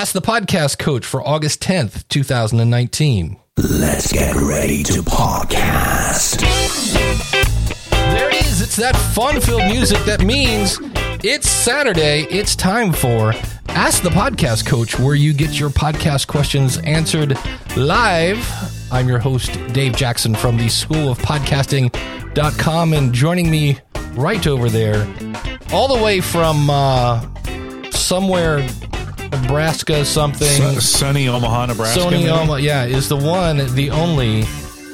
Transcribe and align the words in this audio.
Ask 0.00 0.14
the 0.14 0.22
Podcast 0.22 0.78
Coach 0.78 1.04
for 1.04 1.20
August 1.20 1.62
10th, 1.62 2.08
2019. 2.08 3.38
Let's 3.58 4.10
get 4.10 4.34
ready 4.34 4.82
to 4.84 5.02
podcast. 5.02 6.40
There 7.90 8.30
it 8.30 8.46
is. 8.46 8.62
It's 8.62 8.76
that 8.76 8.96
fun 8.96 9.42
filled 9.42 9.66
music 9.70 9.98
that 10.06 10.24
means 10.24 10.78
it's 11.22 11.50
Saturday. 11.50 12.22
It's 12.30 12.56
time 12.56 12.94
for 12.94 13.34
Ask 13.68 14.02
the 14.02 14.08
Podcast 14.08 14.64
Coach, 14.64 14.98
where 14.98 15.14
you 15.14 15.34
get 15.34 15.60
your 15.60 15.68
podcast 15.68 16.28
questions 16.28 16.78
answered 16.78 17.36
live. 17.76 18.42
I'm 18.90 19.06
your 19.06 19.18
host, 19.18 19.52
Dave 19.74 19.94
Jackson 19.96 20.34
from 20.34 20.56
the 20.56 20.70
School 20.70 21.10
of 21.10 21.18
Podcasting.com, 21.18 22.94
and 22.94 23.12
joining 23.12 23.50
me 23.50 23.78
right 24.14 24.46
over 24.46 24.70
there, 24.70 25.06
all 25.74 25.94
the 25.94 26.02
way 26.02 26.22
from 26.22 26.70
uh, 26.70 27.20
somewhere 27.90 28.66
Nebraska 29.32 30.04
something. 30.04 30.48
Su- 30.48 30.80
sunny 30.80 31.28
Omaha, 31.28 31.66
Nebraska. 31.66 32.00
Sunny? 32.00 32.28
Omaha, 32.28 32.56
yeah, 32.56 32.84
is 32.84 33.08
the 33.08 33.16
one, 33.16 33.58
the 33.74 33.90
only 33.90 34.42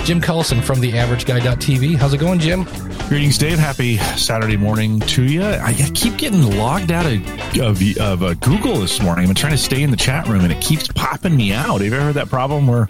Jim 0.04 0.20
Collison 0.20 0.62
from 0.62 0.80
the 0.80 0.92
AverageGuy.tv. 0.92 1.96
How's 1.96 2.14
it 2.14 2.18
going, 2.18 2.38
Jim? 2.38 2.64
Greetings, 3.09 3.38
Dave. 3.38 3.59
Happy 3.59 3.96
Saturday 4.16 4.56
morning 4.56 5.00
to 5.00 5.22
you. 5.22 5.42
I, 5.42 5.68
I 5.68 5.90
keep 5.95 6.16
getting 6.16 6.56
logged 6.59 6.92
out 6.92 7.06
of 7.06 7.59
of, 7.59 7.82
of 7.98 8.22
uh, 8.22 8.34
Google 8.34 8.76
this 8.76 9.00
morning. 9.00 9.22
I've 9.24 9.28
been 9.28 9.36
trying 9.36 9.52
to 9.52 9.59
stay 9.59 9.82
in 9.82 9.90
the 9.90 9.96
chat 9.96 10.28
room, 10.28 10.42
and 10.42 10.52
it 10.52 10.60
keeps 10.60 10.88
popping 10.88 11.37
me 11.37 11.52
out. 11.52 11.80
Have 11.80 11.82
you 11.82 11.95
ever 11.95 12.02
heard 12.02 12.14
that 12.14 12.28
problem 12.28 12.66
where 12.66 12.88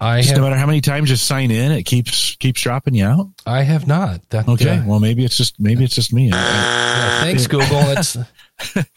I 0.00 0.22
just 0.22 0.34
no 0.36 0.42
matter 0.42 0.56
how 0.56 0.66
many 0.66 0.80
times 0.80 1.10
you 1.10 1.16
sign 1.16 1.50
in, 1.50 1.72
it 1.72 1.82
keeps 1.84 2.36
keeps 2.36 2.60
dropping 2.62 2.94
you 2.94 3.04
out? 3.04 3.28
I 3.46 3.62
have 3.62 3.86
not. 3.86 4.28
That, 4.30 4.48
Okay, 4.48 4.78
uh, 4.78 4.86
well 4.86 5.00
maybe 5.00 5.24
it's 5.24 5.36
just 5.36 5.58
maybe 5.58 5.84
it's 5.84 5.94
just 5.94 6.12
me. 6.12 6.28
yeah, 6.28 7.20
thanks, 7.20 7.46
Google. 7.46 7.66
That's 7.80 8.16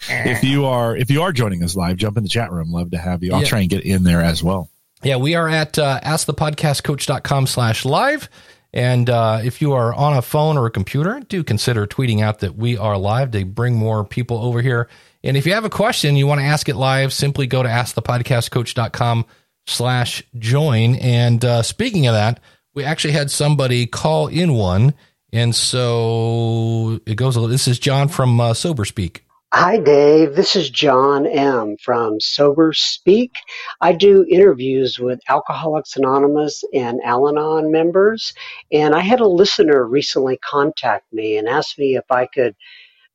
if 0.10 0.44
you 0.44 0.66
are 0.66 0.96
if 0.96 1.10
you 1.10 1.22
are 1.24 1.32
joining 1.32 1.64
us 1.64 1.76
live, 1.76 1.98
jump 1.98 2.18
in 2.18 2.24
the 2.24 2.30
chat 2.30 2.52
room. 2.52 2.72
Love 2.72 2.92
to 2.92 2.98
have 2.98 3.24
you. 3.24 3.34
I'll 3.34 3.42
Yeah. 3.42 3.48
try 3.48 3.60
and 3.62 3.70
get 3.70 3.84
in 3.84 4.04
there 4.04 4.22
as 4.22 4.44
well. 4.44 4.70
yeah. 5.04 5.16
We 5.18 5.36
are 5.36 5.48
at 5.50 5.78
uh, 5.80 6.00
askthepodcastcoach.com 6.04 7.48
slash 7.48 7.86
live. 7.86 8.30
And 8.74 9.10
uh, 9.10 9.42
if 9.44 9.62
you 9.62 9.74
are 9.74 9.94
on 9.94 10.16
a 10.16 10.22
phone 10.22 10.58
or 10.58 10.66
a 10.66 10.72
computer, 10.72 11.20
do 11.28 11.44
consider 11.44 11.86
tweeting 11.86 12.22
out 12.22 12.40
that 12.40 12.56
we 12.56 12.78
are 12.78 12.98
live 12.98 13.32
to 13.32 13.44
bring 13.44 13.76
more 13.76 14.06
people 14.06 14.38
over 14.38 14.62
here. 14.62 14.88
And 15.26 15.36
if 15.36 15.46
you 15.46 15.54
have 15.56 15.66
a 15.66 15.70
question, 15.70 16.16
you 16.16 16.26
want 16.26 16.40
to 16.40 16.46
ask 16.46 16.70
it 16.70 16.78
live, 16.78 17.12
simply 17.12 17.48
go 17.48 17.62
to 17.62 17.68
askthepodcastcoach.com 17.68 19.26
slash 19.26 19.28
join. 19.66 20.96
And 20.96 21.44
uh, 21.44 21.62
speaking 21.64 22.08
of 22.08 22.14
that, 22.14 22.40
we 22.74 22.84
actually 22.84 23.14
had 23.14 23.32
somebody 23.32 23.86
call 23.86 24.28
in 24.28 24.54
one. 24.54 24.94
And 25.34 25.56
so 25.56 27.00
it 27.06 27.16
goes, 27.16 27.36
this 27.50 27.68
is 27.68 27.80
John 27.80 28.08
from 28.08 28.40
uh, 28.40 28.54
Sober 28.54 28.86
Speak. 28.86 29.26
Hi, 29.54 29.80
Dave. 29.80 30.36
This 30.36 30.56
is 30.56 30.70
John 30.70 31.28
M. 31.28 31.76
from 31.84 32.22
Sober 32.22 32.72
Speak. 32.72 33.34
I 33.82 33.92
do 33.92 34.26
interviews 34.30 34.98
with 34.98 35.20
Alcoholics 35.28 35.98
Anonymous 35.98 36.64
and 36.74 37.02
Al 37.04 37.28
Anon 37.28 37.70
members. 37.70 38.34
And 38.72 38.96
I 38.96 39.02
had 39.02 39.20
a 39.20 39.28
listener 39.28 39.86
recently 39.86 40.38
contact 40.38 41.12
me 41.12 41.38
and 41.38 41.50
asked 41.50 41.78
me 41.78 41.98
if 41.98 42.10
I 42.10 42.28
could 42.28 42.56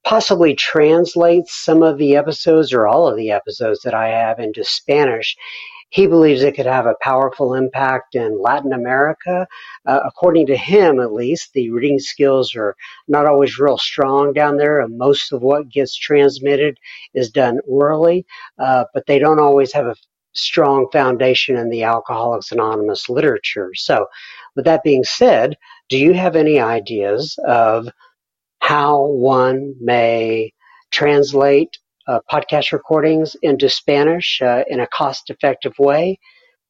possibly 0.05 0.55
translate 0.55 1.47
some 1.49 1.83
of 1.83 1.97
the 1.97 2.17
episodes 2.17 2.71
or 2.71 2.87
all 2.87 3.09
of 3.09 3.17
the 3.17 3.31
episodes 3.31 3.81
that 3.83 3.95
I 3.95 4.09
have 4.09 4.39
into 4.39 4.63
Spanish. 4.63 5.37
He 5.97 6.07
believes 6.07 6.43
it 6.43 6.55
could 6.55 6.67
have 6.67 6.85
a 6.85 7.01
powerful 7.01 7.55
impact 7.55 8.17
in 8.17 8.39
Latin 8.39 8.75
America. 8.75 9.47
Uh, 9.87 10.01
according 10.05 10.45
to 10.49 10.55
him, 10.55 11.01
at 11.01 11.15
least, 11.15 11.55
the 11.55 11.71
reading 11.71 11.99
skills 11.99 12.55
are 12.55 12.77
not 13.09 13.25
always 13.25 13.59
real 13.59 13.79
strong 13.79 14.35
down 14.35 14.59
there, 14.59 14.81
and 14.81 14.99
most 14.99 15.33
of 15.33 15.41
what 15.41 15.71
gets 15.71 15.97
transmitted 15.97 16.77
is 17.15 17.31
done 17.31 17.61
orally, 17.67 18.27
uh, 18.59 18.85
but 18.93 19.07
they 19.07 19.19
don't 19.19 19.41
always 19.41 19.73
have 19.73 19.87
a 19.87 19.97
strong 20.35 20.87
foundation 20.93 21.57
in 21.57 21.71
the 21.71 21.85
Alcoholics 21.85 22.53
Anonymous 22.53 23.09
literature. 23.09 23.71
So, 23.75 24.05
with 24.55 24.67
that 24.67 24.85
being 24.85 25.03
said, 25.03 25.57
do 25.89 25.97
you 25.97 26.13
have 26.13 26.37
any 26.37 26.61
ideas 26.61 27.39
of 27.49 27.89
how 28.61 29.07
one 29.07 29.73
may 29.81 30.53
translate 30.91 31.71
podcast 32.31 32.73
recordings 32.73 33.37
into 33.43 33.69
Spanish 33.69 34.41
uh, 34.43 34.63
in 34.69 34.81
a 34.81 34.87
cost 34.87 35.31
effective 35.31 35.73
way? 35.79 36.19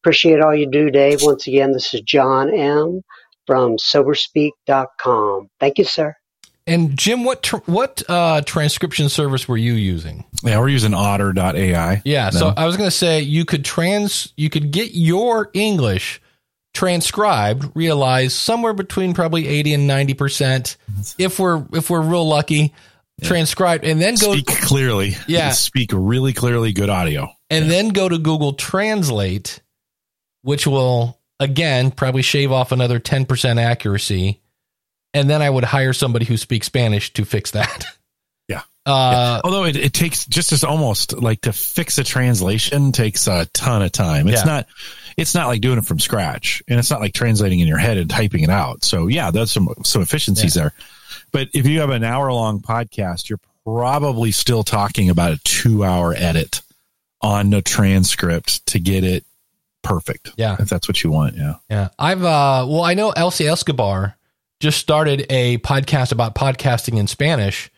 Appreciate 0.02 0.40
all 0.40 0.54
you 0.54 0.70
do, 0.70 0.90
Dave. 0.90 1.22
Once 1.22 1.46
again, 1.46 1.72
this 1.72 1.92
is 1.92 2.00
John 2.02 2.52
M. 2.54 3.02
from 3.46 3.76
Soberspeak.com. 3.78 5.48
Thank 5.60 5.78
you, 5.78 5.84
sir. 5.84 6.14
And 6.68 6.98
Jim, 6.98 7.22
what 7.22 7.44
tr- 7.44 7.56
what 7.66 8.02
uh, 8.08 8.40
transcription 8.42 9.08
service 9.08 9.46
were 9.46 9.56
you 9.56 9.74
using? 9.74 10.24
Yeah, 10.42 10.58
we're 10.58 10.68
using 10.68 10.94
Otter.ai. 10.94 12.02
Yeah, 12.04 12.30
No. 12.32 12.38
so 12.40 12.52
I 12.56 12.66
was 12.66 12.76
going 12.76 12.88
to 12.88 12.96
say 12.96 13.20
you 13.20 13.44
could 13.44 13.64
trans 13.64 14.32
you 14.36 14.50
could 14.50 14.72
get 14.72 14.90
your 14.92 15.50
English 15.54 16.20
transcribed, 16.74 17.70
realize 17.74 18.34
somewhere 18.34 18.74
between 18.74 19.14
probably 19.14 19.46
80 19.48 19.74
and 19.74 19.90
90% 19.90 20.76
if 21.18 21.38
we're 21.38 21.64
if 21.72 21.88
we're 21.88 22.02
real 22.02 22.26
lucky, 22.28 22.74
transcribed 23.22 23.84
and 23.84 24.00
then 24.00 24.14
go 24.16 24.32
speak 24.32 24.46
clearly. 24.46 25.14
Yeah. 25.26 25.50
speak 25.52 25.90
really 25.92 26.32
clearly. 26.32 26.72
Good 26.72 26.90
audio. 26.90 27.30
and 27.50 27.70
then 27.70 27.88
go 27.90 28.08
to 28.08 28.18
Google 28.18 28.52
Translate 28.54 29.60
which 30.42 30.66
will 30.66 31.18
again 31.40 31.90
probably 31.90 32.22
shave 32.22 32.52
off 32.52 32.72
another 32.72 33.00
10% 33.00 33.60
accuracy 33.60 34.40
and 35.14 35.28
then 35.30 35.40
I 35.42 35.48
would 35.50 35.64
hire 35.64 35.92
somebody 35.92 36.24
who 36.26 36.36
speaks 36.36 36.66
Spanish 36.66 37.12
to 37.14 37.24
fix 37.24 37.52
that. 37.52 37.86
Yeah. 38.48 38.62
Uh 38.84 39.40
Although 39.42 39.64
it, 39.64 39.74
it 39.74 39.92
takes 39.92 40.24
just 40.26 40.52
as 40.52 40.62
almost 40.62 41.14
like 41.20 41.40
to 41.40 41.52
fix 41.52 41.98
a 41.98 42.04
translation 42.04 42.92
takes 42.92 43.26
a 43.26 43.46
ton 43.46 43.82
of 43.82 43.90
time. 43.90 44.28
It's 44.28 44.42
Yeah. 44.42 44.44
not 44.52 44.66
it's 45.16 45.34
not 45.34 45.48
like 45.48 45.60
doing 45.62 45.78
it 45.78 45.84
from 45.84 45.98
scratch 45.98 46.62
and 46.68 46.78
it's 46.78 46.88
not 46.90 47.00
like 47.00 47.12
translating 47.12 47.58
in 47.58 47.66
your 47.66 47.78
head 47.78 47.96
and 47.96 48.08
typing 48.08 48.42
it 48.44 48.50
out. 48.50 48.84
So 48.84 49.08
yeah, 49.08 49.32
there's 49.32 49.50
some 49.50 49.68
some 49.82 50.00
efficiencies 50.02 50.54
there. 50.54 50.72
But 51.36 51.50
if 51.52 51.66
you 51.66 51.80
have 51.80 51.90
an 51.90 52.02
hour 52.02 52.32
long 52.32 52.60
podcast, 52.60 53.28
you're 53.28 53.40
probably 53.62 54.30
still 54.30 54.64
talking 54.64 55.10
about 55.10 55.32
a 55.32 55.38
two 55.44 55.84
hour 55.84 56.14
edit 56.16 56.62
on 57.20 57.50
the 57.50 57.60
transcript 57.60 58.64
to 58.68 58.80
get 58.80 59.04
it 59.04 59.22
perfect. 59.82 60.30
Yeah. 60.38 60.56
If 60.58 60.70
that's 60.70 60.88
what 60.88 61.04
you 61.04 61.10
want. 61.10 61.36
Yeah. 61.36 61.56
Yeah. 61.68 61.88
I've 61.98 62.24
uh 62.24 62.64
well 62.66 62.80
I 62.80 62.94
know 62.94 63.10
Elsie 63.10 63.46
Escobar 63.46 64.16
just 64.60 64.78
started 64.78 65.26
a 65.28 65.58
podcast 65.58 66.10
about 66.10 66.34
podcasting 66.34 66.96
in 66.98 67.06
Spanish 67.06 67.70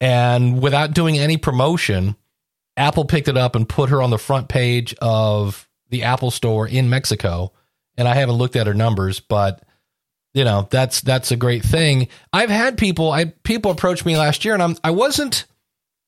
and 0.00 0.62
without 0.62 0.94
doing 0.94 1.18
any 1.18 1.36
promotion, 1.36 2.16
Apple 2.78 3.04
picked 3.04 3.28
it 3.28 3.36
up 3.36 3.54
and 3.54 3.68
put 3.68 3.90
her 3.90 4.00
on 4.00 4.08
the 4.08 4.16
front 4.16 4.48
page 4.48 4.94
of 5.02 5.68
the 5.90 6.04
Apple 6.04 6.30
store 6.30 6.66
in 6.66 6.88
Mexico. 6.88 7.52
And 7.98 8.08
I 8.08 8.14
haven't 8.14 8.36
looked 8.36 8.56
at 8.56 8.66
her 8.66 8.72
numbers, 8.72 9.20
but 9.20 9.62
you 10.34 10.44
know, 10.44 10.66
that's 10.70 11.00
that's 11.00 11.30
a 11.30 11.36
great 11.36 11.62
thing. 11.62 12.08
I've 12.32 12.50
had 12.50 12.78
people 12.78 13.10
I 13.12 13.26
people 13.42 13.70
approached 13.70 14.06
me 14.06 14.16
last 14.16 14.44
year 14.44 14.54
and 14.54 14.62
I'm 14.62 14.76
I 14.82 14.90
wasn't 14.90 15.46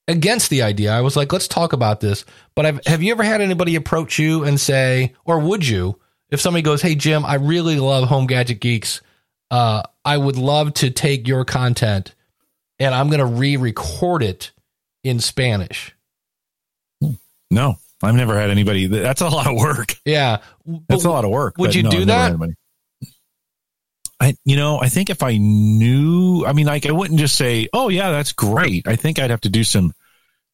against 0.08 0.50
the 0.50 0.62
idea. 0.62 0.92
I 0.92 1.00
was 1.00 1.16
like, 1.16 1.32
let's 1.32 1.48
talk 1.48 1.72
about 1.72 2.00
this. 2.00 2.24
But 2.54 2.66
I've, 2.66 2.86
have 2.86 3.02
you 3.02 3.12
ever 3.12 3.22
had 3.22 3.40
anybody 3.40 3.76
approach 3.76 4.18
you 4.18 4.44
and 4.44 4.60
say, 4.60 5.14
or 5.24 5.38
would 5.38 5.66
you, 5.66 5.98
if 6.30 6.40
somebody 6.40 6.62
goes, 6.62 6.82
"Hey 6.82 6.94
Jim, 6.94 7.24
I 7.24 7.34
really 7.34 7.78
love 7.78 8.08
Home 8.08 8.26
Gadget 8.26 8.60
Geeks. 8.60 9.00
Uh, 9.50 9.82
I 10.04 10.16
would 10.16 10.36
love 10.36 10.74
to 10.74 10.90
take 10.90 11.28
your 11.28 11.44
content 11.44 12.14
and 12.78 12.94
I'm 12.94 13.08
going 13.08 13.20
to 13.20 13.26
re-record 13.26 14.22
it 14.22 14.52
in 15.02 15.20
Spanish." 15.20 15.94
No. 17.50 17.76
I've 18.02 18.14
never 18.14 18.38
had 18.38 18.50
anybody 18.50 18.86
that's 18.86 19.22
a 19.22 19.28
lot 19.28 19.46
of 19.46 19.56
work. 19.56 19.94
Yeah, 20.04 20.38
That's 20.88 21.04
a 21.04 21.10
lot 21.10 21.24
of 21.24 21.30
work. 21.30 21.56
would 21.56 21.74
you 21.74 21.84
no, 21.84 21.90
do 21.90 22.00
I've 22.00 22.06
never 22.06 22.46
that? 22.46 22.54
I, 24.20 24.36
you 24.44 24.56
know, 24.56 24.80
I 24.80 24.88
think 24.88 25.10
if 25.10 25.22
I 25.22 25.36
knew, 25.36 26.44
I 26.46 26.52
mean, 26.52 26.66
like, 26.66 26.86
I 26.86 26.92
wouldn't 26.92 27.18
just 27.18 27.36
say, 27.36 27.68
"Oh, 27.72 27.88
yeah, 27.88 28.10
that's 28.10 28.32
great." 28.32 28.86
I 28.86 28.96
think 28.96 29.18
I'd 29.18 29.30
have 29.30 29.40
to 29.42 29.48
do 29.48 29.64
some 29.64 29.92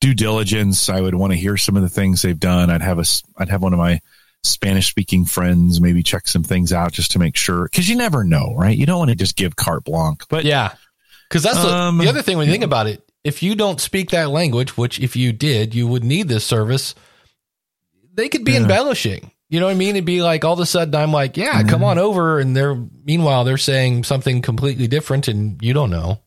due 0.00 0.14
diligence. 0.14 0.88
I 0.88 1.00
would 1.00 1.14
want 1.14 1.32
to 1.32 1.38
hear 1.38 1.56
some 1.56 1.76
of 1.76 1.82
the 1.82 1.88
things 1.88 2.22
they've 2.22 2.38
done. 2.38 2.70
I'd 2.70 2.80
have 2.82 2.98
a, 2.98 3.04
I'd 3.36 3.50
have 3.50 3.62
one 3.62 3.72
of 3.74 3.78
my 3.78 4.00
Spanish-speaking 4.44 5.26
friends 5.26 5.80
maybe 5.80 6.02
check 6.02 6.26
some 6.26 6.42
things 6.42 6.72
out 6.72 6.92
just 6.92 7.10
to 7.12 7.18
make 7.18 7.36
sure, 7.36 7.64
because 7.64 7.88
you 7.88 7.96
never 7.96 8.24
know, 8.24 8.54
right? 8.56 8.76
You 8.76 8.86
don't 8.86 8.98
want 8.98 9.10
to 9.10 9.14
just 9.16 9.36
give 9.36 9.54
carte 9.56 9.84
blanche. 9.84 10.20
But 10.30 10.44
Yeah, 10.46 10.72
because 11.28 11.42
that's 11.42 11.60
the, 11.62 11.68
Um, 11.68 11.98
the 11.98 12.08
other 12.08 12.22
thing 12.22 12.38
when 12.38 12.46
you 12.46 12.52
think 12.52 12.64
about 12.64 12.86
it. 12.86 13.02
If 13.22 13.42
you 13.42 13.54
don't 13.54 13.78
speak 13.78 14.10
that 14.10 14.30
language, 14.30 14.78
which 14.78 14.98
if 14.98 15.14
you 15.14 15.32
did, 15.34 15.74
you 15.74 15.86
would 15.86 16.02
need 16.04 16.28
this 16.28 16.46
service. 16.46 16.94
They 18.14 18.30
could 18.30 18.44
be 18.46 18.52
Yeah. 18.52 18.60
embellishing. 18.62 19.30
You 19.50 19.60
know 19.60 19.66
what 19.66 19.72
I 19.72 19.74
mean? 19.74 19.96
It'd 19.96 20.04
be 20.04 20.22
like 20.22 20.44
all 20.44 20.54
of 20.54 20.60
a 20.60 20.66
sudden 20.66 20.94
I'm 20.94 21.12
like, 21.12 21.36
yeah, 21.36 21.62
come 21.64 21.82
on 21.84 21.98
over, 21.98 22.38
and 22.38 22.56
they're 22.56 22.76
meanwhile 23.04 23.44
they're 23.44 23.58
saying 23.58 24.04
something 24.04 24.42
completely 24.42 24.86
different, 24.86 25.26
and 25.28 25.60
you 25.60 25.74
don't 25.74 25.90
know. 25.90 26.20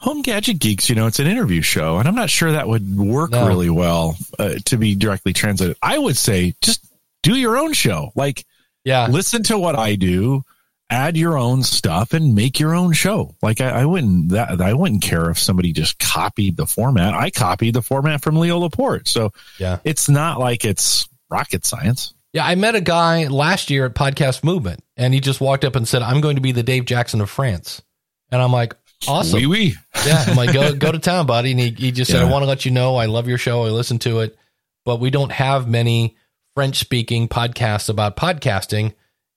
Home 0.00 0.22
Gadget 0.22 0.58
Geeks, 0.58 0.88
you 0.90 0.94
know, 0.94 1.06
it's 1.06 1.18
an 1.20 1.26
interview 1.26 1.62
show, 1.62 1.98
and 1.98 2.08
I'm 2.08 2.14
not 2.14 2.30
sure 2.30 2.52
that 2.52 2.68
would 2.68 2.96
work 2.98 3.30
No. 3.30 3.46
really 3.46 3.70
well 3.70 4.16
uh, 4.38 4.54
to 4.66 4.76
be 4.76 4.94
directly 4.94 5.32
translated. 5.32 5.76
I 5.82 5.98
would 5.98 6.16
say 6.16 6.54
just 6.62 6.86
do 7.22 7.34
your 7.36 7.56
own 7.58 7.72
show. 7.74 8.10
Like, 8.14 8.44
Yeah, 8.84 9.06
listen 9.08 9.42
to 9.44 9.58
what 9.58 9.78
I 9.78 9.94
do, 9.96 10.42
add 10.88 11.16
your 11.16 11.36
own 11.38 11.62
stuff, 11.62 12.14
and 12.14 12.34
make 12.34 12.58
your 12.60 12.74
own 12.74 12.92
show. 12.94 13.34
Like, 13.42 13.60
I, 13.60 13.82
I 13.82 13.84
wouldn't 13.84 14.30
that 14.30 14.60
I 14.60 14.72
wouldn't 14.72 15.02
care 15.02 15.30
if 15.30 15.38
somebody 15.38 15.72
just 15.72 15.98
copied 15.98 16.56
the 16.56 16.66
format. 16.66 17.12
I 17.12 17.30
copied 17.30 17.74
the 17.74 17.82
format 17.82 18.22
from 18.22 18.36
Leo 18.36 18.58
Laporte, 18.58 19.06
so 19.06 19.32
yeah, 19.58 19.78
it's 19.84 20.08
not 20.08 20.38
like 20.38 20.64
it's 20.64 21.08
rocket 21.30 21.64
science. 21.66 22.14
Yeah, 22.32 22.46
I 22.46 22.54
met 22.54 22.76
a 22.76 22.80
guy 22.80 23.26
last 23.26 23.70
year 23.70 23.86
at 23.86 23.94
Podcast 23.94 24.44
Movement, 24.44 24.84
and 24.96 25.12
he 25.12 25.20
just 25.20 25.40
walked 25.40 25.64
up 25.64 25.74
and 25.74 25.86
said, 25.86 26.02
"I'm 26.02 26.20
going 26.20 26.36
to 26.36 26.42
be 26.42 26.52
the 26.52 26.62
Dave 26.62 26.84
Jackson 26.84 27.20
of 27.20 27.28
France," 27.28 27.82
and 28.30 28.40
I'm 28.40 28.52
like, 28.52 28.74
"Awesome, 29.08 29.40
Wee 29.40 29.46
wee. 29.46 29.76
yeah." 30.06 30.24
I'm 30.28 30.36
like, 30.36 30.52
"Go 30.52 30.72
go 30.74 30.92
to 30.92 30.98
town, 31.00 31.26
buddy." 31.26 31.50
And 31.50 31.60
he 31.60 31.70
he 31.70 31.90
just 31.90 32.10
said, 32.10 32.22
"I 32.22 32.30
want 32.30 32.42
to 32.42 32.46
let 32.46 32.64
you 32.64 32.70
know 32.70 32.96
I 32.96 33.06
love 33.06 33.26
your 33.26 33.38
show. 33.38 33.64
I 33.64 33.70
listen 33.70 33.98
to 34.00 34.20
it, 34.20 34.36
but 34.84 35.00
we 35.00 35.10
don't 35.10 35.32
have 35.32 35.68
many 35.68 36.16
French 36.54 36.78
speaking 36.78 37.28
podcasts 37.28 37.88
about 37.88 38.16
podcasting." 38.16 38.94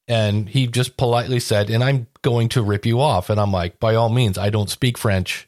And 0.07 0.49
he 0.49 0.67
just 0.67 0.95
politely 0.97 1.39
said, 1.39 1.69
"And 1.71 1.83
I'm 1.83 2.07
going 2.21 2.49
to 2.49 2.61
rip 2.61 2.85
you 2.85 3.01
off." 3.01 3.31
And 3.31 3.39
I'm 3.39 3.51
like, 3.51 3.79
"By 3.79 3.95
all 3.95 4.09
means, 4.09 4.37
I 4.37 4.51
don't 4.51 4.69
speak 4.69 4.97
French. 4.99 5.47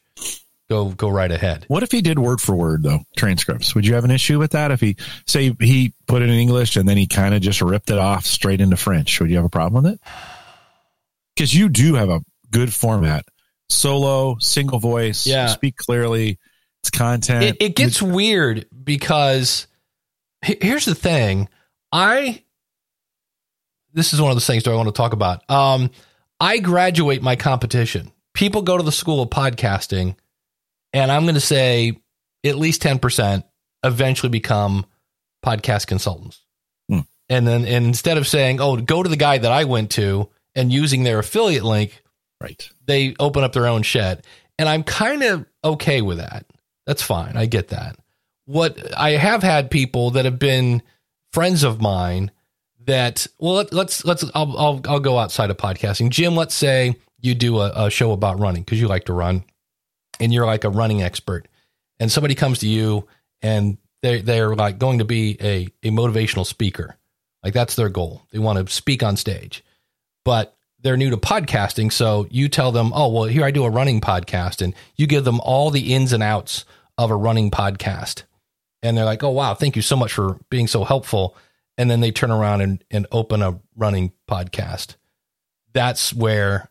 Go 0.68 0.90
go 0.90 1.08
right 1.08 1.30
ahead." 1.30 1.64
What 1.68 1.82
if 1.82 1.92
he 1.92 2.00
did 2.02 2.18
word 2.18 2.40
for 2.40 2.54
word 2.56 2.82
though 2.82 3.00
transcripts? 3.16 3.74
Would 3.74 3.86
you 3.86 3.94
have 3.94 4.04
an 4.04 4.10
issue 4.10 4.38
with 4.38 4.52
that? 4.52 4.70
If 4.70 4.80
he 4.80 4.96
say 5.26 5.54
he 5.60 5.92
put 6.06 6.22
it 6.22 6.28
in 6.28 6.34
English 6.34 6.76
and 6.76 6.88
then 6.88 6.96
he 6.96 7.06
kind 7.06 7.34
of 7.34 7.40
just 7.42 7.60
ripped 7.62 7.90
it 7.90 7.98
off 7.98 8.24
straight 8.26 8.60
into 8.60 8.76
French, 8.76 9.20
would 9.20 9.30
you 9.30 9.36
have 9.36 9.44
a 9.44 9.50
problem 9.50 9.84
with 9.84 9.92
it? 9.94 10.00
Because 11.34 11.54
you 11.54 11.68
do 11.68 11.94
have 11.94 12.08
a 12.08 12.20
good 12.50 12.72
format, 12.72 13.24
solo, 13.68 14.36
single 14.38 14.78
voice, 14.78 15.26
Yeah. 15.26 15.46
speak 15.48 15.76
clearly. 15.76 16.38
It's 16.82 16.90
content. 16.90 17.42
it, 17.44 17.56
it 17.60 17.76
gets 17.76 18.00
weird 18.00 18.66
because 18.84 19.66
here's 20.42 20.84
the 20.84 20.94
thing 20.94 21.48
i 21.90 22.40
this 23.92 24.12
is 24.12 24.20
one 24.20 24.30
of 24.30 24.36
those 24.36 24.46
things 24.46 24.62
that 24.62 24.70
i 24.70 24.74
want 24.74 24.86
to 24.86 24.92
talk 24.92 25.12
about 25.12 25.48
um 25.50 25.90
i 26.38 26.58
graduate 26.58 27.22
my 27.22 27.34
competition 27.34 28.12
people 28.34 28.62
go 28.62 28.76
to 28.76 28.84
the 28.84 28.92
school 28.92 29.20
of 29.20 29.30
podcasting 29.30 30.14
and 30.92 31.10
i'm 31.10 31.22
going 31.22 31.34
to 31.34 31.40
say 31.40 31.96
at 32.44 32.56
least 32.56 32.82
10% 32.82 33.42
eventually 33.82 34.30
become 34.30 34.86
podcast 35.44 35.86
consultants 35.86 36.40
Hmm. 36.88 37.00
and 37.28 37.46
then 37.46 37.64
and 37.64 37.86
instead 37.86 38.18
of 38.18 38.26
saying 38.26 38.60
oh 38.60 38.76
go 38.76 39.02
to 39.02 39.08
the 39.08 39.16
guy 39.16 39.38
that 39.38 39.52
i 39.52 39.64
went 39.64 39.90
to 39.92 40.28
and 40.56 40.72
using 40.72 41.04
their 41.04 41.18
affiliate 41.20 41.62
link 41.62 42.02
right. 42.40 42.68
they 42.86 43.14
open 43.20 43.44
up 43.44 43.52
their 43.52 43.66
own 43.66 43.82
shed. 43.82 44.24
And 44.58 44.68
I'm 44.68 44.82
kind 44.82 45.22
of 45.22 45.44
okay 45.62 46.00
with 46.00 46.16
that. 46.16 46.46
That's 46.86 47.02
fine. 47.02 47.36
I 47.36 47.44
get 47.46 47.68
that. 47.68 47.96
What 48.46 48.78
I 48.96 49.10
have 49.10 49.42
had 49.42 49.70
people 49.70 50.12
that 50.12 50.24
have 50.24 50.38
been 50.38 50.82
friends 51.32 51.62
of 51.62 51.80
mine 51.80 52.30
that 52.86 53.26
well 53.38 53.54
let, 53.54 53.72
let's 53.72 54.04
let's 54.04 54.24
I'll, 54.34 54.56
I'll 54.56 54.80
I'll 54.88 55.00
go 55.00 55.18
outside 55.18 55.50
of 55.50 55.58
podcasting. 55.58 56.08
Jim, 56.08 56.34
let's 56.36 56.54
say 56.54 56.96
you 57.20 57.34
do 57.34 57.58
a, 57.58 57.86
a 57.86 57.90
show 57.90 58.12
about 58.12 58.38
running 58.40 58.62
because 58.62 58.80
you 58.80 58.88
like 58.88 59.04
to 59.04 59.12
run 59.12 59.44
and 60.20 60.32
you're 60.32 60.46
like 60.46 60.64
a 60.64 60.70
running 60.70 61.02
expert. 61.02 61.48
And 61.98 62.10
somebody 62.10 62.34
comes 62.34 62.60
to 62.60 62.68
you 62.68 63.08
and 63.42 63.78
they 64.02 64.20
they're 64.20 64.54
like 64.54 64.78
going 64.78 64.98
to 64.98 65.04
be 65.04 65.36
a, 65.40 65.68
a 65.82 65.90
motivational 65.90 66.46
speaker. 66.46 66.96
Like 67.42 67.54
that's 67.54 67.76
their 67.76 67.88
goal. 67.88 68.22
They 68.32 68.38
want 68.38 68.64
to 68.66 68.72
speak 68.72 69.02
on 69.02 69.16
stage. 69.16 69.64
But 70.24 70.56
they're 70.80 70.96
new 70.96 71.10
to 71.10 71.16
podcasting. 71.16 71.92
So 71.92 72.26
you 72.30 72.48
tell 72.48 72.72
them, 72.72 72.92
oh, 72.94 73.08
well, 73.08 73.24
here 73.24 73.44
I 73.44 73.50
do 73.50 73.64
a 73.64 73.70
running 73.70 74.00
podcast, 74.00 74.62
and 74.62 74.74
you 74.94 75.06
give 75.06 75.24
them 75.24 75.40
all 75.40 75.70
the 75.70 75.94
ins 75.94 76.12
and 76.12 76.22
outs 76.22 76.64
of 76.98 77.10
a 77.10 77.16
running 77.16 77.50
podcast. 77.50 78.22
And 78.82 78.96
they're 78.96 79.04
like, 79.04 79.24
oh, 79.24 79.30
wow, 79.30 79.54
thank 79.54 79.74
you 79.74 79.82
so 79.82 79.96
much 79.96 80.12
for 80.12 80.38
being 80.50 80.66
so 80.66 80.84
helpful. 80.84 81.36
And 81.78 81.90
then 81.90 82.00
they 82.00 82.10
turn 82.10 82.30
around 82.30 82.60
and, 82.60 82.84
and 82.90 83.06
open 83.10 83.42
a 83.42 83.58
running 83.74 84.12
podcast. 84.28 84.96
That's 85.72 86.14
where 86.14 86.70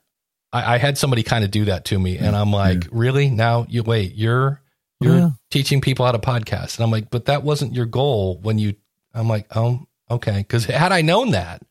I, 0.55 0.75
I 0.75 0.77
had 0.77 0.97
somebody 0.97 1.23
kind 1.23 1.43
of 1.43 1.51
do 1.51 1.65
that 1.65 1.85
to 1.85 1.99
me. 1.99 2.17
And 2.17 2.35
I'm 2.35 2.51
like, 2.51 2.87
really? 2.91 3.29
Now 3.29 3.65
you 3.69 3.83
wait, 3.83 4.15
you're 4.15 4.61
you're 5.01 5.17
Yeah. 5.17 5.29
teaching 5.51 5.81
people 5.81 6.05
how 6.05 6.11
to 6.13 6.19
podcast. 6.19 6.77
And 6.77 6.85
I'm 6.85 6.91
like, 6.91 7.09
but 7.09 7.25
that 7.25 7.43
wasn't 7.43 7.73
your 7.75 7.85
goal 7.85 8.39
when 8.41 8.57
you 8.59 8.75
I'm 9.13 9.27
like, 9.27 9.47
oh, 9.55 9.85
okay. 10.09 10.37
Because 10.37 10.65
had 10.65 10.91
I 10.91 11.01
known 11.01 11.31
that, 11.31 11.61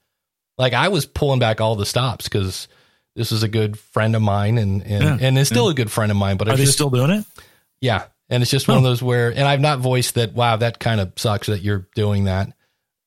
like 0.59 0.73
I 0.73 0.89
was 0.89 1.07
pulling 1.07 1.39
back 1.41 1.61
all 1.61 1.77
the 1.77 1.87
stops 1.87 2.25
because 2.29 2.69
this 3.17 3.33
is 3.33 3.43
a 3.43 3.49
good 3.49 3.79
friend 3.79 4.15
of 4.17 4.23
mine 4.23 4.59
and 4.59 4.83
and, 4.83 5.03
Yeah, 5.03 5.19
and 5.21 5.39
is 5.39 5.49
still 5.49 5.69
a 5.69 5.75
good 5.75 5.91
friend 5.91 6.11
of 6.11 6.17
mine. 6.19 6.37
But 6.37 6.49
Are 6.49 6.53
it's 6.53 6.59
they 6.61 6.65
just, 6.67 6.77
still 6.77 6.91
doing 6.91 7.11
it? 7.11 7.25
yeah, 7.81 8.05
and 8.29 8.43
it's 8.43 8.51
just 8.51 8.67
one 8.69 8.77
of 8.77 8.83
those 8.83 9.03
where, 9.03 9.29
and 9.31 9.43
I've 9.45 9.61
not 9.61 9.79
voiced 9.79 10.15
that. 10.17 10.33
Wow, 10.35 10.57
that 10.57 10.79
kind 10.81 11.01
of 11.01 11.13
sucks 11.17 11.47
that 11.47 11.63
you're 11.63 11.87
doing 11.95 12.25
that. 12.25 12.53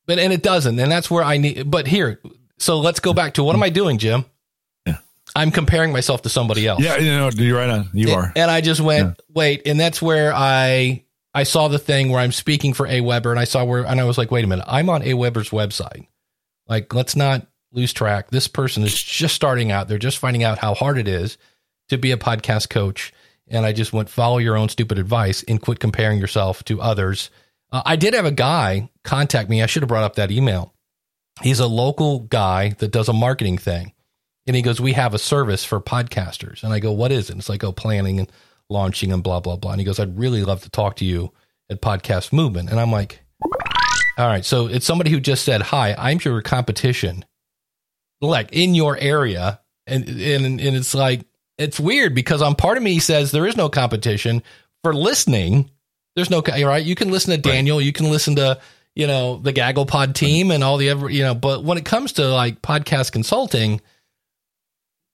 But 0.06 0.20
and 0.20 0.32
it 0.32 0.42
doesn't, 0.44 0.80
and 0.80 0.92
that's 0.92 1.12
where 1.12 1.24
I 1.24 1.38
need. 1.38 1.70
But 1.70 1.88
here, 1.88 2.22
so 2.58 2.80
let's 2.80 3.00
go 3.02 3.14
back 3.14 3.34
to 3.36 3.44
what 3.44 3.56
am 3.56 3.64
I 3.64 3.70
doing, 3.70 3.98
Jim? 3.98 4.24
Yeah. 5.38 5.42
I'm 5.44 5.52
comparing 5.52 5.92
myself 5.92 6.24
to 6.24 6.30
somebody 6.30 6.68
else. 6.68 6.82
Yeah, 6.82 6.98
you 6.98 7.12
know, 7.12 7.30
you're 7.30 7.58
right 7.58 7.70
on. 7.70 7.90
You 7.94 8.12
are. 8.12 8.32
And 8.36 8.50
I 8.50 8.62
just 8.62 8.82
went, 8.82 9.22
wait, 9.34 9.64
and 9.66 9.80
that's 9.80 10.02
where 10.02 10.34
I 10.34 11.04
I 11.34 11.44
saw 11.44 11.68
the 11.68 11.80
thing 11.80 12.10
where 12.10 12.20
I'm 12.20 12.32
speaking 12.32 12.74
for 12.74 12.88
AWeber, 12.88 13.30
and 13.30 13.40
I 13.40 13.44
saw 13.44 13.64
where, 13.64 13.86
and 13.86 14.02
I 14.02 14.06
was 14.06 14.18
like, 14.18 14.32
wait 14.32 14.44
a 14.44 14.48
minute, 14.48 14.66
I'm 14.68 14.90
on 14.90 15.02
AWeber's 15.04 15.52
website. 15.52 16.08
Like, 16.68 16.94
let's 16.94 17.16
not 17.16 17.46
lose 17.72 17.94
track. 17.94 18.32
This 18.32 18.48
person 18.48 18.84
is 18.84 19.02
just 19.02 19.36
starting 19.36 19.72
out; 19.72 19.88
they're 19.88 19.98
just 19.98 20.18
finding 20.18 20.44
out 20.44 20.58
how 20.58 20.74
hard 20.74 20.98
it 20.98 21.08
is 21.08 21.38
to 21.90 21.98
be 21.98 22.12
a 22.12 22.18
podcast 22.18 22.70
coach. 22.70 23.14
And 23.48 23.66
I 23.66 23.72
just 23.72 23.94
went, 23.94 24.10
follow 24.10 24.40
your 24.40 24.58
own 24.58 24.68
stupid 24.68 25.00
advice 25.00 25.44
and 25.48 25.62
quit 25.62 25.80
comparing 25.80 26.20
yourself 26.20 26.64
to 26.66 26.82
others. 26.82 27.30
Uh, 27.72 27.82
I 27.86 27.96
did 27.96 28.14
have 28.14 28.26
a 28.26 28.32
guy 28.32 28.90
contact 29.04 29.50
me. 29.50 29.64
I 29.64 29.68
should 29.68 29.84
have 29.84 29.88
brought 29.88 30.04
up 30.04 30.16
that 30.16 30.32
email. 30.32 30.74
He's 31.42 31.60
a 31.60 31.68
local 31.68 32.22
guy 32.22 32.70
that 32.80 32.92
does 32.92 33.08
a 33.08 33.14
marketing 33.14 33.58
thing. 33.58 33.94
And 34.48 34.56
he 34.56 34.62
goes, 34.62 34.80
We 34.80 34.94
have 34.94 35.14
a 35.14 35.20
service 35.20 35.64
for 35.64 35.80
podcasters. 35.80 36.64
And 36.64 36.74
I 36.74 36.80
go, 36.80 36.92
What 36.92 37.12
is 37.12 37.30
it? 37.30 37.38
It's 37.38 37.50
like, 37.50 37.64
oh, 37.64 37.74
planning 37.74 38.20
and 38.20 38.32
launching 38.70 39.12
and 39.12 39.22
blah, 39.22 39.42
blah, 39.42 39.58
blah. 39.58 39.72
And 39.72 39.82
he 39.82 39.86
goes, 39.86 40.00
I'd 40.00 40.18
really 40.18 40.44
love 40.44 40.64
to 40.64 40.70
talk 40.70 40.96
to 40.98 41.06
you 41.06 41.32
at 41.70 41.82
Podcast 41.82 42.32
Movement. 42.34 42.70
And 42.70 42.80
I'm 42.80 42.92
like, 42.92 43.20
All 44.18 44.28
right. 44.28 44.46
So 44.46 44.68
it's 44.68 44.86
somebody 44.86 45.12
who 45.12 45.20
just 45.20 45.44
said, 45.44 45.62
Hi, 45.62 45.94
I'm 45.98 46.20
your 46.24 46.42
competition, 46.42 47.26
like 48.22 48.50
in 48.54 48.74
your 48.74 48.98
area. 48.98 49.60
And, 49.86 50.08
and, 50.08 50.46
and 50.60 50.76
it's 50.76 50.94
like, 50.96 51.26
it's 51.58 51.80
weird 51.80 52.14
because 52.14 52.42
on 52.42 52.56
part 52.56 52.78
of 52.78 52.84
me 52.84 53.00
says 53.00 53.32
there 53.32 53.48
is 53.48 53.58
no 53.58 53.70
competition 53.70 54.44
for 54.84 54.94
listening. 54.94 55.72
There's 56.16 56.30
no, 56.30 56.42
right? 56.42 56.84
You 56.84 56.96
can 56.96 57.12
listen 57.12 57.32
to 57.32 57.38
Daniel, 57.38 57.82
you 57.82 57.94
can 57.94 58.10
listen 58.10 58.36
to, 58.36 58.60
you 58.96 59.08
know, 59.08 59.38
the 59.38 59.52
Gaggle 59.52 59.86
Pod 59.86 60.16
team 60.16 60.52
and 60.52 60.64
all 60.64 60.78
the 60.78 60.90
ever, 60.90 61.10
you 61.10 61.24
know, 61.24 61.36
but 61.36 61.64
when 61.64 61.78
it 61.78 61.86
comes 61.86 62.14
to 62.14 62.28
like 62.28 62.62
podcast 62.62 63.12
consulting, 63.12 63.82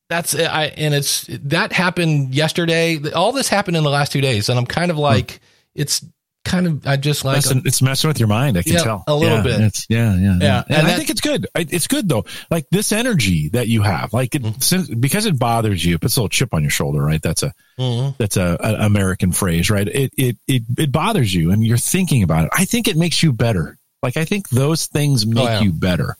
that's 0.09 0.35
I 0.35 0.65
and 0.77 0.93
it's 0.93 1.27
that 1.43 1.71
happened 1.71 2.33
yesterday. 2.35 2.99
All 3.13 3.31
this 3.31 3.49
happened 3.49 3.77
in 3.77 3.83
the 3.83 3.89
last 3.89 4.11
two 4.11 4.21
days, 4.21 4.49
and 4.49 4.59
I'm 4.59 4.65
kind 4.65 4.91
of 4.91 4.97
like, 4.97 5.39
it's 5.75 6.05
kind 6.45 6.67
of 6.67 6.85
I 6.85 6.97
just 6.97 7.23
like 7.23 7.37
Messing, 7.37 7.61
it's 7.65 7.81
messing 7.81 8.09
with 8.09 8.19
your 8.19 8.27
mind. 8.27 8.57
I 8.57 8.63
can 8.63 8.73
Yeah, 8.73 8.83
tell 8.83 9.03
a 9.07 9.15
little 9.15 9.37
Yeah, 9.37 9.43
bit. 9.43 9.61
It's, 9.61 9.85
yeah, 9.89 10.13
yeah, 10.15 10.37
Yeah, 10.41 10.63
And, 10.67 10.77
and 10.79 10.87
I 10.87 10.95
think 10.97 11.09
it's 11.09 11.21
good. 11.21 11.47
I, 11.55 11.65
it's 11.69 11.87
good 11.87 12.09
though. 12.09 12.25
Like 12.51 12.65
this 12.69 12.91
energy 12.91 13.47
that 13.53 13.69
you 13.69 13.81
have, 13.81 14.11
like 14.13 14.35
it, 14.35 14.43
Mm-hmm. 14.43 14.59
since, 14.59 14.89
because 14.89 15.25
it 15.25 15.39
bothers 15.39 15.83
you, 15.85 15.95
it 15.95 16.01
puts 16.01 16.17
a 16.17 16.19
little 16.19 16.27
chip 16.29 16.53
on 16.53 16.61
your 16.61 16.69
shoulder, 16.69 17.01
right? 17.01 17.21
That's 17.21 17.43
a 17.43 17.53
Mhm. 17.79 18.17
that's 18.17 18.35
a, 18.35 18.57
a 18.59 18.85
American 18.85 19.31
phrase, 19.31 19.69
right? 19.69 19.87
It 19.87 20.11
it 20.17 20.37
it 20.47 20.63
it 20.77 20.91
bothers 20.91 21.33
you, 21.33 21.51
and 21.51 21.65
you're 21.65 21.77
thinking 21.77 22.23
about 22.23 22.43
it. 22.43 22.49
I 22.53 22.65
think 22.65 22.89
it 22.89 22.97
makes 22.97 23.23
you 23.23 23.31
better. 23.31 23.77
Like 24.03 24.17
I 24.17 24.25
think 24.25 24.49
those 24.49 24.87
things 24.87 25.25
make 25.25 25.37
Oh, 25.47 25.49
yeah. 25.49 25.61
you 25.61 25.71
better. 25.71 26.17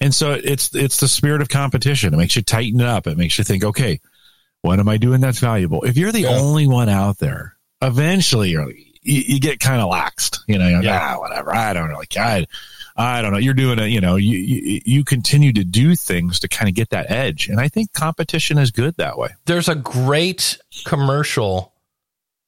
And 0.00 0.14
so 0.14 0.32
it's 0.32 0.74
it's 0.74 1.00
the 1.00 1.08
spirit 1.08 1.40
of 1.42 1.48
competition. 1.48 2.12
It 2.14 2.16
makes 2.16 2.36
you 2.36 2.42
tighten 2.42 2.80
up. 2.80 3.06
It 3.06 3.16
makes 3.16 3.38
you 3.38 3.44
think, 3.44 3.64
okay, 3.64 4.00
what 4.62 4.78
am 4.80 4.88
I 4.88 4.96
doing 4.96 5.20
that's 5.20 5.38
valuable? 5.38 5.82
If 5.84 5.96
you're 5.96 6.12
the 6.12 6.22
Yeah. 6.22 6.30
only 6.38 6.66
one 6.66 6.88
out 6.88 7.18
there, 7.18 7.56
eventually 7.82 8.50
you're 8.50 8.70
you, 8.70 8.82
you 9.26 9.40
get 9.40 9.60
kind 9.60 9.80
of 9.82 9.90
laxed. 9.90 10.38
You 10.48 10.58
know, 10.58 10.66
you're 10.66 10.78
like, 10.78 10.86
Yeah. 10.86 11.14
ah, 11.16 11.20
whatever. 11.20 11.54
I 11.54 11.72
don't 11.74 11.90
know. 11.90 11.98
Like 11.98 12.16
I, 12.16 12.46
I 12.96 13.20
don't 13.22 13.32
know. 13.32 13.38
You're 13.38 13.54
doing 13.54 13.78
it. 13.78 13.88
You 13.88 14.00
know, 14.00 14.16
you, 14.16 14.38
you 14.38 14.80
you 14.84 15.04
continue 15.04 15.52
to 15.52 15.64
do 15.64 15.94
things 15.94 16.40
to 16.40 16.48
kind 16.48 16.68
of 16.68 16.74
get 16.74 16.90
that 16.90 17.10
edge, 17.10 17.48
and 17.48 17.60
I 17.60 17.68
think 17.68 17.92
competition 17.92 18.56
is 18.58 18.70
good 18.70 18.96
that 18.96 19.18
way. 19.18 19.30
there's 19.46 19.68
a 19.68 19.74
great 19.74 20.58
commercial 20.86 21.72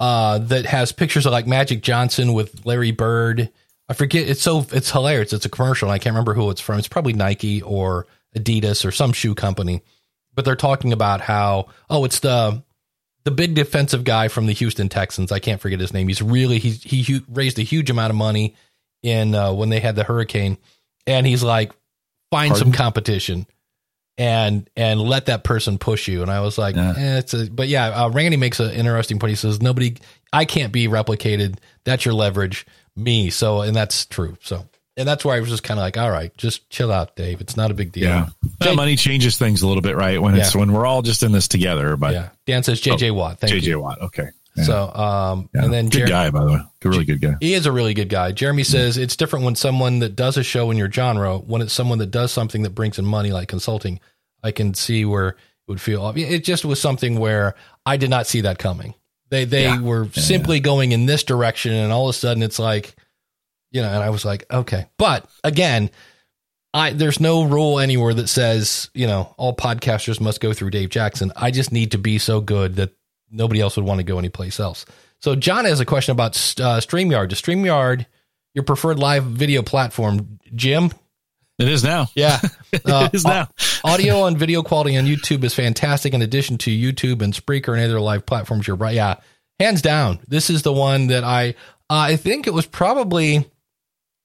uh, 0.00 0.38
that 0.38 0.67
has 0.67 0.93
pictures 0.93 1.26
of 1.26 1.33
like 1.33 1.47
Magic 1.47 1.83
Johnson 1.83 2.33
with 2.33 2.65
Larry 2.67 2.91
Bird. 2.93 3.50
I 3.88 3.95
forget. 3.95 4.28
It's 4.28 4.43
so 4.43 4.66
it's 4.73 4.90
hilarious. 4.90 5.33
It's 5.33 5.47
a 5.47 5.50
commercial, 5.50 5.88
and 5.88 5.95
I 5.95 5.99
can't 5.99 6.14
remember 6.14 6.35
who 6.35 6.50
it's 6.50 6.61
from. 6.61 6.78
It's 6.78 6.88
probably 6.88 7.12
Nike 7.12 7.62
or 7.62 8.07
Adidas 8.37 8.85
or 8.85 8.90
some 8.90 9.12
shoe 9.12 9.35
company. 9.35 9.83
But 10.35 10.45
they're 10.45 10.57
talking 10.57 10.93
about 10.93 11.21
how 11.21 11.69
oh, 11.88 12.05
it's 12.05 12.21
the 12.21 12.62
the 13.25 13.31
big 13.31 13.55
defensive 13.55 14.05
guy 14.05 14.28
from 14.28 14.47
the 14.47 14.52
Houston 14.52 14.88
Texans. 14.88 15.33
I 15.33 15.38
can't 15.38 15.61
forget 15.61 15.81
his 15.81 15.93
name. 15.93 16.09
He's 16.09 16.23
really 16.23 16.59
he's 16.59 16.83
he 16.83 17.23
raised 17.28 17.59
a 17.59 17.62
huge 17.62 17.90
amount 17.90 18.11
of 18.11 18.16
money 18.16 18.55
in 19.02 19.35
uh, 19.35 19.52
when 19.52 19.69
they 19.69 19.81
had 19.81 19.97
the 19.97 20.05
hurricane, 20.05 20.59
and 21.07 21.26
he's 21.26 21.43
like, 21.43 21.73
find 22.31 22.57
some 22.57 22.73
competition 22.73 23.47
and 24.19 24.69
and 24.76 25.00
let 25.00 25.26
that 25.26 25.45
person 25.45 25.78
push 25.78 26.09
you. 26.09 26.23
And 26.23 26.31
I 26.31 26.40
was 26.40 26.59
like, 26.59 26.76
Yeah. 26.76 26.95
eh, 26.97 27.19
it's 27.19 27.35
a, 27.35 27.50
but 27.50 27.69
yeah, 27.69 27.88
uh, 28.05 28.09
Randy 28.11 28.37
makes 28.37 28.61
an 28.61 28.71
interesting 28.73 29.19
point. 29.19 29.31
He 29.31 29.37
says 29.37 29.61
nobody, 29.61 29.97
I 30.33 30.45
can't 30.45 30.73
be 30.73 30.88
replicated. 30.88 31.59
That's 31.85 32.05
your 32.05 32.14
leverage, 32.14 32.66
me. 32.97 33.31
So, 33.31 33.61
and 33.62 33.76
that's 33.76 34.07
true. 34.07 34.37
So, 34.43 34.67
and 34.97 35.07
that's 35.07 35.25
where 35.25 35.37
I 35.37 35.41
was 35.41 35.50
just 35.50 35.62
kind 35.62 35.79
of 35.79 35.83
like, 35.83 35.99
all 35.99 36.11
right, 36.11 36.35
just 36.37 36.69
chill 36.71 36.91
out, 36.91 37.17
Dave. 37.17 37.41
It's 37.41 37.57
not 37.57 37.71
a 37.71 37.75
big 37.75 37.93
deal. 37.93 38.05
Yeah, 38.09 38.29
Jay- 38.62 38.75
money 38.75 38.97
changes 38.97 39.37
things 39.37 39.62
a 39.62 39.67
little 39.69 39.83
bit, 39.83 39.95
right? 39.97 40.21
When 40.21 40.35
it's 40.35 40.55
Yeah. 40.55 40.61
when 40.61 40.73
we're 40.73 40.87
all 40.87 41.03
just 41.03 41.23
in 41.23 41.33
this 41.33 41.49
together. 41.49 41.97
But 41.97 42.15
Yeah. 42.15 42.29
Dan 42.47 42.62
says 42.62 42.81
JJ 42.81 43.11
Watt. 43.11 43.38
Thank 43.41 43.53
JJ 43.53 43.67
you. 43.69 43.81
Watt, 43.81 44.00
okay. 44.00 44.29
Yeah. 44.57 44.65
So, 44.65 44.91
um, 44.95 45.50
Yeah. 45.55 45.65
and 45.65 45.73
then 45.75 45.88
good 45.91 45.99
Jer- 46.00 46.07
guy, 46.07 46.31
by 46.31 46.41
the 46.45 46.53
way. 46.53 46.61
Good, 46.81 46.88
really 46.88 47.05
good 47.05 47.21
guy. 47.21 47.35
he 47.41 47.53
is 47.53 47.67
a 47.67 47.73
really 47.73 47.93
good 47.93 48.09
guy. 48.09 48.33
Jeremy 48.33 48.65
says 48.65 48.97
it's 48.97 49.15
different 49.17 49.45
when 49.45 49.55
someone 49.55 49.99
that 49.99 50.17
does 50.17 50.38
a 50.38 50.43
show 50.43 50.71
in 50.71 50.79
your 50.79 50.91
genre, 50.91 51.37
when 51.37 51.61
it's 51.61 51.75
someone 51.75 51.99
that 51.99 52.11
does 52.11 52.33
something 52.33 52.62
that 52.62 52.71
brings 52.71 52.99
in 52.99 53.05
money 53.05 53.33
like 53.33 53.49
consulting. 53.49 54.00
I 54.43 54.53
can 54.53 54.73
see 54.73 55.05
where 55.05 55.29
it 55.31 55.37
would 55.69 55.81
feel. 55.81 56.11
It 56.17 56.43
just 56.45 56.65
was 56.65 56.81
something 56.81 57.19
where 57.19 57.55
I 57.85 57.99
did 57.99 58.09
not 58.09 58.26
see 58.26 58.41
that 58.43 58.59
coming. 58.59 58.95
They 59.30 59.45
they 59.45 59.64
Yeah. 59.64 59.80
were 59.80 60.09
simply 60.12 60.61
going 60.61 60.92
in 60.92 61.06
this 61.06 61.23
direction, 61.25 61.73
and 61.73 61.92
all 61.92 62.09
of 62.09 62.14
a 62.14 62.18
sudden 62.18 62.42
it's 62.42 62.59
like, 62.59 62.95
you 63.73 63.83
know, 63.83 63.88
and 63.88 64.02
I 64.02 64.11
was 64.11 64.25
like, 64.25 64.45
okay. 64.52 64.87
But 64.99 65.28
again, 65.42 65.90
I 66.73 66.92
there's 66.92 67.21
no 67.21 67.42
rule 67.45 67.78
anywhere 67.80 68.14
that 68.14 68.28
says 68.28 68.90
you 68.95 69.06
know 69.06 69.35
all 69.37 69.54
podcasters 69.56 70.21
must 70.21 70.40
go 70.40 70.52
through 70.52 70.71
Dave 70.71 70.90
Jackson. 70.90 71.33
I 71.37 71.50
just 71.50 71.73
need 71.73 71.90
to 71.92 71.99
be 71.99 72.18
so 72.18 72.40
good 72.40 72.76
that 72.76 72.90
nobody 73.30 73.61
else 73.61 73.76
would 73.76 73.85
want 73.87 73.99
to 73.99 74.04
go 74.04 74.18
anyplace 74.18 74.61
else. 74.61 74.87
So 75.21 75.35
John 75.35 75.64
has 75.64 75.80
a 75.80 75.85
question 75.87 76.12
about 76.12 76.37
uh, 76.61 76.78
Streamyard. 76.80 77.33
Is 77.33 77.40
Streamyard 77.40 78.06
your 78.54 78.62
preferred 78.64 78.99
live 78.99 79.25
video 79.25 79.62
platform? 79.62 80.38
Jim? 80.54 80.90
It 81.59 81.69
is 81.69 81.83
now. 81.85 82.09
Yeah. 82.15 82.41
Uh, 82.85 83.09
it 83.11 83.15
is 83.17 83.25
now. 83.25 83.49
audio 83.85 84.25
and 84.27 84.37
video 84.37 84.63
quality 84.63 84.99
on 84.99 85.07
YouTube 85.07 85.43
is 85.45 85.55
fantastic. 85.55 86.13
In 86.13 86.21
addition 86.21 86.59
to 86.59 86.71
YouTube 86.71 87.23
and 87.23 87.33
Spreaker 87.33 87.73
and 87.73 87.83
other 87.83 87.99
live 88.01 88.27
platforms, 88.27 88.67
you're 88.67 88.77
right. 88.77 88.95
Yeah, 88.95 89.15
hands 89.59 89.81
down. 89.81 90.19
This 90.29 90.51
is 90.51 90.61
the 90.63 90.75
one 90.75 91.07
that 91.07 91.25
I 91.25 91.51
uh, 91.89 91.95
I 92.13 92.17
think 92.17 92.47
it 92.47 92.53
was 92.53 92.67
probably 92.67 93.49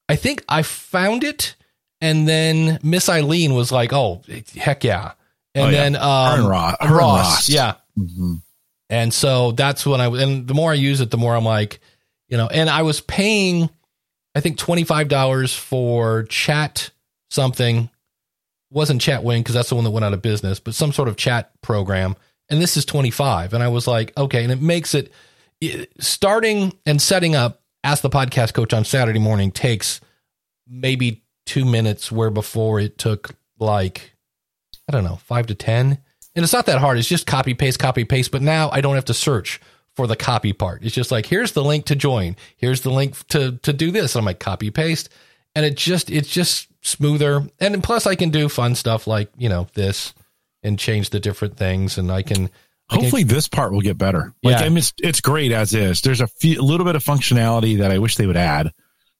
I 0.08 0.16
think 0.16 0.44
I 0.50 0.62
found 0.62 1.24
it, 1.24 1.56
and 2.02 2.28
then 2.28 2.78
Miss 2.82 3.08
Eileen 3.08 3.54
was 3.54 3.72
like, 3.72 3.94
"Oh, 3.94 4.20
heck 4.54 4.84
yeah!" 4.84 5.12
And 5.54 5.64
Oh, 5.64 5.68
yeah. 5.70 5.82
then 5.82 5.96
um, 5.96 6.46
Ross. 6.46 6.76
Ross, 6.90 7.48
yeah. 7.48 7.74
Mhm. 7.98 8.42
And 8.90 9.14
so 9.14 9.52
that's 9.52 9.86
when 9.86 10.00
I 10.02 10.08
and 10.08 10.46
the 10.46 10.54
more 10.54 10.72
I 10.72 10.74
use 10.74 11.00
it, 11.00 11.10
the 11.10 11.16
more 11.16 11.34
I'm 11.34 11.44
like, 11.44 11.80
you 12.28 12.36
know, 12.36 12.48
and 12.48 12.68
I 12.68 12.82
was 12.82 13.00
paying 13.00 13.70
I 14.34 14.40
think 14.40 14.58
$25 14.58 15.56
for 15.56 16.24
chat 16.24 16.90
something. 17.32 17.90
Wasn't 18.70 19.02
Chatwing 19.02 19.40
because 19.40 19.54
that's 19.54 19.68
the 19.68 19.74
one 19.74 19.84
that 19.84 19.90
went 19.90 20.04
out 20.04 20.14
of 20.14 20.22
business, 20.22 20.60
but 20.60 20.74
some 20.74 20.92
sort 20.92 21.08
of 21.08 21.16
chat 21.16 21.50
program. 21.60 22.16
And 22.48 22.60
this 22.60 22.76
is 22.76 22.84
25 22.84 23.54
and 23.54 23.62
I 23.62 23.68
was 23.68 23.86
like, 23.86 24.16
okay, 24.16 24.42
and 24.42 24.52
it 24.52 24.60
makes 24.60 24.94
it 24.94 25.12
it- 25.60 25.92
starting 26.00 26.72
and 26.86 27.00
setting 27.00 27.34
up 27.34 27.62
ask 27.84 28.02
the 28.02 28.10
podcast 28.10 28.54
coach 28.54 28.72
on 28.72 28.84
Saturday 28.84 29.18
morning 29.18 29.50
takes 29.50 30.00
maybe 30.68 31.22
2 31.46 31.64
minutes 31.64 32.10
where 32.12 32.30
before 32.30 32.80
it 32.80 32.98
took 32.98 33.34
like 33.58 34.14
I 34.88 34.92
don't 34.92 35.04
know, 35.04 35.16
5 35.16 35.46
to 35.48 35.54
10 35.54 35.98
and 36.34 36.42
it's 36.42 36.52
not 36.52 36.66
that 36.66 36.78
hard. 36.78 36.98
It's 36.98 37.08
just 37.08 37.26
copy 37.26 37.54
paste, 37.54 37.78
copy 37.78 38.04
paste. 38.04 38.30
But 38.30 38.42
now 38.42 38.70
I 38.70 38.80
don't 38.80 38.94
have 38.94 39.04
to 39.06 39.14
search 39.14 39.60
for 39.94 40.06
the 40.06 40.16
copy 40.16 40.52
part. 40.54 40.82
It's 40.82 40.94
just 40.94 41.10
like 41.10 41.26
here's 41.26 41.52
the 41.52 41.62
link 41.64 41.84
to 41.86 41.94
join. 41.96 42.36
Here's 42.56 42.80
the 42.80 42.90
link 42.90 43.26
to 43.28 43.58
to 43.58 43.72
do 43.72 43.90
this. 43.90 44.16
I'm 44.16 44.24
like 44.24 44.40
copy 44.40 44.70
paste, 44.70 45.10
and 45.54 45.66
it 45.66 45.76
just 45.76 46.10
it's 46.10 46.30
just 46.30 46.68
smoother. 46.82 47.46
And 47.60 47.82
plus 47.82 48.06
I 48.06 48.14
can 48.14 48.30
do 48.30 48.48
fun 48.48 48.74
stuff 48.74 49.06
like 49.06 49.30
you 49.38 49.48
know 49.48 49.66
this 49.74 50.12
and 50.62 50.78
change 50.78 51.10
the 51.10 51.20
different 51.20 51.56
things, 51.56 51.98
and 51.98 52.10
I 52.12 52.22
can 52.22 52.44
I 52.90 52.94
can- 52.96 53.04
Hopefully, 53.04 53.22
this 53.24 53.48
part 53.48 53.72
will 53.72 53.80
get 53.80 53.96
better. 53.96 54.34
Like, 54.42 54.58
Yeah. 54.60 54.66
I 54.66 54.68
mean, 54.68 54.78
it's, 54.78 54.92
it's 54.98 55.20
great 55.22 55.50
as 55.50 55.72
is. 55.72 56.02
There's 56.02 56.20
a 56.20 56.26
few, 56.26 56.60
a 56.60 56.62
little 56.62 56.84
bit 56.84 56.94
of 56.94 57.02
functionality 57.02 57.78
that 57.78 57.90
I 57.90 57.98
wish 57.98 58.16
they 58.16 58.26
would 58.26 58.36
add 58.36 58.70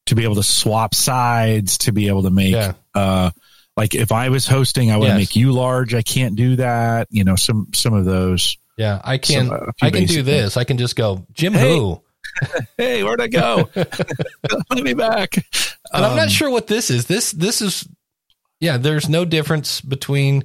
to 0.07 0.15
be 0.15 0.25
able 0.25 0.35
to 0.35 0.43
swap 0.43 0.95
sides, 0.95 1.79
to 1.79 1.93
be 1.93 2.09
able 2.09 2.25
to 2.25 2.31
make, 2.31 2.53
Yeah. 2.53 2.75
uh, 2.95 3.31
like 3.77 3.95
if 3.95 4.13
I 4.13 4.29
was 4.29 4.47
hosting, 4.47 4.91
I 4.91 4.99
would 4.99 5.07
Yes. 5.07 5.17
make 5.17 5.37
you 5.37 5.53
large. 5.53 5.95
I 5.95 6.03
can't 6.03 6.37
do 6.37 6.57
that. 6.57 7.09
You 7.11 7.25
know, 7.25 7.35
some, 7.37 7.69
some 7.73 7.95
of 7.95 8.05
those. 8.05 8.59
yeah 8.77 9.01
I 9.05 9.17
can 9.17 9.47
Some, 9.47 9.57
uh, 9.57 9.73
I 9.81 9.91
can 9.91 10.05
do 10.05 10.23
this. 10.23 10.57
I 10.59 10.65
can 10.65 10.77
just 10.77 10.95
go 10.97 11.25
Jim 11.33 11.55
Hey. 11.55 11.77
who, 11.77 12.03
Hey, 12.79 13.03
where'd 13.03 13.21
I 13.21 13.29
go? 13.29 13.69
Let 13.75 14.83
me 14.83 14.95
back. 14.95 15.37
and 15.37 15.45
I'm 16.05 16.11
Um, 16.13 16.17
not 16.17 16.31
sure 16.31 16.51
what 16.51 16.67
this 16.67 16.91
is. 16.91 17.07
This 17.07 17.33
this 17.33 17.61
is 17.63 17.87
yeah. 18.61 18.77
There's 18.79 19.09
no 19.09 19.25
difference 19.25 19.81
between 19.81 20.45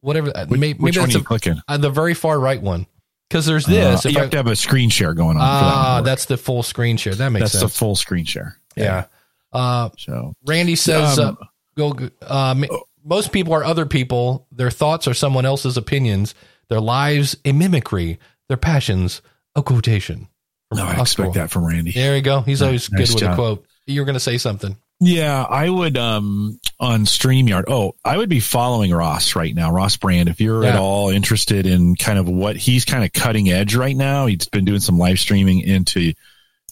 whatever. 0.00 0.30
uh, 0.34 0.46
Which, 0.46 0.60
may- 0.60 0.72
which 0.74 0.80
maybe 0.80 0.98
one 0.98 1.04
are 1.04 1.06
that's 1.06 1.14
you 1.14 1.20
a, 1.20 1.24
clicking? 1.24 1.60
uh, 1.68 1.76
the 1.76 1.90
very 1.90 2.14
far 2.14 2.38
right 2.38 2.60
one 2.60 2.86
because 3.28 3.46
there's 3.46 3.66
Uh, 3.66 3.70
this. 3.72 4.06
if 4.06 4.12
you 4.12 4.18
I- 4.18 4.22
have 4.22 4.30
to 4.30 4.36
have 4.36 4.46
a 4.46 4.56
screen 4.56 4.90
share 4.90 5.14
going 5.14 5.36
on. 5.36 5.42
for 5.42 5.64
that 5.64 5.74
Ah, 5.74 5.94
one 5.94 6.02
to 6.04 6.10
that's 6.10 6.24
the 6.26 6.36
full 6.36 6.62
screen 6.62 6.96
share. 6.96 7.14
That 7.14 7.30
makes 7.30 7.50
sense. 7.52 7.62
that's 7.62 7.72
the 7.74 7.78
full 7.78 7.96
screen 7.96 8.24
share. 8.24 8.58
yeah. 8.76 9.06
Uh, 9.52 9.90
So 9.98 10.34
Randy 10.46 10.76
says, 10.76 11.18
Um, 11.18 11.36
uh, 11.40 11.46
"Go." 11.76 12.10
Um, 12.26 12.64
most 13.04 13.32
people 13.32 13.52
are 13.52 13.62
other 13.64 13.86
people. 13.86 14.46
Their 14.50 14.70
thoughts 14.70 15.06
are 15.06 15.14
someone 15.14 15.44
else's 15.46 15.76
opinions. 15.76 16.34
Their 16.68 16.80
lives 16.80 17.36
a 17.44 17.52
mimicry. 17.52 18.18
Their 18.48 18.56
passions 18.56 19.20
a 19.54 19.62
quotation. 19.62 20.28
No, 20.74 20.84
I 20.84 21.00
expect 21.00 21.34
that 21.34 21.50
from 21.50 21.64
Randy. 21.64 21.92
There 21.92 22.16
you 22.16 22.22
go. 22.22 22.40
He's 22.40 22.62
always 22.62 22.90
Nice 22.90 23.12
good 23.12 23.22
with 23.22 23.32
a 23.32 23.34
quote. 23.34 23.66
You're 23.86 24.04
going 24.04 24.14
to 24.14 24.20
say 24.20 24.38
something. 24.38 24.76
Yeah, 25.00 25.42
I 25.42 25.68
would 25.68 25.98
um 25.98 26.58
on 26.78 27.04
StreamYard. 27.04 27.64
Oh, 27.68 27.94
I 28.04 28.16
would 28.16 28.28
be 28.28 28.40
following 28.40 28.92
Ross 28.92 29.34
right 29.34 29.54
now, 29.54 29.72
Ross 29.72 29.96
Brand. 29.96 30.28
If 30.28 30.40
you're 30.40 30.64
at 30.64 30.76
all 30.76 31.10
interested 31.10 31.66
in 31.66 31.96
kind 31.96 32.18
of 32.18 32.28
what 32.28 32.56
he's 32.56 32.84
kind 32.84 33.04
of 33.04 33.12
cutting 33.12 33.50
edge 33.50 33.74
right 33.74 33.96
now, 33.96 34.26
he's 34.26 34.48
been 34.48 34.64
doing 34.64 34.80
some 34.80 34.98
live 34.98 35.18
streaming 35.18 35.60
into 35.60 36.12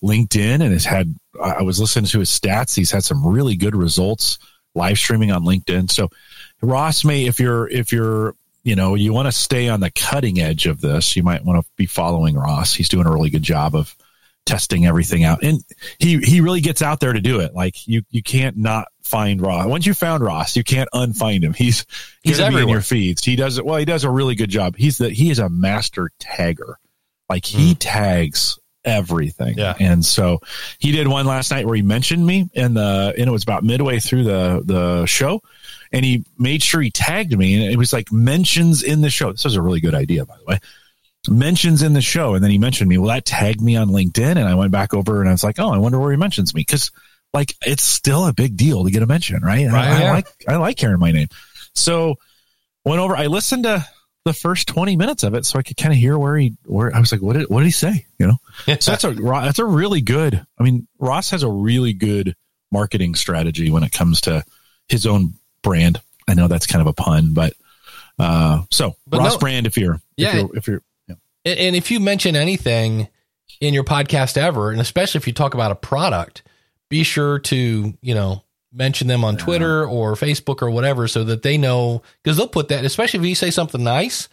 LinkedIn 0.02 0.62
and 0.62 0.72
has 0.72 0.84
had 0.84 1.14
I 1.42 1.50
I 1.50 1.62
was 1.62 1.80
listening 1.80 2.06
to 2.06 2.20
his 2.20 2.30
stats. 2.30 2.76
He's 2.76 2.90
had 2.90 3.04
some 3.04 3.26
really 3.26 3.56
good 3.56 3.74
results 3.74 4.38
live 4.74 4.98
streaming 4.98 5.32
on 5.32 5.42
LinkedIn. 5.42 5.90
So 5.90 6.08
Ross 6.62 7.04
may 7.04 7.24
if 7.26 7.40
you're 7.40 7.68
if 7.68 7.92
you're 7.92 8.34
you 8.62 8.76
know, 8.76 8.94
you 8.94 9.12
want 9.12 9.26
to 9.26 9.32
stay 9.32 9.68
on 9.68 9.80
the 9.80 9.90
cutting 9.90 10.40
edge 10.40 10.66
of 10.66 10.80
this, 10.80 11.16
you 11.16 11.22
might 11.22 11.44
want 11.44 11.64
to 11.64 11.70
be 11.76 11.86
following 11.86 12.36
Ross. 12.36 12.74
He's 12.74 12.88
doing 12.88 13.06
a 13.06 13.12
really 13.12 13.30
good 13.30 13.42
job 13.42 13.74
of 13.74 13.94
testing 14.44 14.86
everything 14.86 15.24
out. 15.24 15.42
And 15.42 15.62
he 15.98 16.18
he 16.18 16.40
really 16.40 16.60
gets 16.60 16.82
out 16.82 17.00
there 17.00 17.12
to 17.12 17.20
do 17.20 17.40
it. 17.40 17.54
Like 17.54 17.86
you 17.86 18.02
you 18.10 18.22
can't 18.22 18.56
not 18.56 18.88
find 19.02 19.40
Ross. 19.40 19.66
Once 19.66 19.86
you 19.86 19.94
found 19.94 20.22
Ross, 20.22 20.56
you 20.56 20.64
can't 20.64 20.88
unfind 20.92 21.44
him. 21.44 21.52
He's 21.52 21.86
He's 22.22 22.38
be 22.38 22.44
in 22.44 22.68
your 22.68 22.80
feeds. 22.80 23.24
He 23.24 23.36
does 23.36 23.58
it 23.58 23.64
well, 23.64 23.78
he 23.78 23.84
does 23.84 24.04
a 24.04 24.10
really 24.10 24.34
good 24.34 24.50
job. 24.50 24.76
He's 24.76 24.98
the 24.98 25.10
he 25.10 25.30
is 25.30 25.38
a 25.38 25.48
master 25.48 26.10
tagger. 26.20 26.74
Like 27.28 27.44
he 27.44 27.72
hmm. 27.72 27.78
tags 27.78 28.58
everything. 28.84 29.56
Yeah. 29.56 29.74
And 29.78 30.04
so 30.04 30.40
he 30.78 30.92
did 30.92 31.06
one 31.06 31.26
last 31.26 31.50
night 31.50 31.66
where 31.66 31.76
he 31.76 31.82
mentioned 31.82 32.26
me 32.26 32.48
in 32.52 32.74
the 32.74 33.14
and 33.16 33.28
it 33.28 33.32
was 33.32 33.42
about 33.42 33.64
midway 33.64 34.00
through 34.00 34.24
the 34.24 34.62
the 34.64 35.06
show 35.06 35.40
and 35.92 36.04
he 36.04 36.24
made 36.38 36.62
sure 36.62 36.80
he 36.80 36.90
tagged 36.90 37.36
me 37.36 37.54
and 37.54 37.72
it 37.72 37.76
was 37.76 37.92
like 37.92 38.10
mentions 38.10 38.82
in 38.82 39.02
the 39.02 39.10
show. 39.10 39.30
This 39.30 39.44
was 39.44 39.56
a 39.56 39.62
really 39.62 39.80
good 39.80 39.94
idea 39.94 40.24
by 40.24 40.36
the 40.38 40.44
way. 40.44 40.58
Mentions 41.28 41.82
in 41.82 41.92
the 41.92 42.00
show 42.00 42.34
and 42.34 42.42
then 42.42 42.50
he 42.50 42.58
mentioned 42.58 42.88
me. 42.88 42.98
Well 42.98 43.08
that 43.08 43.24
tagged 43.24 43.60
me 43.60 43.76
on 43.76 43.88
linkedin 43.88 44.36
and 44.36 44.48
i 44.48 44.54
went 44.54 44.72
back 44.72 44.94
over 44.94 45.20
and 45.20 45.28
i 45.28 45.32
was 45.32 45.44
like 45.44 45.58
oh 45.58 45.70
i 45.70 45.78
wonder 45.78 45.98
where 45.98 46.10
he 46.10 46.16
mentions 46.16 46.54
me. 46.54 46.62
Because 46.62 46.90
like 47.32 47.54
it's 47.62 47.82
still 47.82 48.26
a 48.26 48.32
big 48.32 48.56
deal 48.56 48.84
to 48.84 48.90
get 48.90 49.02
a 49.02 49.06
mention 49.06 49.42
right, 49.42 49.66
Right, 49.66 49.88
I, 49.88 50.06
I 50.06 50.10
like 50.10 50.26
i 50.48 50.56
like 50.56 50.78
hearing 50.78 50.98
my 50.98 51.12
name. 51.12 51.28
So 51.74 52.16
went 52.84 53.00
over 53.00 53.16
i 53.16 53.26
listened 53.26 53.64
to 53.64 53.86
the 54.24 54.32
first 54.32 54.68
20 54.68 54.96
minutes 54.96 55.24
of 55.24 55.34
it 55.34 55.44
so 55.44 55.58
i 55.58 55.62
could 55.62 55.76
kind 55.76 55.92
of 55.92 55.98
hear 55.98 56.16
where 56.16 56.36
he 56.36 56.54
where 56.64 56.94
i 56.94 57.00
was 57.00 57.12
like 57.12 57.20
what 57.20 57.36
did 57.36 57.48
what 57.48 57.60
did 57.60 57.66
he 57.66 57.72
say? 57.72 58.06
You 58.18 58.28
know? 58.28 58.36
So 58.80 58.92
that's 58.92 59.04
a 59.04 59.12
that's 59.12 59.58
a 59.58 59.64
really 59.64 60.00
good 60.00 60.44
i 60.58 60.62
mean 60.62 60.86
ross 60.98 61.30
has 61.30 61.42
a 61.42 61.50
really 61.50 61.92
good 61.92 62.34
marketing 62.72 63.14
strategy 63.14 63.70
when 63.70 63.82
it 63.82 63.92
comes 63.92 64.22
to 64.22 64.42
his 64.88 65.06
own 65.06 65.34
brand 65.62 66.00
i 66.28 66.34
know 66.34 66.48
that's 66.48 66.66
kind 66.66 66.80
of 66.80 66.86
a 66.88 66.92
pun 66.92 67.32
but 67.32 67.54
uh 68.18 68.62
so 68.70 68.96
But 69.06 69.20
ross 69.20 69.32
no- 69.34 69.38
brand 69.38 69.66
if 69.66 69.76
you're 69.76 70.00
Yeah. 70.16 70.28
if 70.28 70.34
you're, 70.34 70.56
if 70.56 70.66
you're 70.68 70.82
yeah. 71.08 71.14
And 71.54 71.74
if 71.76 71.90
you 71.90 71.98
mention 72.00 72.36
anything 72.36 73.08
in 73.60 73.74
your 73.74 73.84
podcast 73.84 74.36
ever, 74.36 74.70
and 74.70 74.80
especially 74.80 75.18
if 75.18 75.26
you 75.26 75.32
talk 75.32 75.54
about 75.54 75.72
a 75.72 75.74
product, 75.76 76.42
be 76.88 77.02
sure 77.02 77.38
to, 77.40 77.94
you 78.00 78.14
know, 78.14 78.44
mention 78.72 79.08
them 79.08 79.24
on 79.24 79.36
Twitter 79.36 79.84
or 79.86 80.14
Facebook 80.14 80.62
or 80.62 80.70
whatever 80.70 81.08
so 81.08 81.24
that 81.24 81.42
they 81.42 81.58
know 81.58 82.02
because 82.22 82.36
they'll 82.36 82.46
put 82.48 82.68
that, 82.68 82.84
especially 82.84 83.20
if 83.20 83.26
you 83.26 83.34
say 83.34 83.50
something 83.50 83.82
nice. 83.82 84.28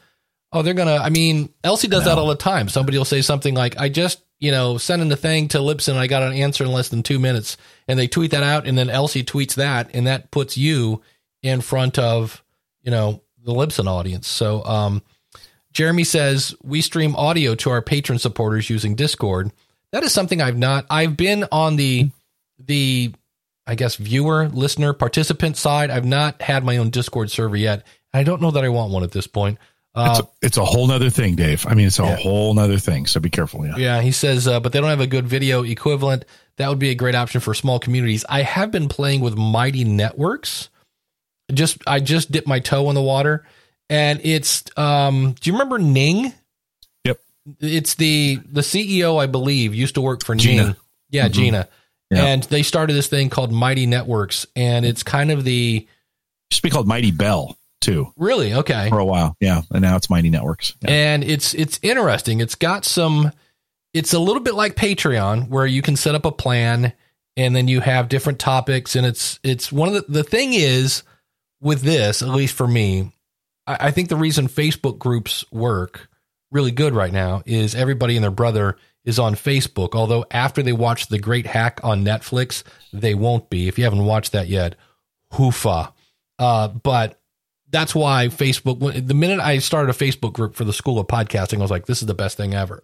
Oh, 0.52 0.62
they're 0.62 0.74
gonna. 0.76 0.96
I 0.98 1.10
mean, 1.10 1.50
Elsie 1.64 1.88
does 1.88 2.06
that 2.06 2.18
all 2.18 2.28
the 2.28 2.36
time. 2.36 2.70
Somebody 2.70 2.98
will 2.98 3.06
say 3.06 3.22
something 3.22 3.54
like, 3.56 3.80
"I 3.80 3.90
just, 3.90 4.20
you 4.40 4.52
know, 4.52 4.78
sent 4.80 5.02
in 5.02 5.08
the 5.10 5.16
thing 5.18 5.48
to 5.50 5.60
Libsyn. 5.60 5.96
I 5.96 6.08
got 6.08 6.24
an 6.24 6.34
answer 6.34 6.64
in 6.64 6.72
less 6.72 6.90
than 6.90 7.04
two 7.04 7.20
minutes," 7.20 7.56
and 7.88 8.00
they 8.00 8.08
tweet 8.08 8.32
that 8.32 8.42
out, 8.44 8.66
and 8.68 8.76
then 8.78 8.90
Elsie 8.90 9.24
tweets 9.24 9.56
that, 9.56 9.90
and 9.94 10.08
that 10.08 10.32
puts 10.32 10.58
you 10.58 11.02
in 11.42 11.62
front 11.62 11.98
of, 12.00 12.44
you 12.84 12.92
know, 12.92 13.22
the 13.44 13.54
Libsyn 13.54 13.88
audience. 13.88 14.28
So, 14.28 14.64
um, 14.66 15.02
Jeremy 15.72 16.04
says 16.04 16.56
we 16.64 16.82
stream 16.82 17.16
audio 17.16 17.56
to 17.56 17.70
our 17.70 17.82
patron 17.82 18.18
supporters 18.20 18.70
using 18.70 18.96
Discord. 18.96 19.52
That 19.92 20.04
is 20.04 20.12
something 20.12 20.42
I've 20.42 20.58
not. 20.58 20.86
I've 20.90 21.16
been 21.16 21.46
on 21.52 21.76
the 21.76 22.10
the 22.64 23.14
I 23.68 23.76
guess 23.76 23.96
viewer, 23.96 24.50
listener, 24.50 24.94
participant 24.94 25.56
side. 25.56 25.92
I've 25.92 26.06
not 26.06 26.42
had 26.42 26.64
my 26.66 26.78
own 26.78 26.90
Discord 26.90 27.30
server 27.30 27.56
yet. 27.56 27.86
I 28.14 28.24
don't 28.24 28.42
know 28.42 28.50
that 28.52 28.64
I 28.66 28.70
want 28.70 28.92
one 28.92 29.04
at 29.04 29.12
this 29.12 29.28
point. 29.28 29.60
It's 29.96 30.20
Uh, 30.20 30.24
a, 30.24 30.46
it's 30.46 30.58
a 30.58 30.66
whole 30.66 30.88
nother 30.88 31.12
thing, 31.12 31.36
Dave. 31.36 31.66
I 31.68 31.76
mean, 31.76 31.86
it's 31.88 32.00
a 32.00 32.04
Yeah. 32.04 32.16
whole 32.16 32.54
nother 32.56 32.80
thing. 32.80 33.06
So 33.06 33.20
be 33.20 33.30
careful. 33.30 33.66
Yeah. 33.68 33.78
yeah, 33.78 34.02
he 34.02 34.12
says, 34.12 34.48
uh, 34.48 34.60
but 34.60 34.72
they 34.72 34.80
don't 34.80 34.90
have 34.90 35.00
a 35.02 35.08
good 35.08 35.28
video 35.28 35.64
equivalent. 35.64 36.26
That 36.58 36.70
would 36.70 36.80
be 36.80 36.90
a 36.90 36.96
great 36.96 37.14
option 37.16 37.42
for 37.42 37.54
small 37.54 37.80
communities. 37.80 38.26
I 38.28 38.42
have 38.42 38.72
been 38.72 38.88
playing 38.90 39.22
with 39.22 39.36
Mighty 39.38 39.84
Networks. 39.84 40.70
Just 41.54 41.78
I 41.88 42.00
just 42.00 42.32
dipped 42.32 42.48
my 42.48 42.60
toe 42.60 42.90
in 42.90 42.96
the 42.96 43.02
water, 43.02 43.46
and 43.90 44.20
it's. 44.24 44.64
um 44.78 45.34
Do 45.40 45.50
you 45.50 45.54
remember 45.54 45.80
Ning? 45.80 46.34
Yep. 47.06 47.20
it's 47.60 47.96
the 47.96 48.40
the 48.52 48.62
CEO, 48.62 49.22
I 49.22 49.26
believe, 49.26 49.74
used 49.74 49.96
to 49.96 50.02
work 50.02 50.24
for 50.24 50.36
Gina. 50.36 50.64
Ning. 50.68 50.76
Yeah, 51.10 51.28
Mhm. 51.28 51.32
Gina. 51.34 51.70
Yeah. 52.12 52.26
And 52.26 52.44
they 52.44 52.64
started 52.64 52.94
this 52.94 53.08
thing 53.08 53.30
called 53.30 53.52
Mighty 53.52 53.86
Networks, 53.86 54.46
and 54.56 54.86
it's 54.86 55.04
kind 55.04 55.32
of 55.32 55.44
the 55.44 55.88
Used 56.52 56.62
to 56.62 56.62
be 56.64 56.70
called 56.72 56.88
Mighty 56.88 57.12
Bell 57.12 57.56
too 57.82 58.12
really 58.18 58.54
okay. 58.56 58.90
for 58.90 59.00
a 59.00 59.06
while. 59.06 59.36
Yeah, 59.40 59.62
and 59.72 59.82
now 59.82 59.96
it's 59.96 60.10
Mighty 60.10 60.30
Networks. 60.30 60.74
Yeah. 60.82 60.90
and 60.92 61.24
it's 61.24 61.54
it's 61.54 61.80
interesting. 61.82 62.42
It's 62.42 62.56
got 62.56 62.84
some. 62.86 63.32
It's 63.94 64.14
a 64.14 64.20
little 64.20 64.42
bit 64.42 64.54
like 64.56 64.76
Patreon, 64.76 65.50
where 65.50 65.66
you 65.66 65.82
can 65.82 65.96
set 65.96 66.14
up 66.14 66.26
a 66.26 66.32
plan, 66.32 66.94
and 67.38 67.56
then 67.56 67.68
you 67.68 67.80
have 67.80 68.10
different 68.10 68.38
topics, 68.40 68.96
and 68.96 69.06
it's 69.06 69.40
it's 69.44 69.72
one 69.72 69.88
of 69.90 69.94
the 69.96 70.06
the 70.12 70.24
thing 70.24 70.54
is 70.54 71.04
with 71.62 71.82
this, 71.82 72.22
at 72.22 72.30
least 72.30 72.56
for 72.56 72.68
me, 72.68 73.12
I, 73.68 73.88
I 73.88 73.92
think 73.92 74.10
the 74.10 74.16
reason 74.16 74.48
Facebook 74.48 75.00
groups 75.00 75.46
work 75.52 76.10
really 76.52 76.72
good 76.72 76.94
right 76.94 77.14
now 77.14 77.44
is 77.46 77.76
everybody 77.76 78.16
and 78.16 78.24
their 78.24 78.32
brother 78.32 78.78
is 79.06 79.20
on 79.20 79.36
Facebook. 79.36 79.96
Although 79.96 80.26
after 80.32 80.62
they 80.62 80.74
watch 80.74 81.08
The 81.08 81.20
Great 81.20 81.46
Hack 81.46 81.80
on 81.84 82.04
Netflix, 82.04 82.64
they 82.92 83.14
won't 83.14 83.50
be. 83.50 83.68
If 83.68 83.78
you 83.78 83.84
haven't 83.84 84.06
watched 84.06 84.34
that 84.34 84.48
yet, 84.48 84.76
hoofa. 85.34 85.94
Uh, 86.38 86.68
but 86.70 87.20
that's 87.70 87.94
why 87.94 88.28
Facebook. 88.28 89.08
The 89.08 89.14
minute 89.14 89.40
I 89.40 89.60
started 89.60 89.94
a 89.94 89.98
Facebook 89.98 90.34
group 90.34 90.56
for 90.56 90.64
the 90.64 90.74
School 90.74 91.00
of 91.00 91.08
Podcasting, 91.08 91.60
I 91.60 91.62
was 91.62 91.72
like, 91.72 91.86
"This 91.86 92.02
is 92.02 92.08
the 92.08 92.14
best 92.14 92.38
thing 92.38 92.54
ever." 92.54 92.82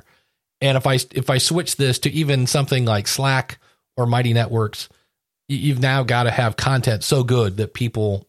And 0.61 0.77
if 0.77 0.85
I 0.85 0.95
if 1.11 1.29
I 1.29 1.37
switch 1.37 1.77
this 1.77 1.99
to 1.99 2.11
even 2.11 2.47
something 2.47 2.85
like 2.85 3.07
Slack 3.07 3.57
or 3.97 4.05
Mighty 4.05 4.33
Networks, 4.33 4.89
you've 5.47 5.79
now 5.79 6.03
got 6.03 6.23
to 6.23 6.31
have 6.31 6.57
content 6.57 7.03
so 7.03 7.23
good 7.23 7.57
that 7.57 7.73
people 7.73 8.27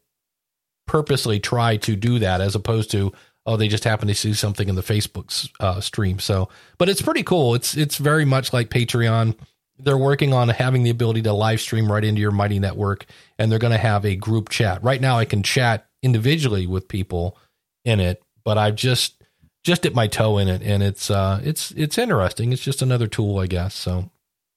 purposely 0.87 1.40
try 1.40 1.76
to 1.78 1.97
do 1.97 2.19
that, 2.21 2.40
as 2.40 2.55
opposed 2.55 2.90
to 2.93 3.12
oh 3.45 3.57
they 3.57 3.69
just 3.69 3.85
happen 3.85 4.09
to 4.09 4.14
see 4.14 4.35
something 4.35 4.69
in 4.69 4.75
the 4.75 4.83
Facebook 4.83 5.50
uh, 5.61 5.81
stream. 5.81 6.19
So, 6.19 6.49
but 6.78 6.88
it's 6.88 7.02
pretty 7.02 7.23
cool. 7.23 7.55
It's 7.55 7.76
it's 7.76 7.97
very 7.97 8.25
much 8.25 8.52
like 8.52 8.71
Patreon. 8.71 9.37
They're 9.78 9.99
working 9.99 10.33
on 10.33 10.49
having 10.49 10.85
the 10.85 10.90
ability 10.90 11.23
to 11.23 11.33
live 11.35 11.61
stream 11.61 11.93
right 11.93 12.02
into 12.02 12.21
your 12.21 12.31
Mighty 12.31 12.59
Network, 12.59 13.05
and 13.38 13.52
they're 13.52 13.59
going 13.59 13.73
to 13.73 13.78
have 13.78 14.07
a 14.07 14.16
group 14.16 14.49
chat. 14.49 14.83
Right 14.83 15.00
now, 15.00 15.19
I 15.19 15.26
can 15.26 15.43
chat 15.43 15.87
individually 16.02 16.66
with 16.66 16.88
people 16.88 17.37
in 17.85 18.00
it, 18.00 18.23
but 18.43 18.57
I've 18.57 18.75
just 18.75 19.23
just 19.64 19.83
dipped 19.83 19.97
my 19.97 20.07
toe 20.07 20.38
in 20.38 20.49
it, 20.49 20.62
and 20.62 20.83
it's 20.83 21.11
uh 21.11 21.40
it's 21.43 21.73
it's 21.73 21.99
interesting. 21.99 22.52
It's 22.52 22.62
just 22.62 22.83
another 22.83 23.07
tool, 23.07 23.38
I 23.38 23.47
guess. 23.47 23.75
So 23.75 24.11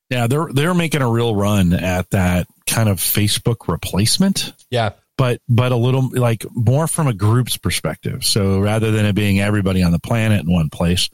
yeah, 0.10 0.28
they're 0.28 0.48
they're 0.52 0.74
making 0.74 1.02
a 1.02 1.10
real 1.10 1.36
run 1.36 1.74
at 1.74 2.10
that 2.12 2.48
kind 2.68 2.90
of 2.90 2.98
Facebook 2.98 3.68
replacement. 3.68 4.54
yeah, 4.72 4.92
but 5.20 5.42
but 5.50 5.74
a 5.74 5.76
little 5.76 6.10
like 6.14 6.46
more 6.56 6.88
from 6.88 7.08
a 7.08 7.14
group's 7.14 7.58
perspective. 7.58 8.24
So 8.24 8.60
rather 8.60 8.90
than 8.92 9.06
it 9.06 9.14
being 9.16 9.42
everybody 9.42 9.84
on 9.84 9.92
the 9.92 10.00
planet 10.00 10.46
in 10.46 10.52
one 10.52 10.70
place, 10.70 11.10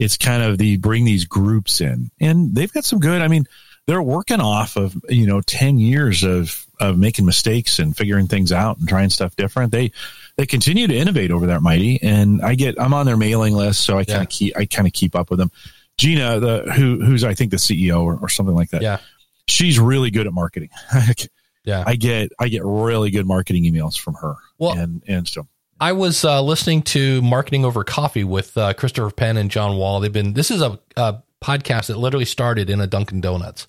it's 0.00 0.16
kind 0.16 0.42
of 0.42 0.58
the 0.58 0.76
bring 0.78 1.04
these 1.04 1.24
groups 1.26 1.80
in, 1.80 2.10
and 2.20 2.54
they've 2.54 2.72
got 2.72 2.84
some 2.84 2.98
good. 2.98 3.22
I 3.22 3.28
mean, 3.28 3.46
they're 3.86 4.02
working 4.02 4.40
off 4.40 4.76
of 4.76 4.96
you 5.08 5.26
know 5.26 5.40
ten 5.42 5.78
years 5.78 6.24
of 6.24 6.66
of 6.80 6.98
making 6.98 7.24
mistakes 7.24 7.78
and 7.78 7.96
figuring 7.96 8.26
things 8.26 8.50
out 8.50 8.78
and 8.78 8.88
trying 8.88 9.10
stuff 9.10 9.36
different. 9.36 9.70
They 9.70 9.92
they 10.36 10.44
continue 10.44 10.88
to 10.88 10.94
innovate 10.96 11.30
over 11.30 11.46
there, 11.46 11.60
Mighty, 11.60 12.02
and 12.02 12.42
I 12.42 12.56
get 12.56 12.78
I'm 12.80 12.92
on 12.94 13.06
their 13.06 13.16
mailing 13.16 13.54
list, 13.54 13.82
so 13.82 13.94
I 13.96 14.04
kind 14.04 14.08
Yeah. 14.18 14.22
of 14.22 14.28
keep 14.28 14.56
I 14.58 14.64
kind 14.66 14.86
of 14.88 14.92
keep 14.92 15.14
up 15.14 15.30
with 15.30 15.38
them. 15.38 15.52
Gina, 15.98 16.40
the 16.40 16.72
who 16.72 17.02
who's 17.04 17.22
I 17.22 17.34
think 17.34 17.52
the 17.52 17.56
CEO 17.58 18.02
or, 18.02 18.18
or 18.20 18.28
something 18.28 18.56
like 18.56 18.70
that. 18.70 18.82
yeah, 18.82 18.98
she's 19.46 19.78
really 19.78 20.10
good 20.10 20.26
at 20.26 20.32
marketing. 20.34 20.70
yeah. 21.66 21.84
I 21.86 21.96
get 21.96 22.32
I 22.38 22.48
get 22.48 22.62
really 22.64 23.10
good 23.10 23.26
marketing 23.26 23.64
emails 23.64 23.98
from 23.98 24.14
her. 24.14 24.36
Well- 24.58 24.78
and 24.78 25.02
and 25.06 25.28
so 25.28 25.46
I 25.78 25.92
was 25.92 26.24
uh, 26.24 26.40
listening 26.42 26.80
to 26.84 27.20
Marketing 27.20 27.66
Over 27.66 27.84
Coffee 27.84 28.24
with 28.24 28.56
uh, 28.56 28.72
Christopher 28.72 29.10
Penn 29.10 29.36
and 29.36 29.50
John 29.50 29.76
Wall. 29.76 30.00
They've 30.00 30.10
been 30.10 30.32
this 30.32 30.50
is 30.50 30.62
a, 30.62 30.78
a 30.96 31.22
podcast 31.44 31.88
that 31.88 31.98
literally 31.98 32.24
started 32.24 32.70
in 32.70 32.80
a 32.80 32.86
Dunkin' 32.86 33.20
Donuts. 33.20 33.66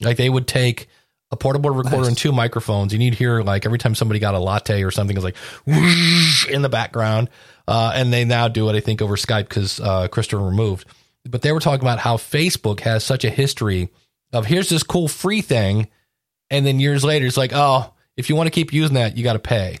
Like 0.00 0.16
they 0.16 0.28
would 0.28 0.48
take 0.48 0.88
a 1.30 1.36
portable 1.36 1.70
recorder 1.70 1.98
Nice. 1.98 2.08
and 2.08 2.18
two 2.18 2.32
microphones, 2.32 2.92
and 2.92 3.00
you'd 3.02 3.14
hear 3.14 3.42
like 3.42 3.64
every 3.66 3.78
time 3.78 3.94
somebody 3.94 4.18
got 4.18 4.34
a 4.34 4.38
latte 4.40 4.82
or 4.82 4.90
something, 4.90 5.16
it's 5.16 5.22
like 5.24 5.36
whoosh 5.64 6.48
in 6.48 6.62
the 6.62 6.68
background. 6.68 7.30
Uh, 7.68 7.92
and 7.94 8.12
they 8.12 8.24
now 8.24 8.48
do 8.48 8.68
it, 8.68 8.74
I 8.74 8.80
think, 8.80 9.00
over 9.00 9.16
Skype 9.16 9.48
because 9.48 9.78
uh, 9.80 10.08
Christopher 10.08 10.44
removed. 10.44 10.86
But 11.24 11.42
they 11.42 11.52
were 11.52 11.60
talking 11.60 11.80
about 11.86 11.98
how 12.00 12.16
Facebook 12.16 12.80
has 12.80 13.04
such 13.04 13.24
a 13.24 13.30
history 13.30 13.88
of 14.32 14.44
here's 14.46 14.68
this 14.68 14.82
cool 14.82 15.08
free 15.08 15.40
thing, 15.40 15.88
and 16.50 16.66
then 16.66 16.80
years 16.80 17.04
later 17.04 17.26
it's 17.26 17.36
like, 17.36 17.52
oh, 17.54 17.92
if 18.16 18.28
you 18.28 18.36
want 18.36 18.46
to 18.46 18.50
keep 18.52 18.72
using 18.72 18.94
that, 18.94 19.16
you 19.16 19.24
got 19.24 19.34
to 19.34 19.38
pay 19.38 19.78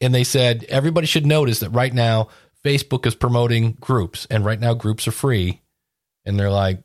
and 0.00 0.14
they 0.14 0.24
said 0.24 0.64
everybody 0.68 1.06
should 1.06 1.26
notice 1.26 1.60
that 1.60 1.70
right 1.70 1.92
now 1.92 2.28
Facebook 2.64 3.06
is 3.06 3.14
promoting 3.14 3.72
groups, 3.80 4.26
and 4.28 4.44
right 4.44 4.58
now 4.58 4.74
groups 4.74 5.06
are 5.06 5.12
free. 5.12 5.60
And 6.24 6.38
they're 6.38 6.50
like, 6.50 6.82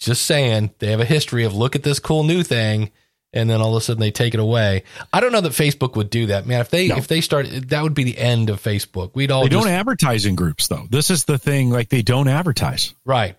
just 0.00 0.24
saying, 0.24 0.70
they 0.78 0.90
have 0.92 1.00
a 1.00 1.04
history 1.04 1.44
of 1.44 1.54
look 1.54 1.76
at 1.76 1.82
this 1.82 1.98
cool 1.98 2.24
new 2.24 2.42
thing, 2.42 2.90
and 3.34 3.50
then 3.50 3.60
all 3.60 3.76
of 3.76 3.82
a 3.82 3.84
sudden 3.84 4.00
they 4.00 4.10
take 4.10 4.32
it 4.32 4.40
away. 4.40 4.84
I 5.12 5.20
don't 5.20 5.30
know 5.30 5.42
that 5.42 5.52
Facebook 5.52 5.94
would 5.96 6.08
do 6.08 6.26
that, 6.26 6.46
man. 6.46 6.62
If 6.62 6.70
they 6.70 6.88
No. 6.88 6.96
if 6.96 7.06
they 7.06 7.20
start, 7.20 7.46
that 7.68 7.82
would 7.82 7.92
be 7.92 8.04
the 8.04 8.16
end 8.16 8.48
of 8.48 8.62
Facebook. 8.62 9.10
We'd 9.14 9.30
all 9.30 9.42
they 9.42 9.50
just, 9.50 9.62
don't 9.62 9.72
advertise 9.72 10.24
in 10.24 10.36
groups 10.36 10.68
though. 10.68 10.86
This 10.88 11.10
is 11.10 11.24
the 11.24 11.36
thing. 11.36 11.68
Like 11.70 11.90
they 11.90 12.02
don't 12.02 12.28
advertise. 12.28 12.94
right. 13.04 13.36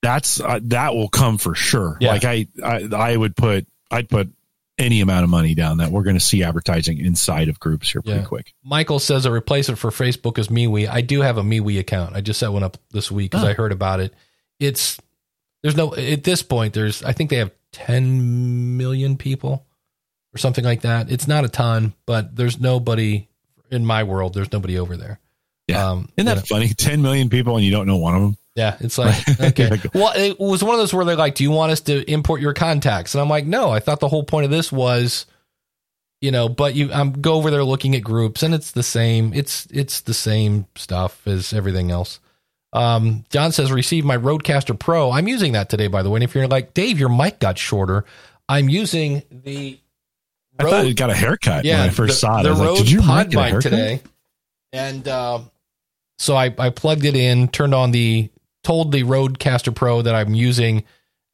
That's 0.00 0.40
uh, 0.40 0.60
that 0.62 0.94
will 0.94 1.08
come 1.08 1.38
for 1.38 1.56
sure. 1.56 1.98
Yeah. 2.00 2.12
Like 2.12 2.24
I, 2.24 2.46
I 2.62 2.88
I 2.94 3.16
would 3.16 3.34
put 3.34 3.66
I'd 3.90 4.08
put 4.08 4.30
any 4.78 5.00
amount 5.00 5.24
of 5.24 5.30
money 5.30 5.54
down 5.54 5.78
that 5.78 5.90
we're 5.90 6.02
going 6.02 6.16
to 6.16 6.20
see 6.20 6.42
advertising 6.44 6.98
inside 6.98 7.48
of 7.48 7.58
groups 7.60 7.90
here 7.90 8.00
pretty 8.02 8.20
Yeah. 8.20 8.26
quick. 8.26 8.54
Michael 8.64 8.98
says 8.98 9.26
a 9.26 9.30
replacement 9.30 9.78
for 9.78 9.90
Facebook 9.90 10.38
is 10.38 10.48
MeWe. 10.48 10.88
I 10.88 11.00
do 11.00 11.20
have 11.22 11.36
a 11.38 11.42
MeWe 11.42 11.78
account. 11.80 12.14
I 12.16 12.20
just 12.20 12.38
set 12.40 12.52
one 12.52 12.62
up 12.62 12.76
this 12.92 13.10
week 13.10 13.30
because 13.32 13.44
Oh. 13.44 13.48
I 13.48 13.54
heard 13.54 13.72
about 13.72 14.00
it. 14.00 14.14
It's 14.60 14.98
there's 15.62 15.76
no 15.76 15.94
at 15.94 16.24
this 16.24 16.42
point. 16.42 16.74
There's 16.74 17.02
I 17.02 17.12
think 17.12 17.30
they 17.30 17.36
have 17.36 17.50
10 17.72 18.76
million 18.76 19.16
people 19.16 19.66
or 20.34 20.38
something 20.38 20.64
like 20.64 20.82
that. 20.82 21.10
It's 21.10 21.26
not 21.28 21.44
a 21.44 21.48
ton, 21.48 21.94
but 22.06 22.36
there's 22.36 22.60
nobody 22.60 23.28
in 23.70 23.84
my 23.84 24.04
world. 24.04 24.34
There's 24.34 24.52
nobody 24.52 24.78
over 24.78 24.96
there. 24.96 25.18
Yeah. 25.66 25.90
Um, 25.90 26.08
Isn't 26.16 26.26
that 26.26 26.36
you 26.36 26.40
know, 26.56 26.60
funny? 26.60 26.68
Ten 26.68 27.02
million 27.02 27.28
people 27.28 27.56
and 27.56 27.64
you 27.64 27.70
don't 27.70 27.86
know 27.86 27.96
one 27.98 28.14
of 28.14 28.22
them. 28.22 28.36
Yeah, 28.58 28.76
it's 28.80 28.98
like 28.98 29.14
okay. 29.40 29.80
Well, 29.94 30.12
it 30.16 30.40
was 30.40 30.64
one 30.64 30.74
of 30.74 30.80
those 30.80 30.92
where 30.92 31.04
they're 31.04 31.14
like, 31.14 31.36
"Do 31.36 31.44
you 31.44 31.52
want 31.52 31.70
us 31.70 31.80
to 31.82 32.10
import 32.10 32.40
your 32.40 32.54
contacts?" 32.54 33.14
And 33.14 33.22
I'm 33.22 33.28
like, 33.28 33.46
"No, 33.46 33.70
I 33.70 33.78
thought 33.78 34.00
the 34.00 34.08
whole 34.08 34.24
point 34.24 34.46
of 34.46 34.50
this 34.50 34.72
was, 34.72 35.26
you 36.20 36.32
know, 36.32 36.48
but 36.48 36.74
you 36.74 36.90
um 36.92 37.12
go 37.12 37.34
over 37.34 37.52
there 37.52 37.62
looking 37.62 37.94
at 37.94 38.02
groups, 38.02 38.42
and 38.42 38.52
it's 38.52 38.72
the 38.72 38.82
same. 38.82 39.32
It's 39.32 39.68
it's 39.70 40.00
the 40.00 40.12
same 40.12 40.66
stuff 40.74 41.24
as 41.24 41.52
everything 41.52 41.92
else." 41.92 42.18
Um, 42.72 43.24
John 43.30 43.52
says, 43.52 43.70
"Receive 43.70 44.04
my 44.04 44.16
Rodecaster 44.16 44.76
Pro. 44.76 45.12
I'm 45.12 45.28
using 45.28 45.52
that 45.52 45.68
today, 45.68 45.86
by 45.86 46.02
the 46.02 46.10
way. 46.10 46.16
And 46.16 46.24
if 46.24 46.34
you're 46.34 46.48
like, 46.48 46.74
Dave, 46.74 46.98
your 46.98 47.10
mic 47.10 47.38
got 47.38 47.58
shorter. 47.58 48.04
I'm 48.48 48.68
using 48.68 49.22
the 49.30 49.78
I 50.58 50.64
thought 50.64 50.84
it 50.84 50.96
got 50.96 51.10
a 51.10 51.14
haircut 51.14 51.64
when 51.64 51.78
I 51.78 51.90
first 51.90 52.14
the, 52.14 52.26
saw 52.26 52.40
it. 52.40 52.42
The 52.42 52.48
I 52.48 52.52
was 52.52 52.60
Rode 52.60 52.70
like, 52.70 52.78
did 52.78 52.90
you 52.90 53.00
Pod 53.02 53.26
mic 53.26 53.30
get 53.30 53.38
a 53.38 53.42
haircut? 53.50 53.62
today, 53.62 54.02
and 54.72 55.06
uh, 55.06 55.40
so 56.18 56.34
I, 56.34 56.52
I 56.58 56.70
plugged 56.70 57.04
it 57.04 57.14
in, 57.14 57.46
turned 57.48 57.74
on 57.74 57.92
the, 57.92 58.28
told 58.62 58.92
the 58.92 59.02
Rodecaster 59.02 59.74
Pro 59.74 60.02
that 60.02 60.14
I'm 60.14 60.34
using 60.34 60.84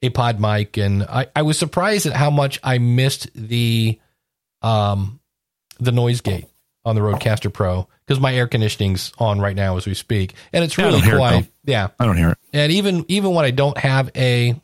a 0.03 0.11
pod 0.11 0.41
mic, 0.41 0.77
and 0.77 1.03
I, 1.03 1.27
I 1.35 1.43
was 1.43 1.59
surprised 1.59 2.07
at 2.07 2.13
how 2.15 2.31
much 2.31 2.61
I 2.63 2.79
missed 2.79 3.29
the, 3.35 3.99
um, 4.63 5.21
the 5.79 5.93
noise 5.93 6.21
gate 6.21 6.47
on 6.85 6.95
the 6.95 7.01
Rodecaster 7.01 7.53
Pro 7.53 7.89
because 8.07 8.21
my 8.21 8.35
air 8.35 8.47
conditioning's 8.47 9.13
on 9.19 9.41
right 9.41 9.57
now 9.57 9.77
as 9.77 9.87
we 9.87 9.95
speak, 9.95 10.35
and 10.53 10.63
it's 10.63 10.77
really 10.77 11.01
don't 11.01 11.15
it, 11.15 11.17
quiet. 11.17 11.47
Yeah, 11.65 11.89
I 11.99 12.05
don't 12.07 12.17
hear 12.17 12.31
it. 12.31 12.39
and 12.53 12.73
even 12.73 13.05
even 13.09 13.35
when 13.35 13.45
I 13.45 13.51
don't 13.51 13.79
have 13.79 14.11
a 14.15 14.61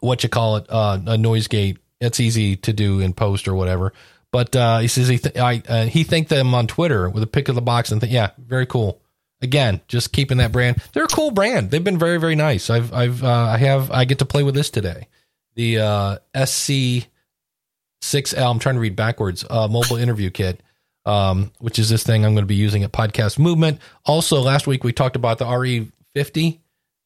what 0.00 0.22
you 0.22 0.28
call 0.28 0.56
it 0.56 0.66
uh, 0.68 0.98
a 1.06 1.16
noise 1.16 1.48
gate, 1.48 1.78
it's 2.00 2.20
easy 2.20 2.56
to 2.56 2.72
do 2.72 3.00
in 3.00 3.14
post 3.14 3.48
or 3.48 3.54
whatever. 3.54 3.92
But 4.30 4.54
uh, 4.56 4.78
he 4.78 4.88
says 4.88 5.08
he 5.08 5.18
th- 5.18 5.36
I 5.36 5.62
uh, 5.68 5.84
he 5.86 6.04
thanked 6.04 6.30
them 6.30 6.54
on 6.54 6.66
Twitter 6.66 7.08
with 7.08 7.22
a 7.22 7.26
pic 7.26 7.48
of 7.48 7.54
the 7.54 7.62
box 7.62 7.92
and 7.92 8.00
th- 8.00 8.12
yeah, 8.12 8.30
very 8.38 8.66
cool. 8.66 9.01
Again, 9.42 9.80
just 9.88 10.12
keeping 10.12 10.38
that 10.38 10.52
brand. 10.52 10.78
They're 10.92 11.04
a 11.04 11.08
cool 11.08 11.30
brand. 11.30 11.70
They've 11.70 11.82
been 11.82 11.98
very 11.98 12.18
very 12.18 12.34
nice. 12.36 12.70
I've 12.70 12.92
I've 12.92 13.22
uh, 13.22 13.28
I 13.28 13.58
have 13.58 13.90
I 13.90 14.04
get 14.04 14.20
to 14.20 14.24
play 14.24 14.42
with 14.42 14.54
this 14.54 14.70
today. 14.70 15.08
The 15.54 15.78
uh, 15.78 16.18
SC 16.44 17.08
six 18.00 18.32
L. 18.34 18.50
I'm 18.50 18.58
trying 18.58 18.76
to 18.76 18.80
read 18.80 18.96
backwards. 18.96 19.44
Uh, 19.48 19.68
mobile 19.68 19.96
interview 19.96 20.30
kit. 20.30 20.62
Um, 21.04 21.50
which 21.58 21.80
is 21.80 21.88
this 21.88 22.04
thing 22.04 22.24
I'm 22.24 22.34
going 22.34 22.44
to 22.44 22.46
be 22.46 22.54
using 22.54 22.84
at 22.84 22.92
Podcast 22.92 23.36
Movement. 23.36 23.80
Also, 24.06 24.40
last 24.40 24.68
week 24.68 24.84
we 24.84 24.92
talked 24.92 25.16
about 25.16 25.38
the 25.38 25.44
RE50, 25.46 26.60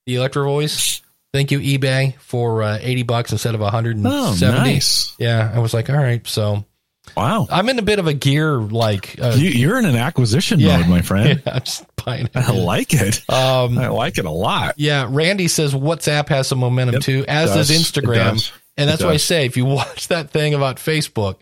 the 0.04 0.14
Electro 0.14 0.44
Voice. 0.44 1.00
Thank 1.32 1.50
you, 1.50 1.60
eBay, 1.60 2.14
for 2.18 2.62
uh, 2.62 2.78
80 2.78 3.02
bucks 3.04 3.32
instead 3.32 3.54
of 3.54 3.62
170. 3.62 4.06
Oh, 4.06 4.62
nice. 4.62 5.14
Yeah, 5.18 5.50
I 5.54 5.60
was 5.60 5.72
like, 5.72 5.88
all 5.88 5.96
right. 5.96 6.26
So 6.26 6.66
Wow. 7.16 7.46
I'm 7.50 7.68
in 7.68 7.78
a 7.78 7.82
bit 7.82 7.98
of 7.98 8.06
a 8.06 8.14
gear 8.14 8.56
like, 8.58 9.18
uh, 9.20 9.34
You, 9.36 9.50
you're 9.50 9.78
in 9.78 9.84
an 9.84 9.96
acquisition 9.96 10.60
yeah, 10.60 10.78
mode, 10.78 10.88
my 10.88 11.02
friend. 11.02 11.42
Yeah, 11.46 11.54
I'm 11.54 11.60
just 11.60 11.84
buying 12.04 12.26
it. 12.26 12.36
I 12.36 12.50
like 12.52 12.94
it. 12.94 13.22
Um, 13.30 13.78
I 13.78 13.88
like 13.88 14.18
it 14.18 14.24
a 14.24 14.30
lot. 14.30 14.74
yeah, 14.76 15.06
Randy 15.10 15.48
says 15.48 15.74
WhatsApp 15.74 16.28
has 16.28 16.48
some 16.48 16.58
momentum 16.58 16.94
Yep, 16.94 17.02
too, 17.02 17.24
as 17.28 17.52
does 17.52 17.68
does. 17.68 17.82
Instagram. 17.82 18.32
does. 18.32 18.52
And 18.76 18.88
that's 18.88 19.02
why 19.02 19.10
I 19.10 19.16
say 19.16 19.46
if 19.46 19.56
you 19.56 19.64
watch 19.66 20.08
that 20.08 20.30
thing 20.30 20.54
about 20.54 20.76
Facebook 20.76 21.36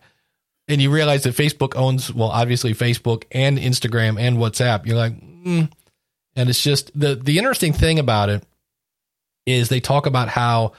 and 0.68 0.80
you 0.80 0.90
realize 0.90 1.24
that 1.24 1.34
Facebook 1.34 1.76
owns, 1.76 2.12
well, 2.12 2.30
obviously 2.30 2.74
Facebook 2.74 3.24
and 3.32 3.58
Instagram 3.58 4.18
and 4.18 4.38
WhatsApp, 4.38 4.86
you're 4.86 4.96
like, 4.96 5.14
mm. 5.20 5.70
and 6.36 6.48
it's 6.48 6.62
just 6.62 6.98
the 6.98 7.16
the 7.16 7.38
interesting 7.38 7.72
thing 7.72 7.98
about 7.98 8.28
it 8.28 8.44
is 9.46 9.68
they 9.68 9.80
talk 9.80 10.06
about 10.06 10.28
how 10.28 10.72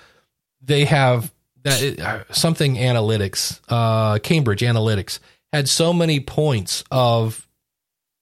they 0.62 0.86
have 0.86 1.32
that 1.66 2.00
uh, 2.00 2.24
something 2.34 2.76
analytics, 2.76 3.60
uh, 3.68 4.20
Cambridge 4.20 4.62
Analytics 4.62 5.20
had 5.52 5.68
so 5.68 5.92
many 5.92 6.20
points 6.20 6.84
of 6.92 7.48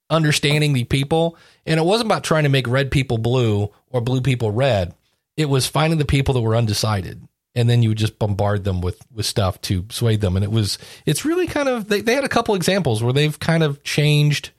understanding 0.09 0.73
the 0.73 0.85
people, 0.85 1.37
and 1.65 1.79
it 1.79 1.83
wasn't 1.83 2.07
about 2.07 2.23
trying 2.23 2.43
to 2.43 2.49
make 2.49 2.67
red 2.67 2.89
people 2.89 3.17
blue 3.17 3.71
or 3.89 4.01
blue 4.01 4.21
people 4.21 4.49
red. 4.49 4.95
It 5.37 5.49
was 5.49 5.67
finding 5.67 5.99
the 5.99 6.05
people 6.05 6.33
that 6.33 6.41
were 6.41 6.55
undecided 6.55 7.27
and 7.55 7.69
then 7.69 7.83
you 7.83 7.89
would 7.89 7.97
just 7.97 8.17
bombard 8.19 8.63
them 8.63 8.81
with 8.81 8.99
with 9.11 9.25
stuff 9.25 9.61
to 9.61 9.85
sway 9.89 10.15
them. 10.15 10.35
And 10.35 10.43
it 10.43 10.51
was 10.51 10.77
it's 11.05 11.25
really 11.25 11.47
kind 11.47 11.69
of 11.69 11.87
they, 11.87 12.01
they 12.01 12.15
had 12.15 12.23
a 12.23 12.29
couple 12.29 12.55
examples 12.55 13.03
where 13.03 13.13
they've 13.13 13.37
kind 13.39 13.63
of 13.63 13.83
changed 13.83 14.51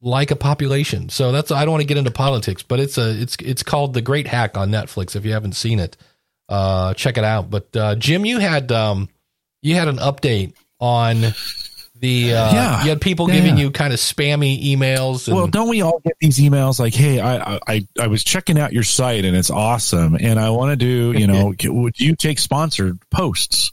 like 0.00 0.30
a 0.30 0.36
population. 0.36 1.08
So 1.08 1.32
that's 1.32 1.50
i 1.50 1.64
don't 1.64 1.72
want 1.72 1.82
to 1.82 1.86
get 1.86 1.98
into 1.98 2.10
politics 2.10 2.62
but 2.62 2.80
it's 2.80 2.98
a 2.98 3.20
it's 3.20 3.36
it's 3.40 3.62
called 3.62 3.94
the 3.94 4.02
great 4.02 4.26
hack 4.26 4.56
on 4.56 4.70
netflix 4.70 5.16
if 5.16 5.24
you 5.24 5.32
haven't 5.32 5.54
seen 5.54 5.78
it 5.78 5.96
uh 6.48 6.94
check 6.94 7.18
it 7.18 7.24
out 7.24 7.50
but 7.50 7.74
uh 7.76 7.94
jim 7.96 8.24
you 8.24 8.38
had 8.38 8.70
um 8.72 9.08
you 9.62 9.74
had 9.74 9.88
an 9.88 9.96
update 9.96 10.54
on 10.78 11.20
the 12.00 12.34
uh, 12.34 12.52
Yeah. 12.52 12.82
you 12.84 12.88
had 12.90 13.00
people 13.00 13.28
Yeah, 13.28 13.36
giving 13.36 13.56
yeah. 13.56 13.64
you 13.64 13.70
kind 13.70 13.92
of 13.94 13.98
spammy 13.98 14.62
emails 14.62 15.26
and, 15.28 15.36
Well, 15.36 15.46
don't 15.46 15.68
we 15.68 15.80
all 15.80 15.98
get 16.04 16.12
these 16.20 16.38
emails 16.38 16.78
like, 16.78 16.92
"Hey, 16.94 17.20
I 17.20 17.58
I 17.66 17.86
I 17.98 18.06
was 18.08 18.22
checking 18.22 18.58
out 18.58 18.72
your 18.74 18.82
site 18.82 19.24
and 19.24 19.34
it's 19.34 19.50
awesome, 19.50 20.14
and 20.20 20.38
I 20.38 20.50
want 20.50 20.70
to 20.72 20.76
do, 20.76 21.18
you 21.18 21.26
know, 21.26 21.54
would 21.64 21.98
you 21.98 22.14
take 22.14 22.38
sponsored 22.38 22.98
posts, 23.10 23.70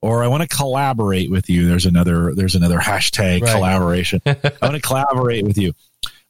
or 0.00 0.22
I 0.22 0.28
want 0.28 0.48
to 0.48 0.56
collaborate 0.56 1.32
with 1.32 1.50
you?" 1.50 1.66
There's 1.66 1.84
another 1.86 2.32
there's 2.36 2.54
another 2.54 2.78
hashtag 2.78 3.42
Right. 3.42 3.52
collaboration. 3.52 4.20
I 4.26 4.36
want 4.62 4.76
to 4.76 4.80
collaborate 4.80 5.44
with 5.44 5.58
you. 5.58 5.72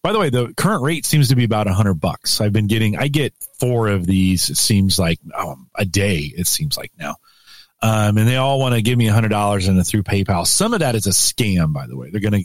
By 0.04 0.12
the 0.12 0.18
way, 0.18 0.28
the 0.28 0.52
current 0.54 0.82
rate 0.82 1.06
seems 1.06 1.30
to 1.30 1.34
be 1.34 1.44
about 1.44 1.66
a 1.66 1.72
hundred 1.72 1.94
bucks. 1.94 2.42
I've 2.42 2.52
been 2.52 2.66
getting, 2.66 2.98
I 2.98 3.08
get 3.08 3.32
four 3.58 3.88
of 3.88 4.04
these. 4.04 4.50
It 4.50 4.58
seems 4.58 4.98
like 4.98 5.18
um, 5.34 5.70
a 5.74 5.86
day. 5.86 6.30
It 6.36 6.46
seems 6.46 6.76
like 6.76 6.92
now. 6.98 7.16
Um, 7.80 8.18
and 8.18 8.28
they 8.28 8.36
all 8.36 8.58
want 8.60 8.74
to 8.74 8.82
give 8.82 8.98
me 8.98 9.08
a 9.08 9.14
hundred 9.14 9.30
dollars 9.30 9.66
and 9.66 9.84
through 9.86 10.02
PayPal. 10.02 10.46
Some 10.46 10.74
of 10.74 10.80
that 10.80 10.94
is 10.94 11.06
a 11.06 11.10
scam, 11.10 11.72
by 11.72 11.86
the 11.86 11.96
way. 11.96 12.10
They're 12.10 12.20
going 12.20 12.44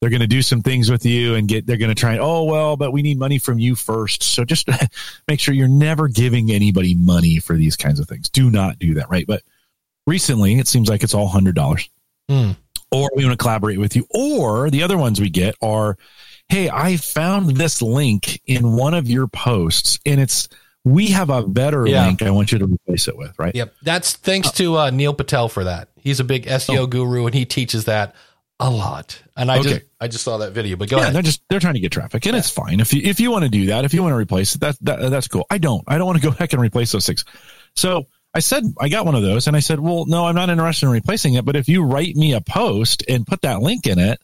they're 0.00 0.10
going 0.10 0.20
to 0.20 0.28
do 0.28 0.42
some 0.42 0.62
things 0.62 0.92
with 0.92 1.04
you 1.04 1.34
and 1.34 1.48
get, 1.48 1.66
they're 1.66 1.76
going 1.76 1.92
to 1.92 2.00
try 2.00 2.12
and, 2.12 2.20
oh, 2.20 2.44
well, 2.44 2.76
but 2.76 2.92
we 2.92 3.02
need 3.02 3.18
money 3.18 3.38
from 3.40 3.58
you 3.58 3.74
first. 3.74 4.22
So 4.22 4.44
just 4.44 4.68
make 5.28 5.40
sure 5.40 5.54
you're 5.54 5.66
never 5.66 6.06
giving 6.06 6.52
anybody 6.52 6.94
money 6.94 7.40
for 7.40 7.56
these 7.56 7.74
kinds 7.74 7.98
of 7.98 8.06
things. 8.06 8.30
Do 8.30 8.48
not 8.48 8.78
do 8.78 8.94
that. 8.94 9.10
Right. 9.10 9.26
But 9.26 9.42
recently 10.06 10.54
it 10.54 10.68
seems 10.68 10.88
like 10.88 11.02
it's 11.02 11.14
all 11.14 11.26
hundred 11.26 11.56
dollars 11.56 11.88
Hmm. 12.28 12.52
or 12.92 13.10
we 13.16 13.24
want 13.24 13.36
to 13.36 13.42
collaborate 13.42 13.78
with 13.80 13.96
you. 13.96 14.06
Or 14.10 14.70
the 14.70 14.84
other 14.84 14.96
ones 14.96 15.20
we 15.20 15.30
get 15.30 15.56
are, 15.60 15.98
hey, 16.52 16.68
I 16.70 16.96
found 16.98 17.56
this 17.56 17.80
link 17.80 18.40
in 18.46 18.72
one 18.76 18.94
of 18.94 19.08
your 19.08 19.26
posts 19.26 19.98
and 20.04 20.20
it's, 20.20 20.48
we 20.84 21.08
have 21.08 21.30
a 21.30 21.46
better 21.46 21.86
Yeah. 21.86 22.06
link 22.06 22.22
I 22.22 22.30
want 22.30 22.52
you 22.52 22.58
to 22.58 22.66
replace 22.66 23.08
it 23.08 23.16
with, 23.16 23.38
right? 23.38 23.54
Yep. 23.54 23.74
That's 23.82 24.12
thanks 24.16 24.50
to 24.52 24.76
uh, 24.76 24.90
Neil 24.90 25.14
Patel 25.14 25.48
for 25.48 25.64
that. 25.64 25.88
He's 25.96 26.20
a 26.20 26.24
big 26.24 26.46
SEO 26.46 26.78
Oh. 26.80 26.86
guru 26.86 27.24
and 27.26 27.34
he 27.34 27.44
teaches 27.44 27.86
that 27.86 28.14
a 28.60 28.68
lot. 28.70 29.20
And 29.36 29.50
I 29.50 29.62
just 29.62 29.80
I 30.00 30.08
just 30.08 30.24
saw 30.24 30.36
that 30.38 30.52
video, 30.52 30.76
but 30.76 30.88
go 30.90 30.96
yeah, 30.96 31.04
ahead. 31.04 31.14
they're 31.14 31.22
just 31.22 31.42
they're 31.48 31.58
trying 31.58 31.74
to 31.74 31.80
get 31.80 31.90
traffic, 31.90 32.26
and 32.26 32.36
it's 32.36 32.50
fine 32.50 32.80
if 32.80 32.92
you 32.92 33.00
if 33.02 33.18
you 33.18 33.30
want 33.30 33.44
to 33.44 33.48
do 33.48 33.66
that. 33.66 33.84
If 33.84 33.94
you 33.94 34.02
want 34.02 34.12
to 34.12 34.16
replace 34.18 34.54
it, 34.54 34.60
that, 34.60 34.76
that 34.82 35.10
that's 35.10 35.26
cool. 35.26 35.46
I 35.50 35.58
don't. 35.58 35.82
I 35.88 35.96
don't 35.98 36.06
want 36.06 36.20
to 36.20 36.30
go 36.30 36.30
back 36.38 36.52
and 36.52 36.60
replace 36.62 36.92
those 36.92 37.06
things. 37.06 37.24
So 37.74 38.06
I 38.34 38.40
said 38.40 38.62
I 38.78 38.88
got 38.88 39.04
one 39.06 39.14
of 39.16 39.22
those, 39.22 39.46
and 39.48 39.56
I 39.56 39.60
said, 39.60 39.80
well, 39.80 40.04
no, 40.06 40.26
I'm 40.26 40.34
not 40.34 40.48
interested 40.50 40.86
in 40.86 40.92
replacing 40.92 41.34
it. 41.34 41.44
But 41.44 41.56
if 41.56 41.68
you 41.68 41.82
write 41.82 42.14
me 42.14 42.34
a 42.34 42.40
post 42.40 43.04
and 43.08 43.26
put 43.26 43.40
that 43.42 43.62
link 43.62 43.86
in 43.86 43.98
it, 43.98 44.20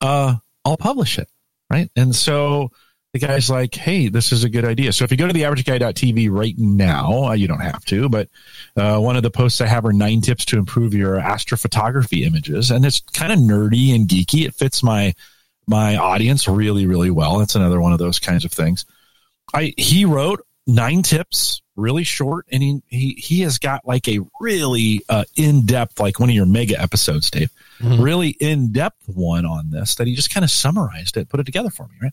uh, 0.00 0.36
I'll 0.64 0.76
publish 0.78 1.18
it, 1.18 1.28
right? 1.70 1.90
And 1.96 2.14
so 2.14 2.70
the 3.12 3.26
guy's 3.26 3.48
like, 3.48 3.74
hey, 3.74 4.08
this 4.08 4.30
is 4.30 4.44
a 4.44 4.50
good 4.50 4.64
idea. 4.64 4.92
So 4.92 5.04
if 5.04 5.10
you 5.10 5.16
go 5.16 5.26
to 5.26 5.32
the 5.32 5.42
averageguy.tv 5.42 6.30
right 6.30 6.54
now, 6.58 7.28
uh, 7.28 7.32
you 7.32 7.48
don't 7.48 7.60
have 7.60 7.84
to, 7.86 8.08
but 8.08 8.28
uh, 8.76 8.98
one 8.98 9.16
of 9.16 9.22
the 9.22 9.30
posts 9.30 9.60
I 9.60 9.66
have 9.66 9.86
are 9.86 9.92
nine 9.92 10.20
tips 10.20 10.44
to 10.46 10.58
improve 10.58 10.92
your 10.92 11.16
astrophotography 11.16 12.26
images, 12.26 12.70
and 12.70 12.84
it's 12.84 13.00
kind 13.00 13.32
of 13.32 13.38
nerdy 13.38 13.94
and 13.94 14.06
geeky. 14.06 14.46
It 14.46 14.54
fits 14.54 14.82
my 14.82 15.14
my 15.66 15.96
audience 15.96 16.46
really, 16.46 16.86
really 16.86 17.10
well. 17.10 17.38
That's 17.38 17.56
another 17.56 17.80
one 17.80 17.92
of 17.92 17.98
those 17.98 18.18
kinds 18.18 18.44
of 18.44 18.52
things. 18.52 18.84
I 19.52 19.72
he 19.76 20.04
wrote 20.04 20.46
nine 20.66 21.02
tips, 21.02 21.62
really 21.76 22.04
short, 22.04 22.46
and 22.50 22.62
he 22.62 22.82
he 22.88 23.10
he 23.18 23.40
has 23.42 23.58
got 23.58 23.86
like 23.86 24.08
a 24.08 24.20
really 24.40 25.02
uh, 25.08 25.24
in 25.36 25.66
depth, 25.66 26.00
like 26.00 26.18
one 26.18 26.28
of 26.28 26.34
your 26.34 26.46
mega 26.46 26.80
episodes, 26.80 27.30
Dave. 27.30 27.50
Mhm. 27.80 28.02
Really 28.02 28.30
in 28.30 28.72
depth 28.72 29.02
one 29.06 29.44
on 29.44 29.70
this 29.70 29.96
that 29.96 30.06
he 30.06 30.14
just 30.14 30.30
kind 30.30 30.44
of 30.44 30.50
summarized 30.50 31.16
it, 31.16 31.28
put 31.28 31.40
it 31.40 31.44
together 31.44 31.70
for 31.70 31.86
me, 31.86 31.94
right? 32.02 32.12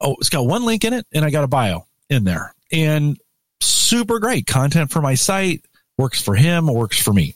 Oh, 0.00 0.16
it's 0.18 0.30
got 0.30 0.46
one 0.46 0.64
link 0.64 0.84
in 0.84 0.92
it, 0.94 1.06
and 1.12 1.24
I 1.24 1.30
got 1.30 1.44
a 1.44 1.48
bio 1.48 1.86
in 2.08 2.24
there, 2.24 2.54
and 2.72 3.18
super 3.60 4.18
great 4.18 4.46
content 4.46 4.90
for 4.90 5.02
my 5.02 5.14
site. 5.14 5.64
Works 5.98 6.22
for 6.22 6.34
him, 6.34 6.66
works 6.66 6.98
for 6.98 7.12
me. 7.12 7.34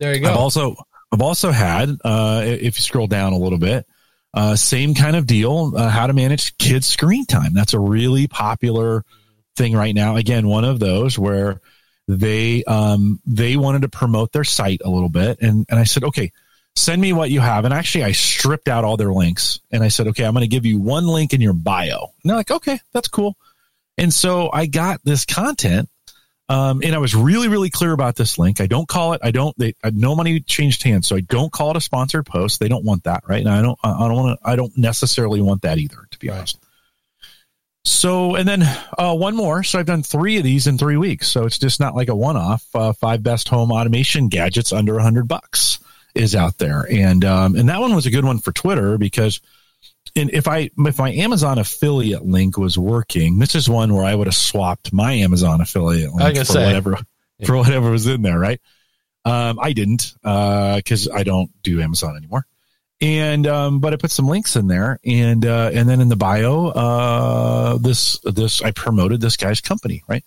There 0.00 0.12
you 0.14 0.20
go. 0.20 0.30
I've 0.30 0.36
also 0.36 0.74
I've 1.12 1.22
also 1.22 1.52
had 1.52 1.90
uh, 2.04 2.42
if 2.44 2.76
you 2.78 2.82
scroll 2.82 3.06
down 3.06 3.32
a 3.32 3.38
little 3.38 3.58
bit, 3.58 3.86
uh, 4.34 4.56
same 4.56 4.94
kind 4.94 5.14
of 5.14 5.26
deal. 5.26 5.74
Uh, 5.76 5.88
how 5.88 6.08
to 6.08 6.12
manage 6.12 6.58
kids' 6.58 6.88
screen 6.88 7.24
time. 7.24 7.54
That's 7.54 7.72
a 7.72 7.78
really 7.78 8.26
popular 8.26 9.04
thing 9.56 9.74
right 9.74 9.94
now. 9.94 10.16
Again, 10.16 10.46
one 10.48 10.64
of 10.64 10.78
those 10.78 11.18
where 11.18 11.60
they 12.08 12.64
um, 12.64 13.20
they 13.26 13.56
wanted 13.56 13.82
to 13.82 13.88
promote 13.88 14.32
their 14.32 14.44
site 14.44 14.82
a 14.84 14.90
little 14.90 15.08
bit, 15.08 15.40
and 15.40 15.66
and 15.68 15.78
I 15.78 15.84
said, 15.84 16.04
okay, 16.04 16.32
send 16.76 17.00
me 17.00 17.12
what 17.12 17.30
you 17.30 17.40
have. 17.40 17.64
And 17.64 17.72
actually, 17.72 18.04
I 18.04 18.12
stripped 18.12 18.68
out 18.68 18.84
all 18.84 18.96
their 18.96 19.12
links, 19.12 19.60
and 19.70 19.82
I 19.82 19.88
said, 19.88 20.08
okay, 20.08 20.24
I'm 20.24 20.34
going 20.34 20.42
to 20.42 20.48
give 20.48 20.66
you 20.66 20.78
one 20.78 21.06
link 21.06 21.32
in 21.32 21.40
your 21.40 21.54
bio. 21.54 22.12
And 22.22 22.30
they're 22.30 22.36
like, 22.36 22.50
okay, 22.50 22.78
that's 22.92 23.08
cool. 23.08 23.36
And 23.96 24.12
so 24.12 24.50
I 24.52 24.66
got 24.66 25.00
this 25.04 25.24
content 25.24 25.88
um, 26.48 26.82
and 26.84 26.94
I 26.94 26.98
was 26.98 27.14
really, 27.14 27.48
really 27.48 27.70
clear 27.70 27.92
about 27.92 28.16
this 28.16 28.38
link. 28.38 28.60
I 28.60 28.66
don't 28.66 28.86
call 28.86 29.14
it. 29.14 29.20
I 29.24 29.30
don't. 29.30 29.56
They 29.58 29.74
no 29.84 30.14
money 30.14 30.40
changed 30.40 30.82
hands, 30.82 31.06
so 31.06 31.16
I 31.16 31.20
don't 31.20 31.50
call 31.50 31.70
it 31.70 31.76
a 31.76 31.80
sponsored 31.80 32.26
post. 32.26 32.60
They 32.60 32.68
don't 32.68 32.84
want 32.84 33.04
that, 33.04 33.24
right? 33.26 33.40
And 33.40 33.48
I 33.48 33.62
don't. 33.62 33.78
I 33.82 34.08
don't 34.08 34.14
want 34.14 34.40
to. 34.40 34.48
I 34.48 34.54
don't 34.56 34.76
necessarily 34.76 35.40
want 35.40 35.62
that 35.62 35.78
either, 35.78 36.06
to 36.10 36.18
be 36.18 36.28
Right. 36.28 36.38
honest. 36.38 36.58
So, 37.84 38.34
and 38.34 38.48
then 38.48 38.62
uh, 38.96 39.14
one 39.14 39.36
more. 39.36 39.62
So 39.62 39.78
I've 39.78 39.86
done 39.86 40.02
three 40.02 40.38
of 40.38 40.44
these 40.44 40.66
in 40.66 40.78
three 40.78 40.96
weeks. 40.96 41.28
So 41.28 41.44
it's 41.44 41.58
just 41.58 41.80
not 41.80 41.94
like 41.94 42.08
a 42.08 42.16
one-off. 42.16 42.64
Uh, 42.74 42.92
five 42.94 43.22
best 43.22 43.48
home 43.48 43.70
automation 43.70 44.28
gadgets 44.28 44.72
under 44.72 44.96
a 44.96 45.02
hundred 45.02 45.28
bucks 45.28 45.78
is 46.14 46.34
out 46.34 46.58
there, 46.58 46.86
and 46.90 47.24
um, 47.24 47.56
and 47.56 47.68
that 47.68 47.80
one 47.80 47.94
was 47.94 48.06
a 48.06 48.10
good 48.10 48.24
one 48.24 48.38
for 48.38 48.52
Twitter 48.52 48.98
because 48.98 49.40
and 50.16 50.30
if 50.30 50.46
I 50.46 50.70
if 50.78 50.98
my 50.98 51.12
Amazon 51.12 51.58
affiliate 51.58 52.24
link 52.24 52.56
was 52.56 52.78
working, 52.78 53.38
this 53.38 53.54
is 53.54 53.68
one 53.68 53.92
where 53.92 54.04
I 54.04 54.14
would 54.14 54.28
have 54.28 54.34
swapped 54.34 54.92
my 54.92 55.12
Amazon 55.12 55.60
affiliate 55.60 56.12
link 56.12 56.36
for 56.38 56.44
say. 56.44 56.66
whatever 56.66 56.98
for 57.44 57.56
whatever 57.56 57.90
was 57.90 58.06
in 58.06 58.22
there, 58.22 58.38
right? 58.38 58.60
Um, 59.24 59.58
I 59.60 59.72
didn't 59.72 60.14
because 60.22 61.08
I 61.12 61.24
don't 61.24 61.50
do 61.62 61.80
Amazon 61.80 62.16
anymore. 62.16 62.46
And 63.00 63.46
um, 63.46 63.80
but 63.80 63.92
I 63.92 63.96
put 63.96 64.12
some 64.12 64.28
links 64.28 64.56
in 64.56 64.68
there, 64.68 65.00
and 65.04 65.44
uh, 65.44 65.70
and 65.74 65.88
then 65.88 66.00
in 66.00 66.08
the 66.08 66.16
bio, 66.16 66.68
uh, 66.68 67.76
this 67.78 68.18
this 68.20 68.62
I 68.62 68.70
promoted 68.70 69.20
this 69.20 69.36
guy's 69.36 69.60
company, 69.60 70.02
right? 70.08 70.24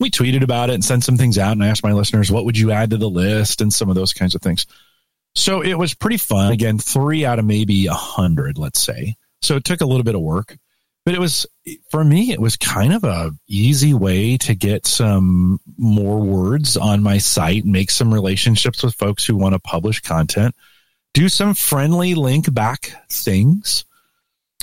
We 0.00 0.10
tweeted 0.10 0.42
about 0.42 0.70
it 0.70 0.74
and 0.74 0.84
sent 0.84 1.04
some 1.04 1.18
things 1.18 1.38
out, 1.38 1.52
and 1.52 1.62
I 1.62 1.68
asked 1.68 1.84
my 1.84 1.92
listeners, 1.92 2.32
what 2.32 2.46
would 2.46 2.58
you 2.58 2.72
add 2.72 2.90
to 2.90 2.96
the 2.96 3.08
list, 3.08 3.60
and 3.60 3.72
some 3.72 3.90
of 3.90 3.96
those 3.96 4.14
kinds 4.14 4.34
of 4.34 4.40
things. 4.40 4.66
So 5.34 5.60
it 5.60 5.74
was 5.74 5.92
pretty 5.92 6.16
fun. 6.16 6.52
Again, 6.52 6.78
three 6.78 7.26
out 7.26 7.38
of 7.38 7.44
maybe 7.44 7.86
a 7.86 7.92
hundred, 7.92 8.56
let's 8.56 8.80
say. 8.80 9.16
So 9.42 9.56
it 9.56 9.64
took 9.64 9.82
a 9.82 9.86
little 9.86 10.02
bit 10.02 10.14
of 10.14 10.22
work, 10.22 10.56
but 11.04 11.14
it 11.14 11.20
was 11.20 11.46
for 11.90 12.02
me. 12.02 12.32
It 12.32 12.40
was 12.40 12.56
kind 12.56 12.94
of 12.94 13.04
a 13.04 13.32
easy 13.46 13.92
way 13.92 14.38
to 14.38 14.54
get 14.54 14.86
some 14.86 15.60
more 15.76 16.18
words 16.18 16.78
on 16.78 17.02
my 17.02 17.18
site, 17.18 17.66
make 17.66 17.90
some 17.90 18.12
relationships 18.12 18.82
with 18.82 18.94
folks 18.94 19.26
who 19.26 19.36
want 19.36 19.52
to 19.52 19.58
publish 19.58 20.00
content, 20.00 20.54
do 21.16 21.30
some 21.30 21.54
friendly 21.54 22.14
link 22.14 22.52
back 22.52 22.92
things 23.08 23.86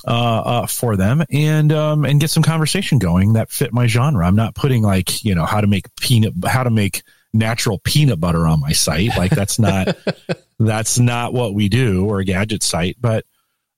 uh, 0.08 0.12
uh, 0.12 0.68
for 0.68 0.96
them, 0.96 1.24
and 1.32 1.74
um, 1.74 2.06
and 2.06 2.20
get 2.20 2.30
some 2.30 2.44
conversation 2.44 3.00
going 3.00 3.34
that 3.34 3.50
fit 3.50 3.74
my 3.74 3.88
genre. 3.88 4.24
I'm 4.24 4.36
not 4.36 4.54
putting 4.54 4.84
like 4.84 5.26
you 5.26 5.34
know 5.34 5.46
how 5.46 5.62
to 5.62 5.68
make 5.68 5.94
peanut, 5.96 6.34
how 6.46 6.64
to 6.64 6.70
make 6.70 7.02
natural 7.34 7.80
peanut 7.80 8.20
butter 8.20 8.46
on 8.46 8.62
my 8.62 8.72
site. 8.72 9.18
Like 9.18 9.32
that's 9.32 9.58
not 9.58 9.98
that's 10.60 11.00
not 11.00 11.34
what 11.34 11.56
we 11.56 11.70
do 11.70 12.06
or 12.06 12.20
a 12.20 12.24
gadget 12.24 12.62
site. 12.62 12.98
But 13.02 13.26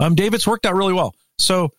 um, 0.01 0.13
David's 0.13 0.45
worked 0.45 0.65
out 0.65 0.75
really 0.75 0.93
well. 0.93 1.15
So 1.39 1.69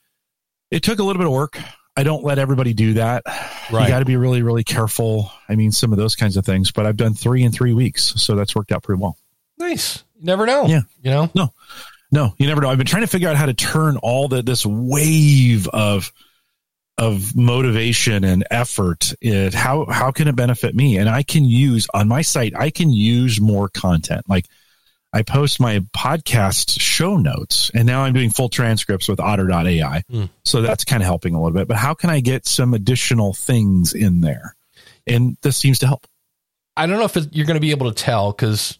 it 0.70 0.82
took 0.82 0.98
a 0.98 1.02
little 1.02 1.20
bit 1.20 1.26
of 1.26 1.34
work. 1.34 1.58
I 1.94 2.04
don't 2.04 2.24
let 2.24 2.38
everybody 2.38 2.72
do 2.72 2.94
that. 2.94 3.24
Right. 3.70 3.82
You 3.82 3.88
got 3.88 3.98
to 3.98 4.06
be 4.06 4.16
really, 4.16 4.40
really 4.42 4.64
careful. 4.64 5.30
I 5.46 5.56
mean, 5.56 5.72
some 5.72 5.92
of 5.92 5.98
those 5.98 6.14
kinds 6.14 6.38
of 6.38 6.46
things. 6.46 6.72
But 6.72 6.86
I've 6.86 6.96
done 6.96 7.12
three 7.12 7.42
in 7.42 7.52
three 7.52 7.74
weeks, 7.74 8.14
so 8.16 8.34
that's 8.34 8.56
worked 8.56 8.72
out 8.72 8.82
pretty 8.82 9.02
well. 9.02 9.18
Nice. 9.58 10.04
Never 10.26 10.44
know. 10.46 10.66
Yeah. 10.66 10.82
You 11.02 11.10
know? 11.10 11.30
No, 11.34 11.52
No, 12.10 12.34
you 12.38 12.46
never 12.46 12.60
know. 12.60 12.68
I've 12.68 12.78
been 12.78 12.86
trying 12.86 13.02
to 13.04 13.08
figure 13.08 13.28
out 13.28 13.36
how 13.36 13.46
to 13.46 13.54
turn 13.54 13.96
all 13.96 14.28
the 14.28 14.42
this 14.42 14.66
wave 14.66 15.68
of 15.68 16.12
of 16.98 17.36
motivation 17.36 18.24
and 18.24 18.46
effort. 18.50 19.14
It 19.20 19.54
how 19.54 19.86
how 19.86 20.10
can 20.10 20.28
it 20.28 20.36
benefit 20.36 20.74
me? 20.74 20.98
And 20.98 21.08
I 21.08 21.22
can 21.22 21.44
use 21.44 21.86
on 21.94 22.08
my 22.08 22.22
site. 22.22 22.54
I 22.56 22.70
can 22.70 22.90
use 22.90 23.40
more 23.40 23.68
content. 23.68 24.28
Like 24.28 24.46
I 25.12 25.22
post 25.22 25.60
my 25.60 25.80
podcast 25.96 26.80
show 26.80 27.16
notes, 27.16 27.70
and 27.72 27.86
now 27.86 28.02
I'm 28.02 28.12
doing 28.12 28.30
full 28.30 28.48
transcripts 28.48 29.08
with 29.08 29.20
Otter.ai. 29.20 30.02
Hmm. 30.10 30.24
So 30.44 30.60
that's 30.60 30.84
kind 30.84 31.02
of 31.02 31.06
helping 31.06 31.34
a 31.34 31.40
little 31.40 31.56
bit. 31.56 31.68
But 31.68 31.76
how 31.76 31.94
can 31.94 32.10
I 32.10 32.20
get 32.20 32.46
some 32.46 32.74
additional 32.74 33.32
things 33.32 33.94
in 33.94 34.20
there? 34.20 34.54
and 35.06 35.36
this 35.42 35.56
seems 35.56 35.78
to 35.78 35.86
help. 35.86 36.04
I 36.76 36.86
don't 36.86 36.98
know 36.98 37.04
if 37.04 37.16
you're 37.32 37.46
going 37.46 37.54
to 37.56 37.60
be 37.60 37.70
able 37.70 37.92
to 37.92 37.94
tell 37.94 38.32
because, 38.32 38.76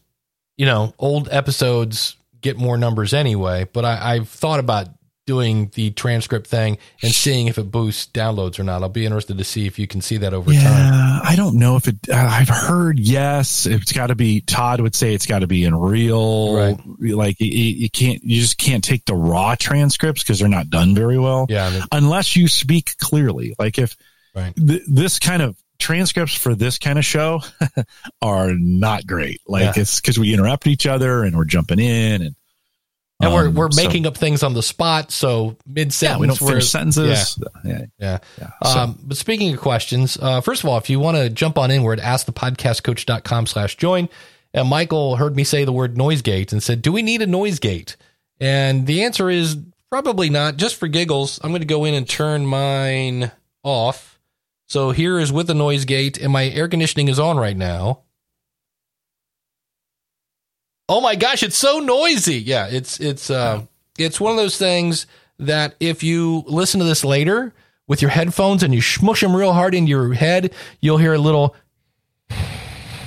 you 0.56 0.66
know, 0.66 0.94
old 0.98 1.28
episodes 1.30 2.16
get 2.40 2.56
more 2.56 2.76
numbers 2.76 3.14
anyway. 3.14 3.66
But 3.72 3.84
I, 3.84 4.14
I've 4.14 4.28
thought 4.28 4.60
about 4.60 4.88
doing 5.26 5.72
the 5.74 5.90
transcript 5.90 6.46
thing 6.46 6.78
and 7.02 7.12
seeing 7.12 7.48
if 7.48 7.58
it 7.58 7.68
boosts 7.68 8.06
downloads 8.12 8.60
or 8.60 8.62
not. 8.62 8.82
I'll 8.82 8.88
be 8.88 9.04
interested 9.04 9.36
to 9.38 9.44
see 9.44 9.66
if 9.66 9.76
you 9.76 9.88
can 9.88 10.00
see 10.00 10.18
that 10.18 10.32
over 10.32 10.52
yeah, 10.52 10.62
time. 10.62 11.20
I 11.24 11.34
don't 11.34 11.56
know 11.56 11.76
if 11.76 11.88
it. 11.88 11.96
Uh, 12.08 12.14
I've 12.14 12.48
heard 12.48 12.98
yes, 12.98 13.66
it's 13.66 13.92
got 13.92 14.06
to 14.08 14.14
be. 14.14 14.40
Todd 14.40 14.80
would 14.80 14.94
say 14.94 15.14
it's 15.14 15.26
got 15.26 15.40
to 15.40 15.46
be 15.48 15.64
in 15.64 15.74
real. 15.74 16.54
Right. 16.54 16.78
Like 17.00 17.40
you, 17.40 17.48
you 17.48 17.90
can't. 17.90 18.22
You 18.22 18.40
just 18.40 18.56
can't 18.58 18.84
take 18.84 19.04
the 19.04 19.14
raw 19.14 19.56
transcripts 19.58 20.22
because 20.22 20.38
they're 20.38 20.48
not 20.48 20.70
done 20.70 20.94
very 20.94 21.18
well. 21.18 21.46
Yeah. 21.48 21.66
I 21.66 21.70
mean, 21.70 21.82
unless 21.92 22.36
you 22.36 22.46
speak 22.48 22.96
clearly. 22.98 23.54
Like 23.58 23.78
if 23.78 23.96
Right. 24.34 24.54
th- 24.54 24.82
this 24.86 25.18
kind 25.18 25.40
of 25.40 25.56
transcripts 25.78 26.34
for 26.34 26.54
this 26.54 26.78
kind 26.78 26.98
of 26.98 27.04
show 27.04 27.40
are 28.22 28.52
not 28.54 29.06
great. 29.06 29.40
Like 29.46 29.76
Yeah. 29.76 29.82
it's 29.82 30.00
because 30.00 30.18
we 30.18 30.32
interrupt 30.32 30.66
each 30.66 30.86
other 30.86 31.22
and 31.22 31.36
we're 31.36 31.44
jumping 31.44 31.78
in 31.78 32.22
and 32.22 32.34
and 33.18 33.32
we're 33.32 33.48
um, 33.48 33.54
we're 33.54 33.70
so- 33.70 33.82
making 33.82 34.06
up 34.06 34.16
things 34.16 34.42
on 34.42 34.52
the 34.52 34.62
spot. 34.62 35.10
So 35.10 35.56
mid 35.66 35.94
yeah 36.02 36.18
we 36.18 36.26
don't 36.26 36.36
sentence, 36.36 36.50
finish 36.50 36.68
sentences. 36.70 37.38
Yeah. 37.64 37.84
Yeah. 37.98 38.18
yeah. 38.38 38.50
So, 38.62 38.78
Um, 38.78 38.98
but 39.02 39.16
speaking 39.16 39.54
of 39.54 39.60
questions, 39.60 40.18
uh, 40.20 40.42
first 40.42 40.62
of 40.62 40.68
all, 40.68 40.76
if 40.76 40.90
you 40.90 41.00
want 41.00 41.16
to 41.16 41.30
jump 41.30 41.56
on 41.56 41.70
in, 41.70 41.82
we're 41.82 41.94
at 41.94 41.98
askthepodcastcoach.com 42.00 43.46
slash 43.46 43.76
join. 43.76 44.08
And 44.52 44.68
Michael 44.68 45.16
heard 45.16 45.34
me 45.36 45.44
say 45.44 45.64
the 45.64 45.72
word 45.72 45.96
noise 45.96 46.22
gate 46.22 46.52
and 46.52 46.62
said, 46.62 46.82
do 46.82 46.92
we 46.92 47.02
need 47.02 47.22
a 47.22 47.26
noise 47.26 47.58
gate? 47.58 47.96
And 48.40 48.86
the 48.86 49.04
answer 49.04 49.30
is 49.30 49.56
probably 49.90 50.28
not. 50.30 50.56
Just 50.56 50.76
for 50.76 50.86
giggles, 50.88 51.40
I'm 51.42 51.50
going 51.50 51.62
to 51.62 51.66
go 51.66 51.84
in 51.84 51.94
and 51.94 52.08
turn 52.08 52.46
mine 52.46 53.30
off. 53.62 54.15
So 54.66 54.90
here 54.90 55.18
is 55.18 55.32
with 55.32 55.46
the 55.46 55.54
noise 55.54 55.84
gate, 55.84 56.18
and 56.18 56.32
my 56.32 56.48
air 56.48 56.68
conditioning 56.68 57.08
is 57.08 57.18
on 57.18 57.38
right 57.38 57.56
now. 57.56 58.00
Oh 60.88 61.00
my 61.00 61.14
gosh, 61.14 61.42
it's 61.42 61.56
so 61.56 61.78
noisy. 61.78 62.36
Yeah, 62.38 62.66
it's 62.68 63.00
it's 63.00 63.30
uh, 63.30 63.62
it's 63.98 64.20
one 64.20 64.32
of 64.32 64.36
those 64.36 64.58
things 64.58 65.06
that 65.38 65.76
if 65.80 66.02
you 66.02 66.44
listen 66.46 66.80
to 66.80 66.86
this 66.86 67.04
later 67.04 67.52
with 67.86 68.02
your 68.02 68.10
headphones 68.10 68.62
and 68.62 68.74
you 68.74 68.82
smush 68.82 69.20
them 69.20 69.36
real 69.36 69.52
hard 69.52 69.74
into 69.74 69.90
your 69.90 70.12
head, 70.14 70.52
you'll 70.80 70.98
hear 70.98 71.14
a 71.14 71.18
little 71.18 71.54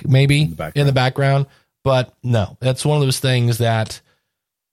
maybe 0.06 0.44
in 0.44 0.56
the 0.56 0.84
the 0.86 0.92
background. 0.94 1.46
But 1.84 2.14
no, 2.24 2.58
that's 2.60 2.86
one 2.86 2.98
of 2.98 3.04
those 3.04 3.20
things 3.20 3.58
that 3.58 4.00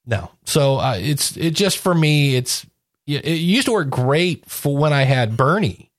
no. 0.04 0.30
So 0.44 0.78
uh, 0.78 0.98
it's 1.00 1.36
it 1.36 1.52
just 1.52 1.78
for 1.78 1.94
me. 1.94 2.36
It's 2.36 2.64
it 3.06 3.24
it 3.24 3.36
used 3.38 3.66
to 3.66 3.72
work 3.72 3.90
great 3.90 4.48
for 4.48 4.76
when 4.76 4.92
I 4.92 5.02
had 5.02 5.36
Bernie 5.36 5.90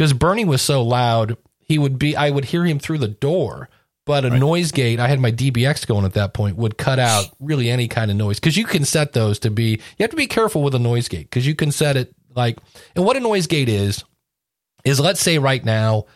because 0.00 0.14
Bernie 0.14 0.46
was 0.46 0.62
so 0.62 0.82
loud. 0.82 1.36
He 1.58 1.78
would 1.78 1.98
be 1.98 2.16
I 2.16 2.30
would 2.30 2.46
hear 2.46 2.64
him 2.64 2.78
through 2.78 2.98
the 2.98 3.08
door. 3.08 3.68
But 4.06 4.24
a 4.24 4.30
Right. 4.30 4.40
noise 4.40 4.72
gate, 4.72 4.98
I 4.98 5.08
had 5.08 5.20
my 5.20 5.30
DBX 5.30 5.86
going 5.86 6.06
at 6.06 6.14
that 6.14 6.32
point, 6.32 6.56
would 6.56 6.78
cut 6.78 6.98
out 6.98 7.26
really 7.38 7.68
any 7.68 7.86
kind 7.86 8.10
of 8.10 8.16
noise 8.16 8.40
because 8.40 8.56
you 8.56 8.64
can 8.64 8.86
set 8.86 9.12
those 9.12 9.38
to 9.40 9.50
be. 9.50 9.72
You 9.72 9.78
have 10.00 10.10
to 10.10 10.16
be 10.16 10.26
careful 10.26 10.62
with 10.62 10.74
a 10.74 10.78
noise 10.78 11.06
gate 11.06 11.28
because 11.28 11.46
you 11.46 11.54
can 11.54 11.70
set 11.70 11.98
it 11.98 12.14
like. 12.34 12.56
And 12.96 13.04
what 13.04 13.18
a 13.18 13.20
noise 13.20 13.46
gate 13.46 13.68
is, 13.68 14.02
is 14.84 14.98
let's 15.00 15.20
say 15.20 15.36
right 15.36 15.62
now 15.62 16.06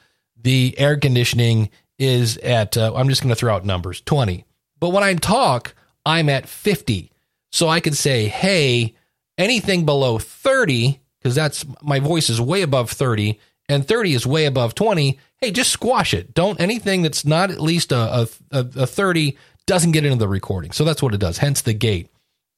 the 0.41 0.75
air 0.79 0.97
conditioning 0.97 1.69
is 1.99 2.39
at. 2.39 2.79
Uh, 2.79 2.95
I'm 2.97 3.11
just 3.11 3.21
going 3.23 3.29
to 3.35 3.37
throw 3.37 3.55
out 3.55 3.67
numbers, 3.67 4.01
twenty. 4.01 4.47
But 4.81 4.89
when 4.89 5.05
I 5.05 5.13
talk, 5.15 5.75
I'm 6.07 6.31
at 6.31 6.49
fifty, 6.49 7.13
so 7.53 7.69
I 7.69 7.81
can 7.81 7.93
say, 7.93 8.29
"Hey, 8.29 8.95
anything 9.37 9.85
below 9.85 10.19
thirty, 10.19 11.01
because 11.21 11.35
that's 11.35 11.67
my 11.83 12.01
voice 12.01 12.31
is 12.31 12.41
way 12.41 12.63
above 12.63 12.91
thirty, 12.91 13.39
and 13.69 13.87
thirty 13.87 14.15
is 14.15 14.27
way 14.27 14.47
above 14.47 14.75
twenty. 14.75 15.19
Hey, 15.39 15.51
just 15.51 15.71
squash 15.71 16.15
it. 16.15 16.33
Don't 16.35 16.61
anything 16.61 17.03
that's 17.03 17.25
not 17.25 17.51
at 17.51 17.61
least 17.61 17.93
a, 17.93 17.97
a, 17.97 18.29
a, 18.51 18.59
a 18.77 18.87
30 18.87 19.37
doesn't 19.67 19.93
get 19.93 20.05
into 20.05 20.19
the 20.19 20.29
recording. 20.29 20.73
So 20.73 20.85
that's 20.85 21.03
what 21.03 21.15
it 21.15 21.21
does, 21.21 21.39
hence 21.39 21.63
the 21.63 21.75
gate. 21.75 22.09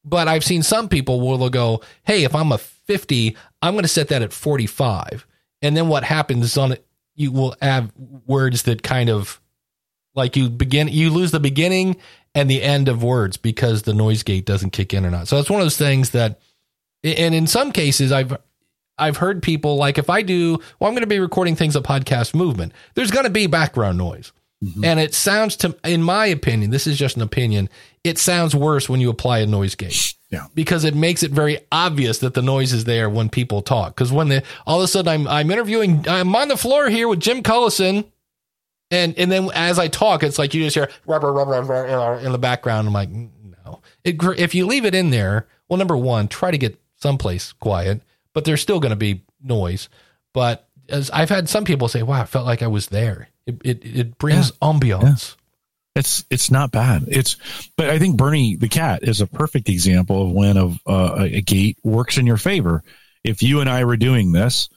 But 0.05 0.29
I've 0.29 0.45
seen 0.45 0.63
some 0.63 0.89
people 0.89 1.21
where 1.21 1.37
they'll 1.37 1.51
go, 1.51 1.83
hey, 2.05 2.25
if 2.25 2.35
I'm 2.35 2.53
a 2.53 2.59
50, 2.59 3.37
I'm 3.61 3.75
going 3.75 3.83
to 3.83 3.89
set 3.89 4.09
that 4.09 4.23
at 4.23 4.33
45. 4.33 5.27
And 5.63 5.77
then 5.77 5.89
what 5.89 6.05
happens 6.05 6.45
is 6.45 6.57
on 6.57 6.73
it, 6.73 6.87
you 7.17 7.33
will 7.33 7.57
have 7.61 7.93
words 7.97 8.65
that 8.65 8.83
kind 8.83 9.11
of 9.11 9.41
like 10.15 10.37
you 10.37 10.49
begin, 10.49 10.89
you 10.89 11.11
lose 11.11 11.31
the 11.31 11.41
beginning 11.41 11.97
and 12.35 12.49
the 12.49 12.63
end 12.63 12.89
of 12.89 13.03
words 13.03 13.37
because 13.37 13.83
the 13.83 13.95
noise 13.95 14.23
gate 14.23 14.47
doesn't 14.47 14.71
kick 14.71 14.95
in 14.95 15.05
or 15.05 15.11
not. 15.11 15.27
So 15.27 15.37
that's 15.37 15.51
one 15.51 15.61
of 15.61 15.65
those 15.65 15.77
things 15.77 16.11
that, 16.11 16.41
and 17.03 17.35
in 17.35 17.47
some 17.47 17.73
cases, 17.73 18.13
I've 18.13 18.37
I've 18.99 19.17
heard 19.19 19.43
people 19.43 19.77
like 19.77 19.99
if 19.99 20.09
I 20.11 20.23
do, 20.23 20.59
well, 20.79 20.89
I'm 20.89 20.95
going 20.95 21.03
to 21.03 21.07
be 21.07 21.19
recording 21.19 21.57
things 21.57 21.77
at 21.77 21.83
Podcast 21.83 22.35
Movement. 22.35 22.73
There's 22.95 23.11
going 23.11 23.25
to 23.25 23.31
be 23.31 23.47
background 23.47 23.99
noise, 23.99 24.33
mm-hmm. 24.63 24.85
and 24.85 25.01
it 25.01 25.15
sounds 25.15 25.57
to, 25.57 25.77
in 25.85 26.03
my 26.03 26.27
opinion, 26.27 26.71
this 26.71 26.87
is 26.87 26.99
just 26.99 27.17
an 27.17 27.23
opinion. 27.23 27.69
It 28.05 28.19
sounds 28.19 28.55
worse 28.55 28.89
when 28.89 29.01
you 29.01 29.11
apply 29.11 29.41
a 29.41 29.47
noise 29.47 29.75
gate. 29.75 30.15
Yeah. 30.29 30.47
because 30.57 30.83
it 30.83 30.97
makes 30.97 31.23
it 31.23 31.31
very 31.31 31.61
obvious 31.71 32.19
that 32.19 32.35
the 32.35 32.43
noise 32.43 32.73
is 32.73 32.83
there 32.85 33.09
when 33.09 33.29
people 33.29 33.63
talk. 33.63 33.95
Because 33.95 34.11
when 34.11 34.29
the 34.29 34.43
all 34.67 34.79
of 34.79 34.85
a 34.85 34.89
sudden 34.89 35.09
I'm 35.09 35.29
I'm 35.29 35.51
interviewing, 35.53 36.05
I'm 36.09 36.35
on 36.35 36.49
the 36.49 36.57
floor 36.57 36.89
here 36.89 37.07
with 37.07 37.21
Jim 37.21 37.43
Collison. 37.45 38.07
And 38.91 39.17
and 39.17 39.31
then 39.31 39.51
as 39.55 39.79
I 39.79 39.87
talk, 39.87 40.25
it's 40.25 40.39
like 40.39 40.53
you 40.53 40.65
just 40.65 40.75
hear 40.75 40.91
rubber 41.07 41.33
rubber 41.33 41.63
rubber 41.63 42.19
in 42.19 42.33
the 42.33 42.39
background. 42.39 42.89
I'm 42.89 42.95
like, 42.95 43.11
mm, 43.11 43.31
no. 43.65 43.81
It, 44.03 44.17
if 44.39 44.55
you 44.55 44.67
leave 44.67 44.85
it 44.85 44.97
in 44.97 45.11
there, 45.11 45.47
well, 45.69 45.79
number 45.79 45.97
one, 45.97 46.27
try 46.27 46.51
to 46.51 46.59
get 46.59 46.81
someplace 46.97 47.53
quiet, 47.53 48.01
but 48.37 48.45
there's 48.45 48.61
still 48.61 48.81
going 48.81 48.91
to 48.91 48.97
be 48.97 49.23
noise. 49.43 49.89
But 50.35 50.69
as 50.91 51.11
I've 51.11 51.31
had 51.31 51.49
some 51.49 51.65
people 51.65 51.89
say, 51.89 52.03
"Wow, 52.03 52.21
I 52.21 52.27
felt 52.27 52.45
like 52.45 52.63
I 52.63 52.67
was 52.67 52.89
there." 52.89 53.31
It 53.47 53.57
it, 53.65 53.85
it 53.85 54.19
brings 54.19 54.53
ambiance. 54.61 55.37
It's 55.95 56.23
it's 56.29 56.51
not 56.51 56.71
bad. 56.71 57.05
It's 57.09 57.37
but 57.79 57.89
I 57.89 57.99
think 57.99 58.19
Bernie 58.19 58.55
the 58.55 58.69
cat 58.69 59.03
is 59.05 59.23
a 59.23 59.27
perfect 59.27 59.71
example 59.71 60.27
of 60.27 60.33
when 60.33 60.59
a, 60.59 60.67
uh, 60.87 61.15
a 61.21 61.41
gate 61.41 61.79
works 61.83 62.19
in 62.19 62.27
your 62.27 62.37
favor. 62.37 62.85
If 63.25 63.43
you 63.43 63.61
and 63.63 63.71
I 63.71 63.85
were 63.87 63.97
doing 63.97 64.33
this 64.33 64.69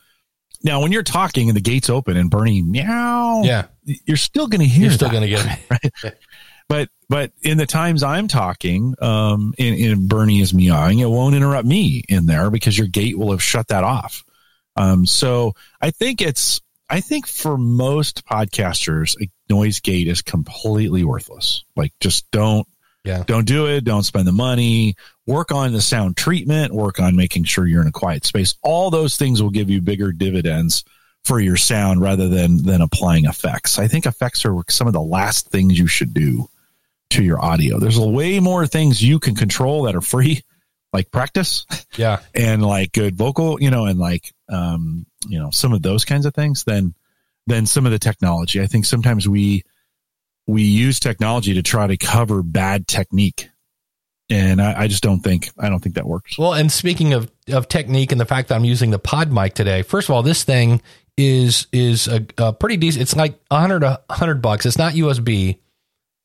now, 0.63 0.81
when 0.81 0.93
you're 0.93 1.03
talking 1.03 1.49
and 1.49 1.57
the 1.57 1.61
gate's 1.61 1.89
open 1.89 2.15
and 2.15 2.29
Bernie 2.31 2.61
meow, 2.61 3.41
Yeah, 3.43 3.65
you're 3.83 4.15
still 4.15 4.47
going 4.47 4.61
to 4.61 4.67
hear. 4.67 4.83
you're 4.85 4.93
still 4.93 5.09
going 5.09 5.23
to 5.23 5.27
get 5.29 5.59
it. 6.03 6.17
But 6.69 6.89
but 7.09 7.31
in 7.41 7.57
the 7.57 7.65
times 7.65 8.03
I'm 8.03 8.27
talking, 8.27 8.93
um, 9.01 9.53
and, 9.57 9.75
and 9.81 10.07
Bernie 10.07 10.39
is 10.39 10.53
meowing, 10.53 10.99
it 10.99 11.09
won't 11.09 11.35
interrupt 11.35 11.67
me 11.67 12.03
in 12.07 12.27
there 12.27 12.51
because 12.51 12.77
your 12.77 12.87
gate 12.87 13.17
will 13.17 13.31
have 13.31 13.41
shut 13.43 13.67
that 13.69 13.83
off. 13.83 14.23
Um, 14.75 15.05
so 15.07 15.55
I 15.81 15.89
think 15.91 16.21
it's 16.21 16.61
I 16.89 17.01
think 17.01 17.27
for 17.27 17.57
most 17.57 18.25
podcasters, 18.25 19.15
a 19.21 19.29
noise 19.51 19.79
gate 19.79 20.07
is 20.07 20.21
completely 20.21 21.03
worthless. 21.03 21.63
Like 21.75 21.91
just 21.99 22.29
don't 22.31 22.67
Yeah. 23.03 23.23
don't 23.25 23.45
do 23.47 23.65
it. 23.67 23.83
Don't 23.83 24.03
spend 24.03 24.27
the 24.27 24.31
money. 24.31 24.95
Work 25.25 25.51
on 25.51 25.73
the 25.73 25.81
sound 25.81 26.17
treatment. 26.17 26.73
Work 26.73 26.99
on 26.99 27.15
making 27.15 27.45
sure 27.45 27.65
you're 27.65 27.81
in 27.81 27.87
a 27.87 27.91
quiet 27.91 28.25
space. 28.25 28.53
All 28.61 28.91
those 28.91 29.17
things 29.17 29.41
will 29.41 29.49
give 29.49 29.71
you 29.71 29.81
bigger 29.81 30.11
dividends 30.11 30.83
for 31.25 31.39
your 31.39 31.57
sound 31.57 32.01
rather 32.01 32.29
than 32.29 32.63
than 32.63 32.81
applying 32.81 33.25
effects. 33.25 33.79
I 33.79 33.87
think 33.87 34.05
effects 34.05 34.45
are 34.45 34.55
some 34.69 34.85
of 34.85 34.93
the 34.93 35.01
last 35.01 35.49
things 35.49 35.77
you 35.79 35.87
should 35.87 36.13
do 36.13 36.47
to 37.11 37.23
your 37.23 37.43
audio. 37.43 37.79
There's 37.79 37.99
way 37.99 38.39
more 38.39 38.67
things 38.67 39.01
you 39.03 39.19
can 39.19 39.35
control 39.35 39.83
that 39.83 39.95
are 39.95 40.01
free, 40.01 40.41
like 40.93 41.11
practice 41.11 41.65
Yeah, 41.97 42.19
and 42.33 42.65
like 42.65 42.91
good 42.91 43.15
vocal, 43.15 43.61
you 43.61 43.71
know, 43.71 43.85
and 43.85 43.99
like 43.99 44.31
um, 44.49 45.05
you 45.27 45.39
know, 45.39 45.49
some 45.51 45.73
of 45.73 45.81
those 45.81 46.05
kinds 46.05 46.25
of 46.25 46.33
things 46.33 46.63
than 46.63 46.93
than 47.47 47.65
some 47.65 47.85
of 47.85 47.91
the 47.91 47.99
technology. 47.99 48.61
I 48.61 48.67
think 48.67 48.85
sometimes 48.85 49.27
we 49.27 49.63
we 50.47 50.63
use 50.63 50.99
technology 50.99 51.53
to 51.55 51.61
try 51.61 51.87
to 51.87 51.97
cover 51.97 52.41
bad 52.41 52.87
technique. 52.87 53.49
And 54.31 54.61
I, 54.61 54.81
I 54.81 54.87
just 54.87 55.01
don't 55.01 55.21
think 55.21 55.49
I 55.57 55.69
don't 55.69 55.79
think 55.79 55.95
that 55.95 56.05
works. 56.05 56.37
Well, 56.37 56.53
and 56.53 56.71
speaking 56.71 57.13
of, 57.13 57.31
of 57.47 57.67
technique 57.67 58.11
and 58.11 58.21
the 58.21 58.25
fact 58.25 58.49
that 58.49 58.55
I'm 58.55 58.65
using 58.65 58.91
the 58.91 58.99
pod 58.99 59.31
mic 59.31 59.55
today, 59.55 59.81
first 59.81 60.07
of 60.07 60.13
all, 60.13 60.21
this 60.21 60.43
thing 60.43 60.81
is 61.17 61.67
is 61.71 62.07
a, 62.07 62.25
a 62.37 62.53
pretty 62.53 62.77
decent. 62.77 63.01
It's 63.01 63.15
like 63.15 63.39
a 63.49 63.59
hundred 63.59 63.83
a 63.83 63.99
hundred 64.09 64.41
bucks. 64.41 64.67
It's 64.67 64.77
not 64.77 64.93
USB, 64.93 65.57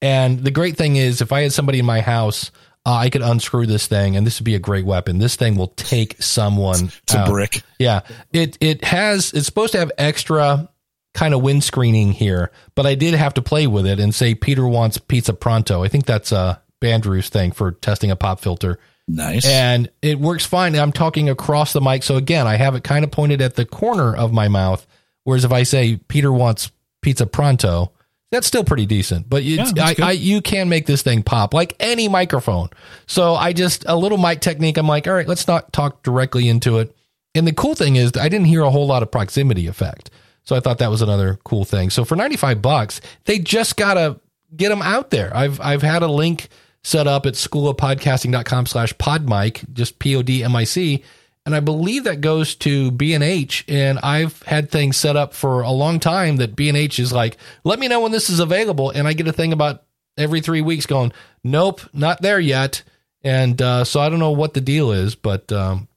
and 0.02 0.40
the 0.40 0.50
great 0.50 0.76
thing 0.76 0.96
is, 0.96 1.20
if 1.20 1.33
I 1.33 1.42
had 1.42 1.52
somebody 1.52 1.78
in 1.78 1.87
my 1.87 2.00
house, 2.00 2.50
uh, 2.87 2.92
I 2.92 3.09
could 3.11 3.22
unscrew 3.22 3.66
this 3.66 3.87
thing, 3.87 4.16
and 4.16 4.26
this 4.26 4.38
would 4.38 4.44
be 4.44 4.54
a 4.54 4.59
great 4.61 4.85
weapon. 4.85 5.18
This 5.18 5.37
thing 5.37 5.57
will 5.57 5.68
take 5.68 6.22
someone. 6.22 6.90
It's 7.04 7.14
a 7.14 7.24
brick. 7.26 7.62
Yeah, 7.78 8.00
it 8.33 8.59
it 8.61 8.85
has. 8.85 9.33
It's 9.33 9.46
supposed 9.46 9.72
to 9.72 9.78
have 9.78 9.90
extra 9.96 10.68
kind 11.14 11.33
of 11.33 11.40
windscreening 11.42 12.12
here, 12.12 12.50
but 12.74 12.87
I 12.87 12.94
did 12.94 13.14
have 13.14 13.35
to 13.35 13.42
play 13.42 13.66
with 13.66 13.87
it 13.87 14.00
and 14.00 14.14
say 14.14 14.35
Peter 14.35 14.66
wants 14.66 14.98
pizza 14.98 15.33
pronto. 15.33 15.83
I 15.83 15.88
think 15.88 16.07
that's 16.07 16.33
a 16.33 16.61
Bandrew's 16.80 17.28
thing 17.28 17.52
for 17.52 17.70
testing 17.72 18.11
a 18.11 18.16
pop 18.16 18.40
filter 18.40 18.78
Nice. 19.09 19.46
and 19.46 19.88
it 20.02 20.18
works 20.18 20.44
fine. 20.44 20.74
I'm 20.74 20.92
talking 20.92 21.30
across 21.30 21.72
the 21.72 21.80
mic, 21.80 22.02
so 22.02 22.16
again, 22.16 22.46
I 22.46 22.57
have 22.57 22.74
it 22.74 22.85
kind 22.85 23.04
of 23.04 23.11
pointed 23.12 23.40
at 23.40 23.54
the 23.54 23.64
corner 23.64 24.14
of 24.14 24.33
my 24.33 24.48
mouth. 24.48 24.87
Whereas 25.22 25.44
if 25.44 25.52
I 25.52 25.62
say 25.62 25.96
Peter 25.96 26.33
wants 26.33 26.70
pizza 27.00 27.26
pronto, 27.26 27.92
that's 28.35 28.47
still 28.47 28.64
pretty 28.64 28.87
decent. 28.87 29.29
But 29.29 29.42
it's, 29.44 29.73
Yeah, 29.75 29.87
I. 29.87 29.97
I, 30.03 30.11
you 30.12 30.42
can 30.42 30.68
make 30.68 30.87
this 30.87 31.03
thing 31.03 31.23
pop 31.23 31.55
like 31.55 31.75
any 31.81 32.09
microphone. 32.09 32.68
So 33.07 33.35
I 33.35 33.53
just 33.53 33.85
a 33.87 33.97
little 33.97 34.18
mic 34.18 34.40
technique. 34.40 34.77
I'm 34.77 34.88
like, 34.88 35.07
all 35.07 35.14
right, 35.14 35.29
let's 35.29 35.47
not 35.47 35.73
talk 35.73 36.03
directly 36.03 36.49
into 36.49 36.79
it. 36.79 36.94
And 37.35 37.47
the 37.47 37.53
cool 37.53 37.75
thing 37.75 37.97
is, 37.97 38.12
I 38.16 38.29
didn't 38.29 38.47
hear 38.47 38.62
a 38.62 38.70
whole 38.70 38.87
lot 38.87 39.03
of 39.03 39.11
proximity 39.11 39.66
effect. 39.66 40.11
So 40.44 40.55
I 40.55 40.61
thought 40.61 40.79
that 40.79 40.90
was 40.90 41.03
another 41.03 41.38
cool 41.44 41.64
thing. 41.64 41.90
So 41.90 42.05
for 42.05 42.16
95 42.16 42.61
bucks, 42.61 43.01
they 43.25 43.38
just 43.38 43.77
got 43.77 43.94
to 43.94 44.20
get 44.55 44.68
them 44.68 44.83
out 44.83 45.11
there. 45.11 45.35
I've, 45.35 45.61
I've 45.61 45.83
had 45.83 46.03
a 46.03 46.07
link 46.07 46.49
set 46.83 47.07
up 47.07 47.27
at 47.27 47.35
school 47.35 47.75
schoolofpodcasting.com 47.75 48.66
slash 48.66 48.92
podmic, 48.94 49.73
just 49.73 49.99
P-O-D-M-I-C. 49.99 51.03
And 51.46 51.54
I 51.54 51.61
believe 51.61 52.04
that 52.04 52.20
goes 52.22 52.54
to 52.57 52.90
B&H. 52.90 53.64
And 53.68 53.98
I've 54.02 54.42
had 54.44 54.70
things 54.70 54.96
set 54.96 55.14
up 55.16 55.35
for 55.35 55.61
a 55.62 55.70
long 55.70 56.00
time 56.00 56.37
that 56.37 56.57
B&H 56.57 56.98
is 56.98 57.12
like, 57.12 57.37
let 57.64 57.78
me 57.78 57.87
know 57.88 58.00
when 58.00 58.12
this 58.12 58.30
is 58.30 58.40
available. 58.40 58.90
And 58.90 59.07
I 59.07 59.12
get 59.12 59.28
a 59.28 59.33
thing 59.33 59.52
about 59.52 59.83
every 60.16 60.40
three 60.40 60.62
weeks 60.62 60.87
going, 60.87 61.12
nope, 61.42 61.80
not 61.92 62.22
there 62.22 62.40
yet. 62.40 62.83
And 63.22 63.61
uh, 63.61 63.85
so 63.85 64.00
I 64.00 64.09
don't 64.09 64.20
know 64.20 64.30
what 64.30 64.54
the 64.54 64.61
deal 64.61 64.92
is, 64.92 65.14
but 65.14 65.50
um, 65.52 65.88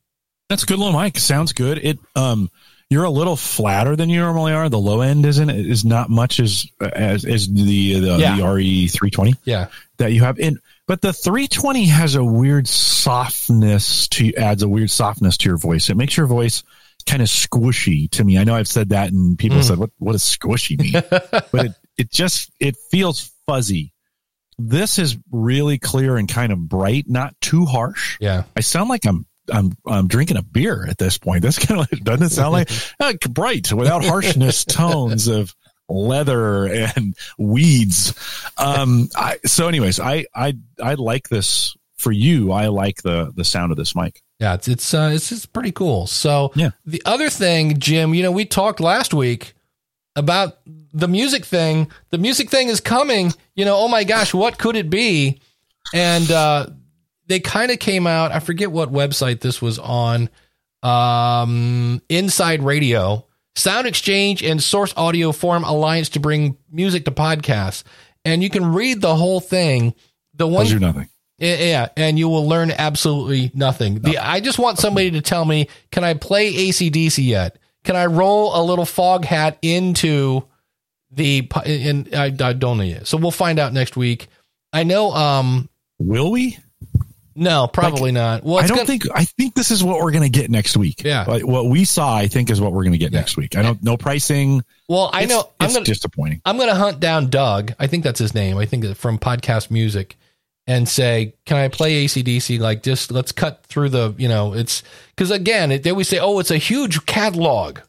that's 0.49 0.63
a 0.63 0.65
good 0.65 0.79
little 0.79 0.99
mic. 0.99 1.17
Sounds 1.17 1.53
good. 1.53 1.77
It 1.77 1.99
um 2.15 2.49
you're 2.89 3.03
a 3.03 3.09
little 3.09 3.35
flatter 3.35 3.97
than 3.97 4.09
you 4.09 4.21
normally 4.21 4.53
are. 4.53 4.69
The 4.69 4.79
low 4.79 5.01
end 5.01 5.25
isn't 5.25 5.49
is 5.49 5.83
not 5.83 6.09
much 6.09 6.39
as 6.39 6.65
as 6.79 7.25
as 7.25 7.49
the 7.49 7.99
the, 7.99 8.17
Yeah. 8.17 8.37
the 8.37 8.47
RE 8.47 8.87
three 8.87 9.11
twenty 9.11 9.35
yeah, 9.43 9.67
that 9.97 10.13
you 10.13 10.21
have 10.23 10.39
in. 10.39 10.59
But 10.87 11.01
the 11.01 11.11
320 11.11 11.85
has 11.87 12.15
a 12.15 12.23
weird 12.23 12.67
softness 12.67 14.07
to 14.09 14.33
adds 14.35 14.63
a 14.63 14.69
weird 14.69 14.89
softness 14.91 15.37
to 15.37 15.49
your 15.49 15.57
voice. 15.57 15.89
It 15.89 15.97
makes 15.97 16.15
your 16.15 16.27
voice 16.27 16.63
kind 17.05 17.21
of 17.21 17.27
squishy 17.27 18.09
to 18.11 18.23
me. 18.23 18.37
I 18.37 18.43
know 18.43 18.55
I've 18.55 18.67
said 18.67 18.89
that 18.89 19.11
and 19.11 19.37
people 19.37 19.59
Mm. 19.59 19.63
said, 19.63 19.77
what, 19.79 19.89
what 19.97 20.13
does 20.13 20.23
squishy 20.23 20.79
mean? 20.79 20.93
but 21.51 21.65
it, 21.67 21.71
it 21.97 22.11
just, 22.11 22.51
it 22.59 22.75
feels 22.91 23.31
fuzzy. 23.45 23.93
This 24.57 24.97
is 24.97 25.17
really 25.31 25.77
clear 25.77 26.17
and 26.17 26.27
kind 26.27 26.51
of 26.51 26.67
bright, 26.67 27.05
not 27.07 27.35
too 27.41 27.65
harsh. 27.65 28.17
yeah. 28.19 28.43
I 28.55 28.61
sound 28.61 28.89
like 28.89 29.05
I'm 29.05 29.25
I'm 29.53 29.71
I'm 29.85 30.07
drinking 30.09 30.35
a 30.35 30.41
beer 30.41 30.85
at 30.89 30.97
this 30.97 31.17
point. 31.17 31.41
That's 31.43 31.57
kind 31.59 31.79
of 31.79 31.89
doesn't 32.03 32.25
it 32.25 32.31
sound 32.31 32.51
like 32.53 32.69
uh, 32.99 33.13
bright 33.29 33.71
without 33.71 34.03
harshness 34.03 34.65
tones 34.65 35.27
of 35.27 35.55
leather 35.89 36.65
and 36.65 37.15
weeds. 37.37 38.13
Um, 38.57 39.09
I, 39.15 39.37
so, 39.45 39.67
anyways, 39.67 39.99
I 39.99 40.25
I 40.35 40.55
I 40.81 40.93
like 40.95 41.29
this 41.29 41.75
for 41.97 42.11
you. 42.11 42.51
I 42.51 42.67
like 42.67 43.01
the 43.03 43.31
the 43.35 43.43
sound 43.43 43.71
of 43.71 43.77
this 43.77 43.95
mic. 43.95 44.21
Yeah, 44.39 44.53
it's 44.53 44.67
it's 44.67 44.93
uh, 44.93 45.11
it's 45.13 45.31
it's 45.31 45.45
pretty 45.45 45.71
cool. 45.71 46.05
So 46.07 46.51
Yeah. 46.55 46.69
the 46.85 47.01
other 47.05 47.29
thing, 47.29 47.79
Jim, 47.79 48.13
you 48.13 48.21
know, 48.23 48.31
we 48.31 48.45
talked 48.45 48.79
last 48.79 49.13
week 49.13 49.53
about 50.15 50.59
the 50.93 51.07
music 51.07 51.43
thing. 51.45 51.91
The 52.11 52.17
music 52.17 52.49
thing 52.49 52.67
is 52.69 52.79
coming. 52.79 53.33
You 53.55 53.65
know, 53.65 53.77
oh 53.77 53.87
my 53.87 54.03
gosh, 54.03 54.33
what 54.33 54.57
could 54.59 54.75
it 54.75 54.89
be? 54.89 55.39
And 55.93 56.29
uh, 56.31 56.67
they 57.27 57.39
kind 57.39 57.71
of 57.71 57.79
came 57.79 58.05
out. 58.07 58.31
I 58.31 58.39
forget 58.39 58.71
what 58.71 58.91
website 58.91 59.39
this 59.41 59.61
was 59.61 59.79
on. 59.79 60.29
Um, 60.83 62.01
Inside 62.09 62.63
Radio, 62.63 63.25
Sound 63.57 63.87
Exchange, 63.87 64.43
and 64.43 64.61
Source 64.61 64.93
Audio 64.95 65.31
form 65.31 65.63
alliance 65.63 66.09
to 66.09 66.19
bring 66.19 66.57
music 66.71 67.05
to 67.05 67.11
podcasts. 67.11 67.83
And 68.23 68.43
you 68.43 68.49
can 68.49 68.73
read 68.73 69.01
the 69.01 69.15
whole 69.15 69.39
thing. 69.39 69.95
The 70.35 70.47
one 70.47 70.67
you 70.67 70.79
nothing. 70.79 71.09
yeah, 71.39 71.89
and 71.97 72.19
you 72.19 72.29
will 72.29 72.47
learn 72.47 72.71
absolutely 72.71 73.51
nothing. 73.53 73.99
The, 73.99 74.19
I 74.19 74.41
just 74.41 74.59
want 74.59 74.77
somebody 74.77 75.11
to 75.11 75.21
tell 75.21 75.43
me, 75.43 75.69
can 75.91 76.03
I 76.03 76.13
play 76.13 76.53
ACDC 76.53 77.25
yet? 77.25 77.57
Can 77.83 77.95
I 77.95 78.05
roll 78.05 78.59
a 78.59 78.61
little 78.61 78.85
Foghat 78.85 79.57
into 79.61 80.43
the 81.09 81.49
and 81.65 82.13
I, 82.13 82.25
I 82.25 82.53
don't 82.53 82.77
know 82.77 82.83
yet. 82.83 83.07
So 83.07 83.17
we'll 83.17 83.31
find 83.31 83.59
out 83.59 83.73
next 83.73 83.97
week. 83.97 84.27
I 84.71 84.83
know 84.83 85.11
um 85.11 85.69
Will 85.99 86.31
we? 86.31 86.59
No, 87.37 87.67
probably 87.67 88.11
not. 88.11 88.43
Well, 88.43 88.57
I 88.57 88.67
don't 88.67 88.77
gonna, 88.77 88.87
think. 88.87 89.03
I 89.13 89.25
think 89.25 89.53
this 89.53 89.71
is 89.71 89.83
what 89.83 89.99
we're 90.01 90.11
going 90.11 90.23
to 90.23 90.29
get 90.29 90.49
next 90.49 90.75
week. 90.75 91.03
Yeah. 91.03 91.23
Like, 91.27 91.45
what 91.45 91.67
we 91.67 91.85
saw, 91.85 92.15
I 92.15 92.27
think, 92.27 92.49
is 92.49 92.59
what 92.59 92.73
we're 92.73 92.83
going 92.83 92.93
to 92.93 92.97
get 92.97 93.11
Yeah. 93.13 93.19
next 93.19 93.37
week. 93.37 93.55
I 93.55 93.61
don't. 93.61 93.81
No 93.83 93.95
pricing. 93.97 94.63
well, 94.89 95.09
I 95.13 95.23
It's- 95.23 95.29
know 95.29 95.49
I'm 95.59 95.65
It's 95.65 95.73
going 95.75 95.85
to 95.85 95.91
disappointing. 95.91 96.41
I'm 96.45 96.57
going 96.57 96.69
to 96.69 96.75
hunt 96.75 96.99
down 96.99 97.29
Doug. 97.29 97.73
I 97.79 97.87
think 97.87 98.03
that's 98.03 98.19
his 98.19 98.33
name. 98.33 98.57
I 98.57 98.65
think 98.65 98.83
from 98.97 99.19
podcast 99.19 99.69
music 99.71 100.17
and 100.65 100.89
say, 100.89 101.33
can 101.45 101.57
I 101.57 101.67
play 101.69 102.05
ACDC? 102.05 102.59
Like, 102.59 102.83
just 102.83 103.11
let's 103.11 103.31
cut 103.31 103.63
through 103.67 103.89
the, 103.89 104.13
you 104.17 104.27
know, 104.27 104.53
it's 104.53 104.83
because 105.15 105.31
again, 105.31 105.71
it, 105.71 105.83
they 105.83 105.91
always 105.91 106.09
say, 106.09 106.19
oh, 106.19 106.39
it's 106.39 106.51
a 106.51 106.57
huge 106.57 107.05
catalog. 107.05 107.79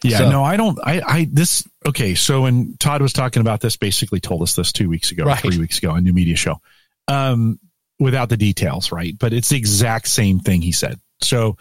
Yeah, 0.04 0.20
So- 0.20 0.32
no, 0.32 0.44
I 0.44 0.58
don't. 0.58 0.80
I, 0.84 1.02
I, 1.06 1.28
this, 1.32 1.68
okay. 1.86 2.16
So 2.16 2.42
when 2.44 2.76
Todd 2.78 3.02
was 3.02 3.14
talking 3.14 3.42
about 3.42 3.62
this, 3.62 3.76
basically 3.78 4.20
told 4.20 4.42
us 4.42 4.56
this 4.56 4.72
two 4.72 4.90
weeks 4.90 5.12
ago, 5.12 5.26
Right. 5.26 5.40
three 5.40 5.58
weeks 5.60 5.78
ago 5.78 5.92
on 5.92 6.04
New 6.04 6.14
Media 6.14 6.36
Show, 6.36 6.60
um, 7.08 7.60
without 8.00 8.30
the 8.30 8.38
details, 8.38 8.92
right? 8.92 9.14
But 9.18 9.34
it's 9.34 9.50
the 9.50 9.58
exact 9.58 10.08
same 10.08 10.40
thing 10.40 10.62
he 10.62 10.72
said. 10.72 11.00
So, 11.22 11.58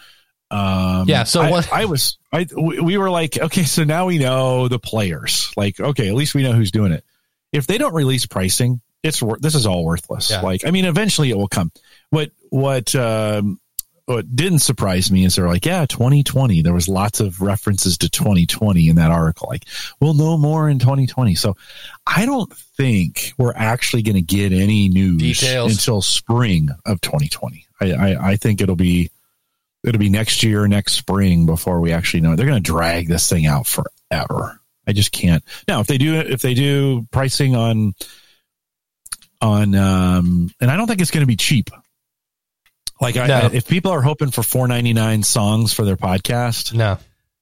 um, 0.50 1.08
Yeah, 1.08 1.24
so 1.24 1.42
I, 1.42 1.62
I 1.72 1.84
was, 1.84 2.18
I, 2.32 2.46
we 2.56 2.80
we 2.80 2.98
were 2.98 3.10
like, 3.10 3.38
okay, 3.38 3.64
so 3.64 3.84
now 3.84 4.06
we 4.06 4.18
know 4.18 4.68
the 4.68 4.78
players. 4.78 5.52
Like, 5.56 5.78
okay, 5.80 6.08
at 6.08 6.14
least 6.14 6.34
we 6.34 6.42
know 6.42 6.52
who's 6.52 6.70
doing 6.70 6.92
it. 6.92 7.04
If 7.52 7.66
they 7.66 7.78
don't 7.78 7.94
release 7.94 8.26
pricing, 8.26 8.80
it's 9.02 9.22
this 9.40 9.54
is 9.54 9.66
all 9.66 9.84
worthless. 9.84 10.30
Yeah. 10.30 10.40
Like, 10.40 10.66
I 10.66 10.70
mean, 10.70 10.84
eventually 10.84 11.30
it 11.30 11.36
will 11.36 11.48
come. 11.48 11.70
What 12.10 12.30
what 12.50 12.94
um, 12.94 13.60
what 14.08 14.34
didn't 14.34 14.60
surprise 14.60 15.12
me 15.12 15.26
is 15.26 15.36
they're 15.36 15.48
like, 15.48 15.66
yeah, 15.66 15.84
2020. 15.84 16.62
There 16.62 16.72
was 16.72 16.88
lots 16.88 17.20
of 17.20 17.42
references 17.42 17.98
to 17.98 18.08
2020 18.08 18.88
in 18.88 18.96
that 18.96 19.10
article. 19.10 19.48
Like, 19.50 19.66
we'll 20.00 20.14
know 20.14 20.38
more 20.38 20.66
in 20.68 20.78
2020. 20.78 21.34
So 21.34 21.56
I 22.06 22.24
don't 22.24 22.50
think 22.50 23.34
we're 23.36 23.52
actually 23.54 24.02
going 24.02 24.14
to 24.14 24.22
get 24.22 24.52
any 24.52 24.88
news 24.88 25.20
Details. 25.20 25.72
until 25.72 26.00
spring 26.00 26.70
of 26.86 27.02
2020. 27.02 27.66
I, 27.82 27.92
I, 27.92 28.30
I 28.30 28.36
think 28.36 28.62
it'll 28.62 28.76
be 28.76 29.10
it'll 29.84 29.98
be 29.98 30.08
next 30.08 30.42
year, 30.42 30.66
next 30.68 30.92
spring 30.94 31.46
before 31.46 31.80
we 31.80 31.92
actually 31.92 32.20
know. 32.20 32.36
They're 32.36 32.46
going 32.46 32.62
to 32.62 32.72
drag 32.72 33.08
this 33.08 33.28
thing 33.28 33.46
out 33.46 33.66
forever. 33.66 34.60
I 34.86 34.92
just 34.92 35.12
can't. 35.12 35.44
Now, 35.66 35.80
if 35.80 35.86
they 35.86 35.98
do 35.98 36.14
if 36.16 36.40
they 36.40 36.54
do 36.54 37.06
pricing 37.10 37.54
on 37.54 37.94
on 39.40 39.74
um 39.74 40.50
and 40.60 40.70
I 40.70 40.76
don't 40.76 40.86
think 40.86 41.00
it's 41.00 41.10
going 41.10 41.22
to 41.22 41.26
be 41.26 41.36
cheap. 41.36 41.70
Like 43.00 43.16
I, 43.16 43.26
No. 43.28 43.50
if 43.52 43.68
people 43.68 43.92
are 43.92 44.02
hoping 44.02 44.30
for 44.32 44.40
4.99 44.42 45.24
songs 45.24 45.72
for 45.72 45.84
their 45.84 45.96
podcast, 45.96 46.72
no. 46.74 46.98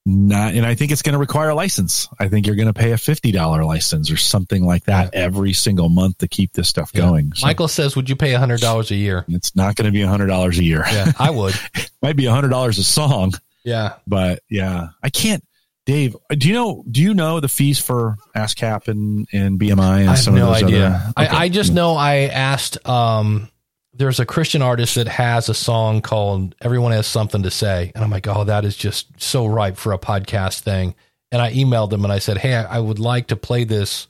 Not 0.08 0.54
and 0.54 0.64
I 0.64 0.74
think 0.76 0.92
it's 0.92 1.02
going 1.02 1.14
to 1.14 1.18
require 1.18 1.48
a 1.50 1.54
license. 1.54 2.08
I 2.20 2.28
think 2.28 2.46
you're 2.46 2.54
going 2.56 2.68
to 2.68 2.72
pay 2.72 2.92
a 2.92 2.96
$50 2.96 3.66
license 3.66 4.10
or 4.10 4.16
something 4.16 4.64
like 4.64 4.84
that 4.84 5.12
every 5.14 5.52
single 5.52 5.88
month 5.88 6.18
to 6.18 6.28
keep 6.28 6.52
this 6.52 6.68
stuff 6.68 6.92
Yeah. 6.94 7.00
going. 7.02 7.32
So 7.34 7.44
Michael 7.46 7.66
says, 7.68 7.96
"Would 7.96 8.08
you 8.08 8.14
pay 8.16 8.32
hundred 8.32 8.60
dollars 8.60 8.90
a 8.92 8.94
year?" 8.94 9.24
it's 9.28 9.56
not 9.56 9.74
going 9.74 9.86
to 9.86 9.92
be 9.92 10.00
$100 10.04 10.58
a 10.58 10.62
year. 10.64 10.84
Yeah, 10.90 11.10
I 11.18 11.30
would. 11.30 11.54
Might 12.02 12.14
be 12.16 12.22
$100 12.24 12.68
a 12.78 12.82
song, 12.84 13.34
Yeah, 13.64 13.94
but 14.06 14.40
yeah, 14.48 14.88
I 15.02 15.10
can't 15.10 15.42
Dave, 15.86 16.16
do 16.30 16.48
you 16.48 16.54
know 16.54 16.84
do 16.90 17.00
you 17.00 17.14
know 17.14 17.38
the 17.40 17.48
fees 17.48 17.78
for 17.78 18.16
ASCAP 18.36 18.88
and 18.88 19.28
and 19.32 19.58
BMI 19.58 19.72
and 20.00 20.10
I 20.10 20.14
have 20.14 20.18
some 20.18 20.34
no 20.34 20.48
of 20.48 20.54
those 20.54 20.62
idea. 20.64 20.86
other 20.86 21.12
Okay. 21.26 21.36
I, 21.36 21.42
I 21.44 21.48
just 21.48 21.72
know 21.72 21.94
I 21.96 22.16
asked. 22.26 22.84
Um, 22.88 23.48
there's 23.96 24.20
a 24.20 24.26
Christian 24.26 24.62
artist 24.62 24.94
that 24.96 25.08
has 25.08 25.48
a 25.48 25.54
song 25.54 26.02
called 26.02 26.54
"Everyone 26.60 26.92
Has 26.92 27.06
Something 27.06 27.42
to 27.42 27.50
Say," 27.50 27.92
and 27.94 28.04
I'm 28.04 28.10
like, 28.10 28.26
"Oh, 28.26 28.44
that 28.44 28.64
is 28.64 28.76
just 28.76 29.20
so 29.20 29.46
ripe 29.46 29.76
for 29.76 29.92
a 29.92 29.98
podcast 29.98 30.60
thing." 30.60 30.94
And 31.32 31.42
I 31.42 31.52
emailed 31.52 31.90
them 31.90 32.04
and 32.04 32.12
I 32.12 32.18
said, 32.18 32.38
"Hey, 32.38 32.54
I, 32.54 32.78
would 32.78 32.98
like 32.98 33.28
to 33.28 33.36
play 33.36 33.64
this 33.64 34.06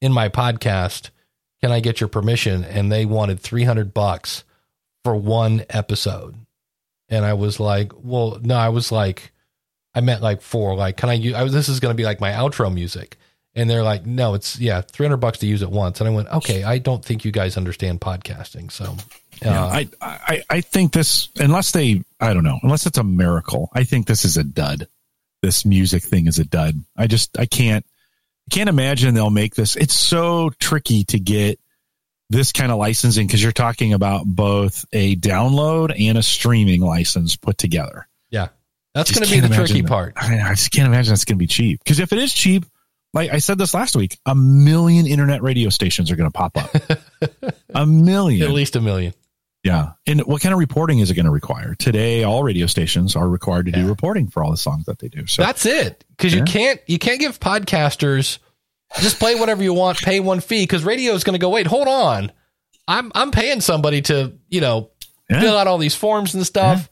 in 0.00 0.12
my 0.12 0.28
podcast. 0.28 1.10
Can 1.62 1.72
I 1.72 1.80
get 1.80 2.00
your 2.00 2.08
permission?" 2.08 2.64
And 2.64 2.90
they 2.90 3.04
wanted 3.04 3.40
300 3.40 3.92
bucks 3.92 4.44
for 5.02 5.14
one 5.14 5.64
episode. 5.68 6.36
And 7.08 7.24
I 7.24 7.34
was 7.34 7.60
like, 7.60 7.92
"Well, 7.96 8.38
no." 8.42 8.56
I 8.56 8.68
was 8.68 8.90
like, 8.92 9.32
I 9.94 10.00
meant 10.00 10.22
like 10.22 10.42
four. 10.42 10.74
Like, 10.74 10.96
can 10.96 11.08
I 11.08 11.14
use? 11.14 11.34
I 11.34 11.44
this 11.44 11.68
is 11.68 11.80
going 11.80 11.92
to 11.92 11.96
be 11.96 12.04
like 12.04 12.20
my 12.20 12.32
outro 12.32 12.72
music. 12.72 13.16
And 13.56 13.70
they're 13.70 13.84
like, 13.84 14.04
no, 14.04 14.34
it's 14.34 14.58
yeah, 14.58 14.80
three 14.80 15.06
hundred 15.06 15.18
bucks 15.18 15.38
to 15.38 15.46
use 15.46 15.62
it 15.62 15.70
once. 15.70 16.00
And 16.00 16.08
I 16.08 16.12
went, 16.12 16.28
okay, 16.28 16.64
I 16.64 16.78
don't 16.78 17.04
think 17.04 17.24
you 17.24 17.30
guys 17.30 17.56
understand 17.56 18.00
podcasting. 18.00 18.72
So 18.72 18.96
Yeah, 19.44 19.64
I, 19.64 19.88
I 20.00 20.42
I 20.48 20.60
think 20.60 20.92
this 20.92 21.28
unless 21.36 21.72
they 21.72 22.02
I 22.20 22.32
don't 22.34 22.44
know 22.44 22.58
unless 22.62 22.86
it's 22.86 22.98
a 22.98 23.04
miracle. 23.04 23.70
I 23.72 23.84
think 23.84 24.06
this 24.06 24.24
is 24.24 24.36
a 24.36 24.44
dud. 24.44 24.88
This 25.42 25.64
music 25.64 26.02
thing 26.02 26.26
is 26.26 26.38
a 26.38 26.44
dud. 26.44 26.74
I 26.96 27.06
just 27.06 27.38
I 27.38 27.46
can't 27.46 27.84
I 28.50 28.54
can't 28.54 28.68
imagine 28.68 29.14
they'll 29.14 29.30
make 29.30 29.54
this. 29.54 29.76
It's 29.76 29.94
so 29.94 30.50
tricky 30.58 31.04
to 31.04 31.18
get 31.18 31.58
this 32.30 32.52
kind 32.52 32.72
of 32.72 32.78
licensing 32.78 33.26
because 33.26 33.42
you're 33.42 33.52
talking 33.52 33.92
about 33.92 34.24
both 34.24 34.84
a 34.92 35.16
download 35.16 35.94
and 35.98 36.16
a 36.18 36.22
streaming 36.22 36.80
license 36.80 37.36
put 37.36 37.58
together. 37.58 38.08
yeah, 38.30 38.48
that's 38.94 39.10
going 39.12 39.26
to 39.26 39.30
be 39.32 39.40
the 39.40 39.48
tricky 39.54 39.80
imagine- 39.80 39.86
part. 39.86 40.14
I, 40.16 40.40
I 40.40 40.54
just 40.54 40.70
can't 40.70 40.86
imagine 40.88 41.12
that's 41.12 41.24
going 41.24 41.36
to 41.36 41.42
be 41.42 41.46
cheap. 41.46 41.80
Because 41.84 41.98
if 42.00 42.12
it 42.12 42.18
is 42.18 42.32
cheap, 42.32 42.64
like 43.12 43.30
I 43.32 43.38
said 43.38 43.58
this 43.58 43.74
last 43.74 43.94
week, 43.94 44.18
a 44.26 44.34
million 44.34 45.06
internet 45.06 45.42
radio 45.42 45.68
stations 45.68 46.10
are 46.10 46.16
going 46.16 46.30
to 46.30 46.36
pop 46.36 46.56
up. 46.56 46.74
a 47.74 47.86
million. 47.86 48.42
At 48.48 48.54
least 48.54 48.74
a 48.76 48.80
million. 48.80 49.14
Yeah. 49.64 49.92
And 50.06 50.20
what 50.26 50.42
kind 50.42 50.52
of 50.52 50.58
reporting 50.60 50.98
is 51.00 51.10
it 51.10 51.14
going 51.14 51.24
to 51.26 51.32
require? 51.32 51.74
Today, 51.74 52.22
all 52.22 52.42
radio 52.44 52.66
stations 52.66 53.16
are 53.16 53.28
required 53.28 53.66
to 53.66 53.72
do 53.72 53.80
Yeah. 53.80 53.88
reporting 53.88 54.28
for 54.28 54.44
all 54.44 54.50
the 54.50 54.56
songs 54.58 54.84
that 54.84 54.98
they 55.00 55.08
do. 55.08 55.26
So 55.26 55.42
That's 55.42 55.64
it. 55.66 56.04
Because 56.10 56.34
you 56.34 56.44
can't 56.44 56.80
you 56.86 56.98
can't 56.98 57.18
give 57.18 57.40
podcasters 57.40 58.38
just 59.00 59.18
play 59.18 59.34
whatever 59.34 59.62
you 59.62 59.72
want, 59.74 59.98
pay 59.98 60.20
one 60.20 60.40
fee. 60.40 60.62
Because 60.62 60.84
radio 60.84 61.14
is 61.14 61.24
going 61.24 61.32
to 61.34 61.38
go. 61.40 61.48
Wait, 61.48 61.66
hold 61.66 61.88
on. 61.88 62.30
I'm 62.86 63.10
I'm 63.14 63.30
paying 63.30 63.60
somebody 63.62 64.02
to 64.02 64.34
you 64.50 64.60
know 64.60 64.90
Yeah. 65.30 65.40
fill 65.40 65.56
out 65.56 65.66
all 65.66 65.78
these 65.78 65.94
forms 65.94 66.34
and 66.34 66.46
stuff. 66.46 66.90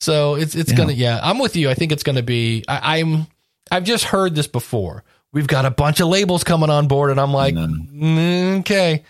So 0.00 0.36
it's 0.36 0.54
it's 0.54 0.70
Yeah. 0.70 0.76
gonna 0.78 0.92
yeah. 0.92 1.20
I'm 1.22 1.38
with 1.40 1.56
you. 1.56 1.68
I 1.70 1.74
think 1.74 1.90
it's 1.90 2.04
gonna 2.04 2.22
be. 2.22 2.64
I, 2.68 2.98
I'm 3.00 3.26
I've 3.70 3.84
just 3.84 4.04
heard 4.04 4.34
this 4.36 4.46
before. 4.46 5.02
We've 5.32 5.46
got 5.48 5.64
a 5.64 5.70
bunch 5.70 5.98
of 6.00 6.06
labels 6.08 6.44
coming 6.44 6.70
on 6.70 6.86
board, 6.88 7.10
and 7.10 7.18
I'm 7.18 7.32
like, 7.32 7.54
mm, 7.54 8.60
okay. 8.60 9.02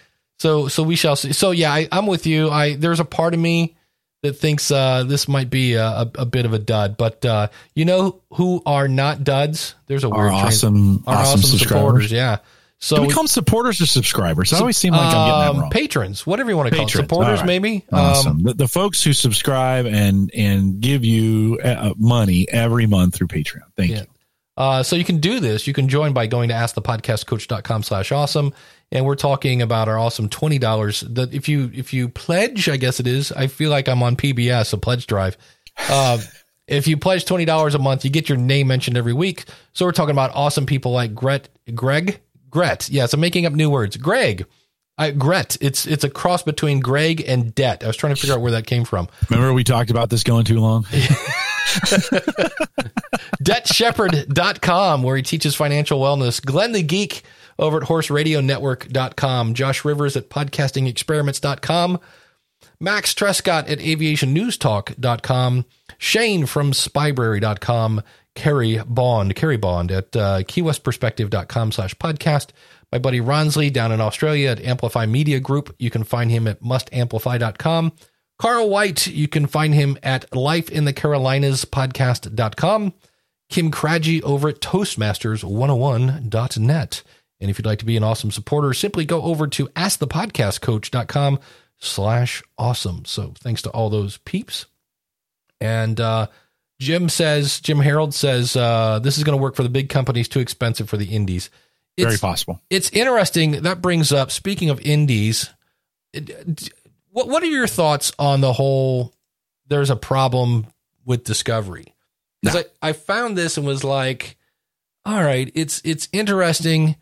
So 0.43 0.66
so 0.66 0.82
we 0.82 0.97
shall 0.97 1.14
see. 1.14 1.32
So 1.32 1.53
yeah, 1.53 1.72
I, 1.72 1.86
I'm 1.93 2.09
with 2.09 2.26
you. 2.26 2.51
I 2.51 2.74
there's 2.74 2.99
a 2.99 3.05
part 3.05 3.32
of 3.32 3.38
me 3.38 3.76
that 4.24 4.32
thinks 4.32 4.72
uh, 4.72 5.05
this 5.05 5.28
might 5.28 5.51
be 5.51 5.74
a, 5.74 5.86
a, 5.86 6.11
a 6.18 6.26
bit 6.26 6.47
of 6.47 6.53
a 6.53 6.59
dud, 6.59 6.97
but 6.97 7.24
uh, 7.24 7.47
you 7.76 7.84
know 7.84 8.20
who 8.32 8.61
are 8.66 8.88
not 8.88 9.22
duds? 9.22 9.76
There's 9.86 10.03
a 10.03 10.09
our 10.09 10.28
awesome, 10.28 11.05
our 11.07 11.14
awesome, 11.14 11.43
subscribers. 11.43 12.11
Yeah. 12.11 12.38
So 12.80 12.97
Do 12.97 13.03
we 13.03 13.09
call 13.11 13.22
them 13.22 13.28
supporters 13.28 13.80
or 13.80 13.86
subscribers? 13.86 14.53
I 14.53 14.59
always 14.59 14.76
seem 14.76 14.95
like 14.95 15.14
I'm 15.14 15.28
getting 15.28 15.40
that 15.40 15.51
um, 15.51 15.61
wrong. 15.61 15.70
patrons, 15.70 16.26
whatever 16.26 16.51
you 16.51 16.57
want 16.57 16.70
to 16.70 16.74
call 16.74 16.86
it, 16.86 16.88
Patrons. 16.88 17.05
supporters, 17.09 17.38
right. 17.38 17.47
maybe. 17.47 17.84
Awesome. 17.93 18.32
Um, 18.38 18.43
the, 18.43 18.55
the 18.55 18.66
folks 18.68 19.05
who 19.05 19.12
subscribe 19.12 19.86
and 19.86 20.28
and 20.34 20.80
give 20.80 21.05
you 21.05 21.61
uh, 21.62 21.95
money 21.97 22.49
every 22.51 22.86
month 22.86 23.14
through 23.14 23.28
Patreon. 23.28 23.62
Thank 23.76 23.90
Yeah. 23.93 24.01
you. 24.01 24.07
Uh, 24.57 24.82
so 24.82 24.97
you 24.97 25.05
can 25.05 25.18
do 25.18 25.38
this. 25.38 25.68
You 25.68 25.72
can 25.72 25.88
join 25.88 26.12
by 26.12 26.26
going 26.26 26.49
to 26.49 26.55
askthepodcastcoach.com 26.57 27.84
slash 27.84 28.11
awesome. 28.11 28.53
And 28.93 29.07
we're 29.07 29.16
talking 29.16 29.62
about 29.62 29.88
our 29.88 29.99
awesome 29.99 30.28
$20 30.28 31.14
that 31.14 31.32
if 31.32 31.49
you, 31.49 31.70
if 31.74 31.95
you 31.95 32.11
pledge, 32.11 32.68
I 32.68 32.76
guess 32.76 33.01
it 33.01 33.07
is, 33.07 33.32
I 33.32 33.47
feel 33.47 33.70
like 33.70 33.88
I'm 33.88 34.03
on 34.03 34.16
PBS, 34.16 34.74
a 34.74 34.76
pledge 34.76 35.07
drive. 35.07 35.38
Uh, 35.88 36.18
if 36.66 36.86
you 36.86 36.99
pledge 36.99 37.24
$20 37.24 37.74
a 37.74 37.78
month, 37.78 38.05
you 38.05 38.11
get 38.11 38.28
your 38.28 38.36
name 38.36 38.66
mentioned 38.68 38.99
every 38.99 39.14
week. 39.14 39.47
So 39.72 39.86
we're 39.86 39.93
talking 39.93 40.12
about 40.12 40.30
awesome 40.34 40.66
people 40.66 40.93
like 40.93 41.14
Gret, 41.14 41.49
Greg, 41.74 42.20
Gret. 42.51 42.90
Yes, 42.90 43.14
I'm 43.14 43.20
making 43.20 43.47
up 43.47 43.55
new 43.55 43.70
words. 43.70 43.97
Greg, 43.97 44.45
I, 44.99 45.11
Gret. 45.12 45.57
It's, 45.62 45.86
it's 45.86 46.05
a 46.05 46.11
cross 46.11 46.43
between 46.43 46.80
Greg 46.80 47.24
and 47.26 47.55
debt. 47.55 47.82
I 47.82 47.86
was 47.86 47.97
trying 47.97 48.14
to 48.14 48.20
figure 48.20 48.34
out 48.34 48.43
where 48.43 48.53
that 48.53 48.66
came 48.66 48.84
from. 48.84 49.09
Remember 49.30 49.55
we 49.55 49.64
talked 49.64 49.90
about 49.90 50.11
this 50.11 50.22
going 50.22 50.45
too 50.45 50.61
long? 50.61 50.84
debtshepherd.com 53.43 55.03
where 55.03 55.16
he 55.16 55.22
teaches 55.22 55.55
financial 55.55 55.99
wellness 56.01 56.45
glenn 56.45 56.72
the 56.72 56.82
geek 56.82 57.22
over 57.59 57.83
at 57.83 57.89
horseradionetwork.com 57.89 59.55
josh 59.55 59.85
rivers 59.85 60.17
at 60.17 60.31
podcastingexperiments.com 60.31 62.01
max 62.81 63.15
trescott 63.15 63.71
at 63.71 63.79
aviationnewstalk.com 63.79 65.65
shane 65.99 66.47
from 66.47 66.73
spybrary.com 66.73 68.03
kerry 68.35 68.81
bond 68.87 69.35
kerry 69.35 69.57
bond 69.57 69.91
at 69.91 70.15
uh, 70.17 70.43
keywestperspective.com 70.43 71.73
slash 71.73 71.95
podcast. 71.97 72.49
My 72.91 72.99
buddy 72.99 73.21
ronsley 73.21 73.73
down 73.73 73.93
in 73.93 74.01
australia 74.01 74.51
at 74.51 74.61
amplify 74.61 75.07
media 75.07 75.41
group. 75.41 75.75
You 75.79 75.91
can 75.91 76.05
find 76.05 76.31
him 76.31 76.47
at 76.47 76.63
mustamplify.com 76.63 77.93
Carl 78.43 78.69
White, 78.69 79.07
you 79.07 79.29
can 79.29 79.47
find 79.47 79.73
him 79.73 79.97
at 80.03 80.29
lifeinthecarolinas 80.33 81.65
podcast.com. 81.67 82.93
Kim 83.49 83.71
Craggy 83.71 84.21
over 84.23 84.49
at 84.49 84.61
Toastmasters101.net. 84.61 87.03
And 87.43 87.51
if 87.51 87.59
you'd 87.59 87.66
like 87.66 87.80
to 87.80 87.84
be 87.84 87.97
an 87.99 88.05
awesome 88.05 88.30
supporter, 88.30 88.72
simply 88.72 89.05
go 89.05 89.20
over 89.22 89.47
to 89.49 89.66
askthepodcastcoach.com 89.68 91.38
slash 91.78 92.43
awesome. 92.57 93.05
So 93.05 93.34
thanks 93.38 93.62
to 93.62 93.70
all 93.70 93.90
those 93.90 94.18
peeps. 94.18 94.66
And 95.61 96.01
uh, 96.01 96.28
Jim 96.80 97.09
says, 97.09 97.61
Jim 97.61 97.80
Harold 97.80 98.14
says, 98.14 98.57
uh, 98.57 99.01
this 99.03 99.18
is 99.18 99.24
going 99.24 99.36
to 99.36 99.43
work 99.43 99.57
for 99.57 99.62
the 99.62 99.68
big 99.68 99.88
companies, 99.88 100.28
too 100.28 100.40
expensive 100.40 100.88
for 100.88 100.97
the 100.97 101.07
indies. 101.14 101.51
It's, 101.97 102.07
Very 102.07 102.18
possible. 102.18 102.61
it's 102.70 102.90
interesting. 102.90 103.62
That 103.62 103.82
brings 103.82 104.12
up, 104.12 104.30
speaking 104.30 104.70
of 104.70 104.80
indies, 104.80 105.51
it- 106.12 106.72
what 107.11 107.28
what 107.28 107.43
are 107.43 107.47
your 107.47 107.66
thoughts 107.66 108.11
on 108.18 108.40
the 108.40 108.55
whole? 108.55 109.12
There's 109.66 109.90
a 109.90 109.97
problem 109.97 110.66
with 111.05 111.24
Discovery 111.24 111.93
because 112.43 112.64
I, 112.82 112.88
I 112.88 112.93
found 112.95 113.36
this 113.36 113.59
and 113.59 113.66
was 113.66 113.84
like, 113.84 114.38
all 115.05 115.22
right, 115.22 115.53
it's 115.55 115.82
it's 115.84 116.09
interesting, 116.12 116.97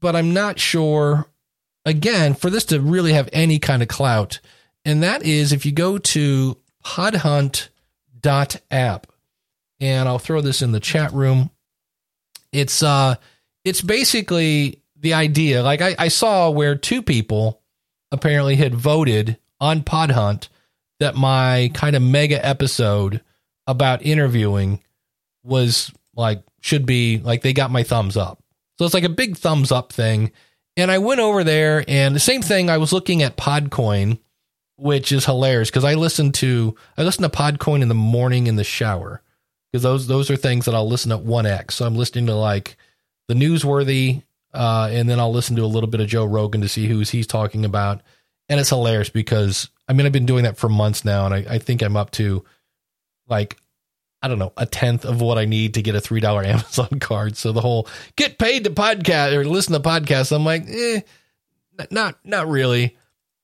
but 0.00 0.16
I'm 0.16 0.32
not 0.32 0.58
sure. 0.58 1.26
Again, 1.84 2.34
for 2.34 2.50
this 2.50 2.64
to 2.66 2.80
really 2.80 3.14
have 3.14 3.28
any 3.32 3.58
kind 3.58 3.82
of 3.82 3.88
clout, 3.88 4.40
and 4.84 5.02
that 5.02 5.22
is 5.22 5.52
if 5.52 5.64
you 5.64 5.72
go 5.72 5.98
to 5.98 6.58
podhunt.app, 6.84 9.06
and 9.80 10.08
I'll 10.08 10.18
throw 10.18 10.40
this 10.40 10.62
in 10.62 10.72
the 10.72 10.80
chat 10.80 11.12
room. 11.12 11.50
It's 12.52 12.82
uh, 12.82 13.16
it's 13.64 13.80
basically 13.80 14.82
the 14.98 15.14
idea. 15.14 15.62
Like 15.62 15.80
I, 15.80 15.94
I 15.98 16.08
saw 16.08 16.50
where 16.50 16.74
two 16.74 17.02
people 17.02 17.62
apparently 18.10 18.56
had 18.56 18.74
voted 18.74 19.38
on 19.60 19.82
Podhunt 19.82 20.48
that 21.00 21.14
my 21.14 21.70
kind 21.74 21.94
of 21.94 22.02
mega 22.02 22.44
episode 22.44 23.22
about 23.66 24.02
interviewing 24.02 24.82
was 25.44 25.92
like 26.16 26.42
should 26.60 26.86
be 26.86 27.18
like 27.18 27.42
they 27.42 27.52
got 27.52 27.70
my 27.70 27.82
thumbs 27.82 28.16
up. 28.16 28.42
So 28.78 28.84
it's 28.84 28.94
like 28.94 29.04
a 29.04 29.08
big 29.08 29.36
thumbs 29.36 29.72
up 29.72 29.92
thing. 29.92 30.32
And 30.76 30.90
I 30.90 30.98
went 30.98 31.20
over 31.20 31.42
there 31.42 31.84
and 31.88 32.14
the 32.14 32.20
same 32.20 32.42
thing 32.42 32.70
I 32.70 32.78
was 32.78 32.92
looking 32.92 33.22
at 33.22 33.36
Podcoin, 33.36 34.20
which 34.76 35.10
is 35.10 35.24
hilarious 35.24 35.70
because 35.70 35.84
I 35.84 35.94
listen 35.94 36.30
to 36.32 36.76
I 36.96 37.02
listen 37.02 37.22
to 37.22 37.28
Podcoin 37.28 37.82
in 37.82 37.88
the 37.88 37.94
morning 37.94 38.46
in 38.46 38.56
the 38.56 38.64
shower. 38.64 39.22
Because 39.72 39.82
those 39.82 40.06
those 40.06 40.30
are 40.30 40.36
things 40.36 40.64
that 40.66 40.74
I'll 40.74 40.88
listen 40.88 41.12
at 41.12 41.24
1x. 41.24 41.72
So 41.72 41.86
I'm 41.86 41.96
listening 41.96 42.26
to 42.26 42.34
like 42.34 42.76
the 43.26 43.34
newsworthy 43.34 44.22
uh, 44.54 44.88
and 44.90 45.08
then 45.08 45.20
I'll 45.20 45.32
listen 45.32 45.56
to 45.56 45.64
a 45.64 45.66
little 45.66 45.90
bit 45.90 46.00
of 46.00 46.08
Joe 46.08 46.24
Rogan 46.24 46.60
to 46.62 46.68
see 46.68 46.86
who's 46.86 47.10
he's 47.10 47.26
talking 47.26 47.64
about. 47.64 48.02
And 48.48 48.58
it's 48.58 48.70
hilarious 48.70 49.10
because 49.10 49.68
I 49.88 49.92
mean 49.92 50.06
I've 50.06 50.12
been 50.12 50.26
doing 50.26 50.44
that 50.44 50.56
for 50.56 50.68
months 50.68 51.04
now, 51.04 51.26
and 51.26 51.34
I, 51.34 51.54
I 51.54 51.58
think 51.58 51.82
I'm 51.82 51.96
up 51.96 52.12
to 52.12 52.44
like 53.26 53.58
I 54.20 54.28
don't 54.28 54.38
know 54.38 54.52
a 54.56 54.66
tenth 54.66 55.04
of 55.04 55.20
what 55.20 55.38
I 55.38 55.44
need 55.44 55.74
to 55.74 55.82
get 55.82 55.94
a 55.94 56.00
three 56.00 56.20
dollar 56.20 56.42
Amazon 56.44 56.98
card. 57.00 57.36
So 57.36 57.52
the 57.52 57.60
whole 57.60 57.88
get 58.16 58.38
paid 58.38 58.64
to 58.64 58.70
podcast 58.70 59.32
or 59.34 59.44
listen 59.44 59.72
to 59.74 59.80
podcasts, 59.80 60.34
I'm 60.34 60.44
like, 60.44 60.64
eh, 60.68 61.00
not 61.90 62.18
not 62.24 62.48
really. 62.48 62.96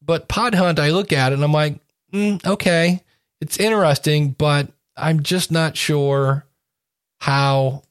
But 0.03 0.29
Pod 0.29 0.55
Hunt, 0.55 0.79
I 0.79 0.91
look 0.91 1.12
at 1.12 1.33
it 1.33 1.37
and 1.37 1.45
I'm 1.45 1.53
like, 1.53 1.79
mm, 2.12 2.45
okay, 2.47 3.03
it's 3.41 3.59
interesting, 3.59 4.31
but 4.33 4.68
I'm 4.97 5.22
just 5.22 5.51
not 5.51 5.77
sure 5.77 6.45
how. 7.18 7.83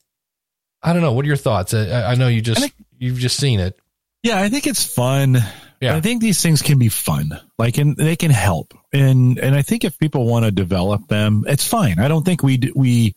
I 0.86 0.92
don't 0.94 1.02
know. 1.02 1.14
What 1.14 1.24
are 1.24 1.28
your 1.30 1.38
thoughts? 1.38 1.74
I, 1.74 2.12
I 2.12 2.16
know 2.16 2.28
you 2.28 2.42
just 2.42 2.60
think- 2.60 2.74
you've 3.00 3.18
just 3.20 3.38
seen 3.38 3.60
it. 3.62 3.80
Yeah, 4.22 4.40
I 4.40 4.50
think 4.50 4.68
it's 4.68 4.84
fun. 4.86 5.38
Yeah. 5.82 5.96
I 5.96 6.02
think 6.02 6.22
these 6.22 6.42
things 6.42 6.62
can 6.62 6.78
be 6.78 6.90
fun. 6.90 7.32
Like, 7.58 7.78
and 7.78 7.96
they 7.98 8.16
can 8.16 8.32
help. 8.32 8.74
And 8.94 9.40
and 9.40 9.56
I 9.56 9.62
think 9.64 9.84
if 9.84 9.98
people 9.98 10.28
want 10.28 10.46
to 10.46 10.52
develop 10.52 11.08
them, 11.08 11.44
it's 11.48 11.68
fine. 11.68 12.00
I 12.00 12.08
don't 12.08 12.24
think 12.24 12.44
we 12.44 12.72
we 12.76 13.16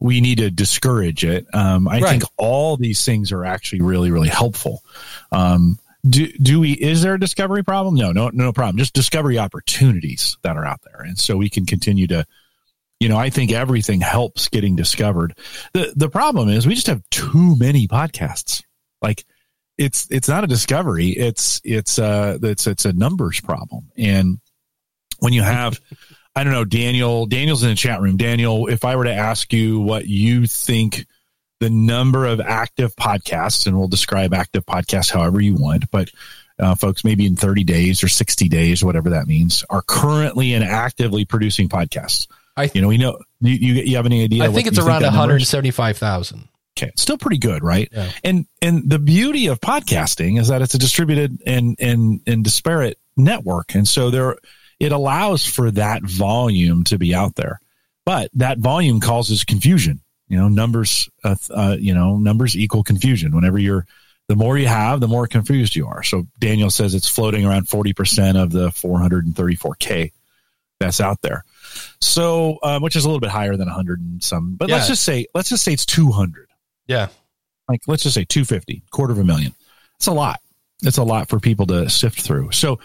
we 0.00 0.20
need 0.20 0.38
to 0.38 0.50
discourage 0.50 1.24
it. 1.24 1.46
Um, 1.54 1.86
I 1.88 2.00
Right. 2.00 2.10
think 2.10 2.24
all 2.36 2.76
these 2.76 3.04
things 3.04 3.30
are 3.32 3.44
actually 3.44 3.82
really 3.82 4.10
really 4.10 4.28
helpful. 4.28 4.82
Um, 5.30 5.78
do 6.08 6.26
do 6.42 6.60
we? 6.60 6.72
Is 6.72 7.00
there 7.02 7.14
a 7.14 7.20
discovery 7.20 7.62
problem? 7.62 7.94
No, 7.94 8.12
no, 8.12 8.28
no 8.34 8.52
problem. 8.52 8.76
Just 8.76 8.92
discovery 8.92 9.38
opportunities 9.38 10.36
that 10.42 10.56
are 10.56 10.64
out 10.66 10.80
there, 10.84 11.00
and 11.02 11.18
so 11.18 11.36
we 11.36 11.48
can 11.48 11.64
continue 11.64 12.06
to. 12.08 12.26
You 13.00 13.08
know, 13.08 13.16
I 13.16 13.28
think 13.30 13.52
everything 13.52 14.00
helps 14.00 14.48
getting 14.48 14.76
discovered. 14.76 15.36
the 15.74 15.92
The 15.96 16.08
problem 16.08 16.48
is 16.48 16.66
we 16.66 16.74
just 16.74 16.86
have 16.88 17.02
too 17.10 17.56
many 17.58 17.86
podcasts. 17.86 18.62
Like 19.00 19.24
it's 19.76 20.06
it's 20.10 20.28
not 20.28 20.44
a 20.44 20.46
discovery 20.46 21.08
it's 21.08 21.60
it's 21.64 21.98
uh 21.98 22.38
it's 22.42 22.66
it's 22.68 22.84
a 22.84 22.92
numbers 22.92 23.40
problem 23.40 23.90
and 23.98 24.38
when 25.20 25.32
you 25.32 25.42
have 25.42 25.80
i 26.34 26.44
don't 26.44 26.52
know 26.52 26.64
daniel 26.64 27.26
daniel's 27.26 27.62
in 27.62 27.70
the 27.70 27.74
chat 27.74 28.00
room 28.00 28.16
daniel 28.16 28.66
if 28.68 28.84
i 28.84 28.96
were 28.96 29.04
to 29.04 29.12
ask 29.12 29.52
you 29.52 29.80
what 29.80 30.06
you 30.06 30.46
think 30.46 31.06
the 31.60 31.70
number 31.70 32.26
of 32.26 32.40
active 32.40 32.94
podcasts 32.96 33.66
and 33.66 33.78
we'll 33.78 33.88
describe 33.88 34.34
active 34.34 34.64
podcasts 34.66 35.10
however 35.10 35.40
you 35.40 35.54
want 35.54 35.90
but 35.90 36.10
uh, 36.58 36.74
folks, 36.74 37.04
maybe 37.04 37.26
in 37.26 37.36
30 37.36 37.64
days 37.64 38.02
or 38.04 38.08
60 38.08 38.48
days, 38.48 38.84
whatever 38.84 39.10
that 39.10 39.26
means, 39.26 39.64
are 39.70 39.82
currently 39.82 40.54
and 40.54 40.62
actively 40.62 41.24
producing 41.24 41.68
podcasts. 41.68 42.28
I 42.56 42.70
You 42.72 42.82
know, 42.82 42.88
we 42.88 42.98
know 42.98 43.18
you, 43.40 43.54
you, 43.54 43.74
you 43.82 43.96
have 43.96 44.06
any 44.06 44.22
idea? 44.22 44.44
I 44.44 44.52
think 44.52 44.68
it's 44.68 44.78
around 44.78 45.02
that 45.02 45.12
number 45.12 45.36
is? 45.36 45.52
175,000. 45.52 46.48
Okay, 46.76 46.90
still 46.96 47.18
pretty 47.18 47.38
good, 47.38 47.62
right? 47.62 47.88
Yeah. 47.92 48.10
And 48.24 48.46
and 48.60 48.88
the 48.88 48.98
beauty 48.98 49.46
of 49.46 49.60
podcasting 49.60 50.40
is 50.40 50.48
that 50.48 50.60
it's 50.60 50.74
a 50.74 50.78
distributed 50.78 51.40
and 51.46 51.76
and 51.78 52.20
and 52.26 52.42
disparate 52.42 52.98
network, 53.16 53.76
and 53.76 53.86
so 53.86 54.10
there 54.10 54.36
it 54.80 54.92
allows 54.92 55.44
for 55.46 55.70
that 55.72 56.02
volume 56.02 56.84
to 56.84 56.98
be 56.98 57.14
out 57.14 57.34
there, 57.34 57.60
but 58.04 58.30
that 58.34 58.58
volume 58.58 59.00
causes 59.00 59.44
confusion. 59.44 60.00
You 60.28 60.38
know, 60.38 60.48
numbers, 60.48 61.08
uh, 61.22 61.36
uh, 61.50 61.76
you 61.78 61.94
know, 61.94 62.16
numbers 62.16 62.56
equal 62.56 62.82
confusion. 62.82 63.34
Whenever 63.34 63.58
you're 63.58 63.86
the 64.26 64.36
more 64.36 64.56
you 64.56 64.66
have, 64.66 65.00
the 65.00 65.08
more 65.08 65.26
confused 65.26 65.76
you 65.76 65.86
are. 65.86 66.02
So 66.02 66.26
Daniel 66.38 66.70
says 66.70 66.94
it's 66.94 67.08
floating 67.08 67.44
around 67.44 67.68
forty 67.68 67.92
percent 67.92 68.38
of 68.38 68.50
the 68.50 68.70
four 68.70 68.98
hundred 68.98 69.26
and 69.26 69.36
thirty-four 69.36 69.74
k 69.76 70.12
that's 70.80 71.00
out 71.00 71.20
there. 71.22 71.44
So, 72.00 72.58
um, 72.62 72.82
which 72.82 72.96
is 72.96 73.04
a 73.04 73.08
little 73.08 73.20
bit 73.20 73.30
higher 73.30 73.56
than 73.56 73.66
100 73.66 74.00
and 74.00 74.22
some, 74.22 74.54
but 74.56 74.68
let's 74.70 74.88
just 74.88 75.02
say, 75.02 75.26
let's 75.34 75.48
just 75.48 75.64
say 75.64 75.72
it's 75.72 75.86
200 75.86 76.48
Yeah. 76.86 77.08
like 77.68 77.80
let's 77.86 78.02
just 78.02 78.14
say 78.14 78.24
250 78.24 78.82
quarter 78.90 79.12
of 79.12 79.18
a 79.18 79.24
million 79.24 79.54
it's 79.96 80.06
a 80.06 80.12
lot 80.12 80.40
it's 80.82 80.98
a 80.98 81.02
lot 81.02 81.28
for 81.28 81.40
people 81.40 81.66
to 81.66 81.88
sift 81.88 82.20
through 82.20 82.50
so 82.52 82.78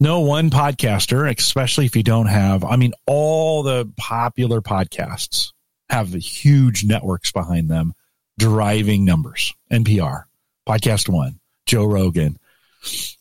no 0.00 0.20
one 0.20 0.50
podcaster 0.50 1.30
especially 1.36 1.86
if 1.86 1.96
you 1.96 2.02
don't 2.02 2.26
have 2.26 2.64
i 2.64 2.76
mean 2.76 2.92
all 3.06 3.62
the 3.62 3.90
popular 3.96 4.60
podcasts 4.60 5.52
have 5.90 6.12
huge 6.12 6.84
networks 6.84 7.32
behind 7.32 7.68
them 7.68 7.92
driving 8.38 9.04
numbers 9.04 9.54
npr 9.70 10.24
podcast 10.68 11.08
one 11.08 11.38
joe 11.66 11.84
rogan 11.84 12.38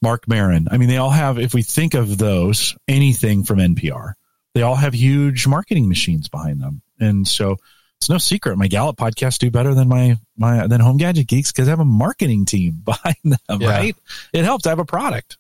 Marc 0.02 0.28
Maron. 0.28 0.68
i 0.70 0.78
mean 0.78 0.90
they 0.90 0.98
all 0.98 1.10
have 1.10 1.40
if 1.40 1.54
we 1.54 1.64
think 1.64 1.94
of 1.94 2.18
those 2.18 2.76
anything 2.88 3.44
from 3.44 3.58
npr 3.60 4.14
they 4.54 4.62
all 4.62 4.76
have 4.76 4.94
huge 4.94 5.48
marketing 5.48 5.90
machines 5.90 6.30
behind 6.30 6.62
them 6.62 6.82
and 7.00 7.28
so 7.28 7.58
it's 7.98 8.10
no 8.10 8.18
secret 8.18 8.58
my 8.58 8.68
Gallup 8.68 8.98
podcasts 8.98 9.40
do 9.40 9.50
better 9.50 9.74
than 9.74 9.88
my 9.88 10.18
my 10.38 10.68
than 10.68 10.80
Home 10.82 10.98
Gadget 10.98 11.28
Geeks 11.28 11.52
because 11.52 11.68
I 11.68 11.72
have 11.72 11.80
a 11.80 11.86
marketing 11.86 12.46
team 12.46 12.82
behind 12.86 13.16
them. 13.24 13.62
Yeah. 13.62 13.70
Right? 13.70 13.96
It 14.34 14.46
helps. 14.46 14.68
I 14.68 14.70
have 14.70 14.80
a 14.80 14.86
product. 14.86 15.38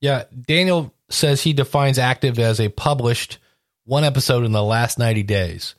Yeah. 0.00 0.24
Daniel 0.46 0.94
says 1.08 1.42
he 1.42 1.52
defines 1.52 1.98
active 1.98 2.38
as 2.38 2.60
a 2.60 2.68
published 2.68 3.38
one 3.84 4.04
episode 4.04 4.44
in 4.44 4.52
the 4.52 4.62
last 4.62 4.98
90 4.98 5.22
days, 5.24 5.74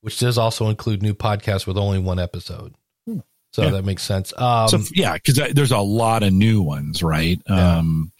which 0.00 0.18
does 0.18 0.38
also 0.38 0.68
include 0.68 1.02
new 1.02 1.14
podcasts 1.14 1.66
with 1.66 1.76
only 1.76 1.98
one 1.98 2.18
episode. 2.18 2.74
Hmm. 3.06 3.18
So 3.52 3.62
Yeah. 3.64 3.70
that 3.70 3.84
makes 3.84 4.02
sense. 4.02 4.32
Um, 4.36 4.68
so 4.68 4.80
yeah, 4.94 5.14
because 5.14 5.52
there's 5.54 5.72
a 5.72 5.78
lot 5.78 6.22
of 6.22 6.32
new 6.32 6.62
ones, 6.62 7.02
right? 7.02 7.40
Yeah. 7.48 7.78
Um, 7.78 8.12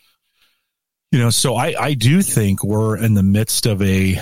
you 1.12 1.20
know, 1.20 1.30
so 1.30 1.54
I 1.54 1.74
I 1.80 1.94
do 1.94 2.20
think 2.20 2.64
we're 2.64 2.96
in 2.96 3.14
the 3.14 3.22
midst 3.22 3.66
of 3.66 3.80
a 3.80 4.20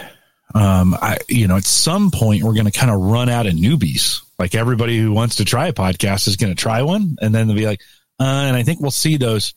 um, 0.55 0.95
I 1.01 1.17
you 1.29 1.49
know 1.49 1.57
at 1.57 1.65
some 1.65 2.11
point 2.11 2.43
we're 2.45 2.53
going 2.53 2.67
to 2.71 2.79
kind 2.79 2.93
of 2.93 3.01
run 3.01 3.29
out 3.31 3.47
of 3.47 3.55
newbies. 3.55 4.21
Like 4.39 4.55
everybody 4.55 4.99
who 4.99 5.11
wants 5.13 5.37
to 5.37 5.45
try 5.45 5.69
a 5.69 5.73
podcast 5.73 6.29
is 6.29 6.37
going 6.37 6.55
to 6.55 6.61
try 6.61 6.83
one, 6.83 7.17
and 7.23 7.35
then 7.35 7.47
they'll 7.49 7.57
be 7.57 7.67
like, 7.67 7.81
uh, 8.21 8.25
and 8.25 8.55
I 8.57 8.63
think 8.63 8.81
we'll 8.81 8.91
see 8.91 9.17
those 9.17 9.55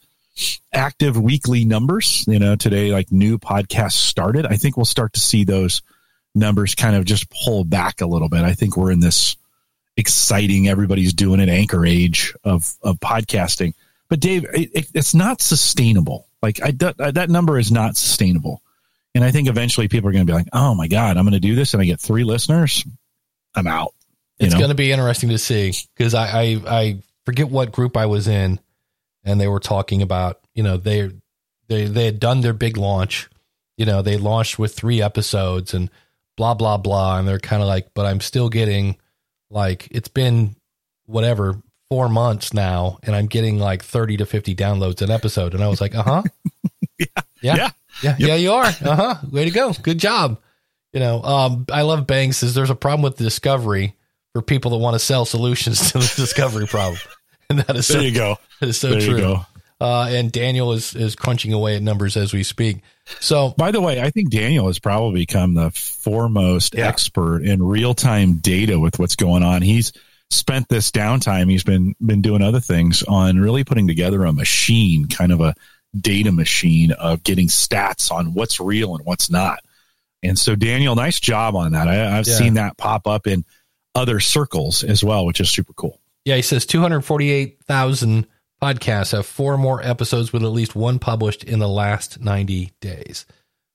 active 0.73 1.19
weekly 1.19 1.65
numbers. 1.65 2.25
You 2.27 2.39
know, 2.39 2.55
today 2.55 2.91
like 2.91 3.11
new 3.11 3.37
podcasts 3.37 3.93
started. 3.93 4.45
I 4.45 4.57
think 4.57 4.77
we'll 4.77 4.85
start 4.85 5.13
to 5.13 5.19
see 5.19 5.43
those 5.43 5.81
numbers 6.35 6.75
kind 6.75 6.95
of 6.95 7.05
just 7.05 7.29
pull 7.29 7.63
back 7.63 8.01
a 8.01 8.05
little 8.05 8.29
bit. 8.29 8.43
I 8.43 8.53
think 8.53 8.77
we're 8.77 8.91
in 8.91 8.99
this 8.99 9.35
exciting, 9.97 10.67
everybody's 10.67 11.13
doing 11.13 11.39
it 11.39 11.49
anchor 11.49 11.85
age 11.85 12.33
of 12.43 12.71
of 12.81 12.99
podcasting. 12.99 13.73
But 14.09 14.19
Dave, 14.19 14.45
it, 14.53 14.69
it, 14.73 14.87
it's 14.93 15.13
not 15.13 15.41
sustainable. 15.41 16.27
Like 16.41 16.61
I 16.61 16.71
that, 16.71 17.15
that 17.15 17.29
number 17.29 17.57
is 17.57 17.71
not 17.71 17.97
sustainable. 17.97 18.61
And 19.15 19.23
I 19.23 19.31
think 19.31 19.49
eventually 19.49 19.87
people 19.87 20.09
are 20.09 20.13
going 20.13 20.25
to 20.25 20.31
be 20.31 20.35
like, 20.35 20.47
"Oh 20.53 20.75
my 20.75 20.87
god, 20.87 21.17
I'm 21.17 21.23
going 21.23 21.33
to 21.33 21.39
do 21.39 21.55
this 21.55 21.73
and 21.73 21.81
I 21.81 21.85
get 21.85 21.99
3 21.99 22.23
listeners. 22.23 22.85
I'm 23.55 23.67
out." 23.67 23.93
You 24.39 24.45
it's 24.45 24.55
going 24.55 24.69
to 24.69 24.75
be 24.75 24.91
interesting 24.91 25.29
to 25.29 25.39
see 25.39 25.73
because 25.95 26.13
I, 26.13 26.41
I 26.41 26.61
I 26.67 26.97
forget 27.25 27.49
what 27.49 27.71
group 27.71 27.97
I 27.97 28.05
was 28.05 28.27
in, 28.27 28.59
and 29.27 29.39
they 29.39 29.47
were 29.47 29.59
talking 29.59 30.01
about 30.01 30.39
you 30.55 30.63
know 30.63 30.77
they 30.77 31.11
they 31.67 31.85
they 31.85 32.05
had 32.05 32.19
done 32.19 32.41
their 32.41 32.53
big 32.53 32.77
launch, 32.77 33.29
you 33.77 33.85
know 33.85 34.01
they 34.01 34.17
launched 34.17 34.57
with 34.57 34.73
three 34.73 35.01
episodes 35.01 35.73
and 35.73 35.91
blah 36.37 36.53
blah 36.53 36.77
blah, 36.77 37.19
and 37.19 37.27
they're 37.27 37.39
kind 37.39 37.61
of 37.61 37.67
like, 37.67 37.89
but 37.93 38.05
I'm 38.05 38.21
still 38.21 38.49
getting 38.49 38.97
like 39.49 39.87
it's 39.91 40.07
been 40.07 40.55
whatever 41.05 41.61
four 41.89 42.09
months 42.09 42.53
now, 42.53 42.99
and 43.03 43.15
I'm 43.15 43.27
getting 43.27 43.59
like 43.59 43.83
thirty 43.83 44.17
to 44.17 44.25
fifty 44.25 44.55
downloads 44.55 45.01
an 45.01 45.11
episode, 45.11 45.53
and 45.53 45.63
I 45.63 45.67
was 45.67 45.81
like, 45.81 45.93
uh 45.95 46.03
huh, 46.03 46.23
yeah, 46.99 47.05
yeah, 47.41 47.55
Yeah. 47.55 47.69
yeah, 48.01 48.15
yeah, 48.19 48.35
you 48.35 48.51
are, 48.53 48.65
uh 48.65 48.95
huh, 48.95 49.15
way 49.31 49.45
to 49.45 49.51
go, 49.51 49.73
good 49.73 49.99
job. 49.99 50.39
You 50.93 51.01
know, 51.01 51.21
um, 51.21 51.65
I 51.71 51.81
love 51.81 52.07
Bang 52.07 52.31
says 52.31 52.55
there's 52.55 52.69
a 52.69 52.75
problem 52.75 53.01
with 53.03 53.17
discovery 53.17 53.95
for 54.33 54.41
people 54.41 54.71
that 54.71 54.77
want 54.77 54.95
to 54.95 54.99
sell 54.99 55.25
solutions 55.25 55.91
to 55.91 55.97
the 55.99 56.13
discovery 56.15 56.65
problem. 56.65 56.97
And 57.49 57.59
that 57.67 57.75
is 57.77 57.87
so, 57.87 57.93
There 57.93 58.03
you 58.03 58.13
go. 58.13 58.37
that 58.59 58.69
is 58.69 58.77
so 58.77 58.89
there 58.89 58.99
true. 59.01 59.15
you 59.15 59.21
go. 59.21 59.45
Uh, 59.79 60.07
and 60.09 60.31
Daniel 60.31 60.73
is, 60.73 60.95
is 60.95 61.15
crunching 61.15 61.53
away 61.53 61.75
at 61.75 61.81
numbers 61.83 62.17
as 62.17 62.33
we 62.33 62.43
speak. 62.43 62.79
So 63.19 63.53
By 63.57 63.71
the 63.71 63.79
way, 63.79 64.01
I 64.01 64.09
think 64.09 64.31
Daniel 64.31 64.67
has 64.67 64.79
probably 64.79 65.21
become 65.21 65.53
the 65.53 65.69
foremost 65.71 66.73
Yeah. 66.75 66.87
expert 66.87 67.43
in 67.43 67.61
real 67.63 67.93
time 67.93 68.37
data 68.37 68.79
with 68.79 68.97
what's 68.99 69.15
going 69.15 69.43
on. 69.43 69.61
He's 69.61 69.93
spent 70.31 70.67
this 70.67 70.91
downtime. 70.91 71.49
He's 71.49 71.63
been 71.63 71.95
been 72.05 72.21
doing 72.21 72.41
other 72.41 72.59
things 72.59 73.03
on 73.03 73.39
really 73.39 73.63
putting 73.63 73.87
together 73.87 74.25
a 74.25 74.33
machine, 74.33 75.07
kind 75.07 75.31
of 75.31 75.39
a 75.41 75.53
data 75.97 76.31
machine 76.33 76.91
of 76.91 77.23
getting 77.23 77.47
stats 77.47 78.11
on 78.11 78.33
what's 78.33 78.59
real 78.59 78.95
and 78.95 79.05
what's 79.05 79.29
not. 79.29 79.59
And 80.23 80.37
so, 80.37 80.55
Daniel, 80.55 80.95
nice 80.95 81.19
job 81.19 81.55
on 81.55 81.71
that. 81.73 81.87
I, 81.87 82.17
I've 82.17 82.27
Yeah. 82.27 82.33
seen 82.35 82.55
that 82.55 82.77
pop 82.77 83.07
up 83.07 83.25
in 83.27 83.45
other 83.95 84.19
circles 84.19 84.83
as 84.83 85.01
well, 85.03 85.25
which 85.25 85.39
is 85.39 85.49
super 85.49 85.73
cool. 85.73 85.99
Yeah, 86.27 86.35
he 86.35 86.41
says 86.41 86.65
248,000 86.65 88.27
podcasts 88.61 89.13
have 89.13 89.25
four 89.25 89.57
more 89.57 89.81
episodes 89.81 90.33
with 90.33 90.43
at 90.43 90.49
least 90.49 90.75
one 90.75 90.99
published 90.99 91.45
in 91.45 91.59
the 91.59 91.69
last 91.69 92.19
90 92.19 92.73
days, 92.81 93.25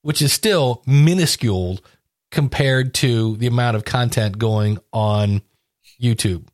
which 0.03 0.21
is 0.21 0.35
still 0.35 0.83
minuscule 0.87 1.81
compared 2.31 2.93
to 2.93 3.39
the 3.39 3.47
amount 3.47 3.77
of 3.79 3.87
content 3.87 4.37
going 4.37 4.79
on 4.93 5.41
YouTube. 5.99 6.47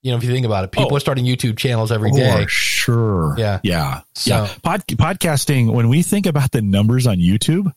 You 0.00 0.12
know, 0.12 0.16
if 0.16 0.24
you 0.24 0.30
think 0.30 0.46
about 0.46 0.64
it, 0.64 0.72
people 0.72 0.88
Oh. 0.90 0.96
are 0.96 1.00
starting 1.00 1.26
YouTube 1.26 1.58
channels 1.58 1.92
every 1.92 2.10
oh, 2.10 2.16
day. 2.16 2.44
For 2.44 2.48
sure. 2.48 3.34
Yeah. 3.36 3.60
Yeah. 3.62 4.00
So- 4.14 4.44
yeah. 4.44 4.54
Pod, 4.62 4.86
podcasting, 4.86 5.70
when 5.70 5.90
we 5.90 6.00
think 6.00 6.24
about 6.24 6.52
the 6.52 6.62
numbers 6.62 7.06
on 7.06 7.18
YouTube, 7.18 7.70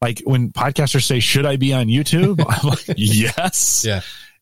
like 0.00 0.22
when 0.24 0.50
podcasters 0.52 1.02
say, 1.04 1.20
should 1.20 1.44
I 1.44 1.56
be 1.56 1.74
on 1.74 1.88
YouTube? 1.88 2.42
I'm 2.48 2.68
like, 2.70 2.84
yes. 2.96 3.84
Yeah. 3.86 4.00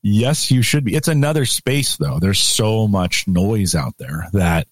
Yes, 0.09 0.53
you 0.53 0.63
should 0.63 0.85
be. 0.85 0.95
It's 0.95 1.09
another 1.09 1.45
space 1.45 1.97
though. 1.97 2.19
There's 2.21 2.39
so 2.39 2.87
much 2.87 3.27
noise 3.27 3.75
out 3.75 3.99
there 3.99 4.29
that 4.35 4.69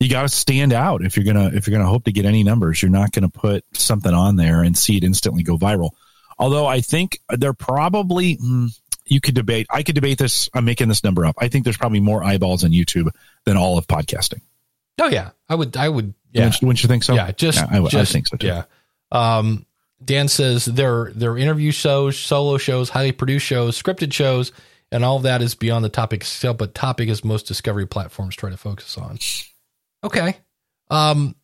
you 0.00 0.08
got 0.08 0.22
to 0.22 0.28
stand 0.28 0.72
out 0.72 1.04
if 1.04 1.16
you're 1.16 1.24
going 1.30 1.50
to 1.50 1.54
if 1.54 1.66
you're 1.66 1.72
going 1.76 1.84
to 1.84 1.90
hope 1.90 2.04
to 2.04 2.12
get 2.12 2.24
any 2.24 2.44
numbers. 2.44 2.80
You're 2.82 2.90
not 2.90 3.12
going 3.12 3.28
to 3.28 3.28
put 3.28 3.62
something 3.74 4.12
on 4.12 4.36
there 4.36 4.62
and 4.62 4.76
see 4.76 4.96
it 4.96 5.04
instantly 5.04 5.42
go 5.42 5.58
viral. 5.58 5.90
Although 6.38 6.66
I 6.66 6.80
think 6.80 7.20
they're 7.28 7.52
probably 7.52 8.34
hmm, 8.34 8.68
you 9.04 9.20
could 9.20 9.34
debate. 9.34 9.66
I 9.68 9.82
could 9.82 9.94
debate 9.96 10.16
this. 10.16 10.48
I'm 10.54 10.64
making 10.64 10.88
this 10.88 11.04
number 11.04 11.26
up. 11.26 11.36
I 11.38 11.48
think 11.48 11.64
there's 11.64 11.76
probably 11.76 12.00
more 12.00 12.24
eyeballs 12.24 12.64
on 12.64 12.70
YouTube 12.70 13.10
than 13.44 13.58
all 13.58 13.76
of 13.76 13.86
podcasting. 13.86 14.40
Oh 14.98 15.08
yeah, 15.08 15.32
I 15.46 15.56
would. 15.56 15.76
I 15.76 15.90
would. 15.90 16.14
Yeah, 16.32 16.44
Wouldn't, 16.46 16.62
wouldn't 16.62 16.82
you 16.82 16.88
think 16.88 17.04
so? 17.04 17.14
yeah. 17.14 17.30
Just, 17.32 17.62
I, 17.62 17.78
would- 17.80 17.94
I 17.94 17.98
just 18.00 18.12
think 18.12 18.28
so 18.28 18.36
too. 18.38 18.46
Yeah. 18.46 18.62
Um, 19.12 19.66
Dan 20.04 20.28
says 20.28 20.64
their 20.64 21.10
their 21.14 21.36
interview 21.36 21.70
shows, 21.70 22.18
solo 22.18 22.58
shows, 22.58 22.90
highly 22.90 23.12
produced 23.12 23.46
shows, 23.46 23.80
scripted 23.80 24.12
shows, 24.12 24.52
and 24.92 25.04
all 25.04 25.16
of 25.16 25.22
that 25.24 25.42
is 25.42 25.54
beyond 25.54 25.84
the 25.84 25.88
topic 25.88 26.22
itself. 26.22 26.58
But 26.58 26.74
topic 26.74 27.08
is 27.08 27.24
most 27.24 27.46
discovery 27.46 27.86
platforms 27.86 28.36
try 28.36 28.50
to 28.50 28.56
focus 28.56 28.96
on. 28.98 29.18
Okay. 30.02 30.36
Um, 30.90 31.34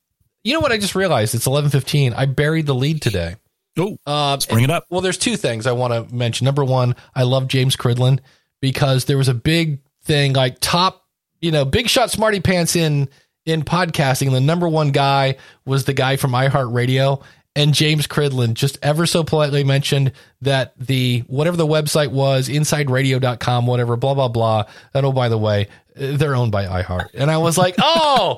you 0.45 0.55
know 0.55 0.61
what? 0.61 0.73
I 0.73 0.79
just 0.79 0.95
realized 0.95 1.35
it's 1.35 1.47
eleven 1.47 1.71
fifteen. 1.71 2.13
I 2.15 2.27
buried 2.27 2.67
the 2.67 2.75
lead 2.75 3.03
today. 3.03 3.37
Oh, 3.79 3.97
Uh, 4.07 4.31
let's 4.31 4.47
bring 4.47 4.65
it 4.65 4.71
up. 4.71 4.85
well, 4.91 5.01
there's 5.01 5.17
two 5.17 5.37
things 5.37 5.67
I 5.67 5.73
want 5.73 5.93
to 6.09 6.15
mention. 6.15 6.45
Number 6.45 6.65
one, 6.65 6.97
I 7.15 7.23
love 7.23 7.47
James 7.47 7.77
Cridland 7.77 8.19
because 8.61 9.05
there 9.05 9.17
was 9.17 9.29
a 9.29 9.35
big 9.35 9.81
thing 10.03 10.33
like 10.33 10.59
top, 10.61 11.07
you 11.41 11.51
know, 11.53 11.65
big 11.65 11.89
shot 11.89 12.11
smarty 12.11 12.41
pants 12.41 12.75
in 12.77 13.09
in 13.47 13.63
podcasting. 13.63 14.33
The 14.33 14.41
number 14.41 14.69
one 14.69 14.91
guy 14.91 15.37
was 15.65 15.85
the 15.85 15.93
guy 15.95 16.17
from 16.17 16.33
iHeartRadio. 16.33 17.23
And 17.57 17.75
James 17.75 18.07
Cridland 18.07 18.55
just 18.55 18.79
ever 18.81 19.07
so 19.07 19.25
politely 19.25 19.65
mentioned 19.65 20.13
that 20.41 20.73
the 20.79 21.25
whatever 21.27 21.57
the 21.57 21.67
website 21.67 22.13
was, 22.13 22.49
insideradio.com, 22.49 23.67
whatever, 23.67 23.97
blah, 23.97 24.15
blah, 24.15 24.29
blah. 24.29 24.65
And 24.95 25.05
oh, 25.05 25.13
by 25.13 25.29
the 25.29 25.39
way, 25.39 25.67
uh, 26.01 26.17
they're 26.17 26.37
owned 26.37 26.53
by 26.53 26.67
iHeart. 26.67 27.09
And 27.15 27.29
I 27.31 27.39
was 27.39 27.59
like, 27.59 27.75
oh, 27.79 28.37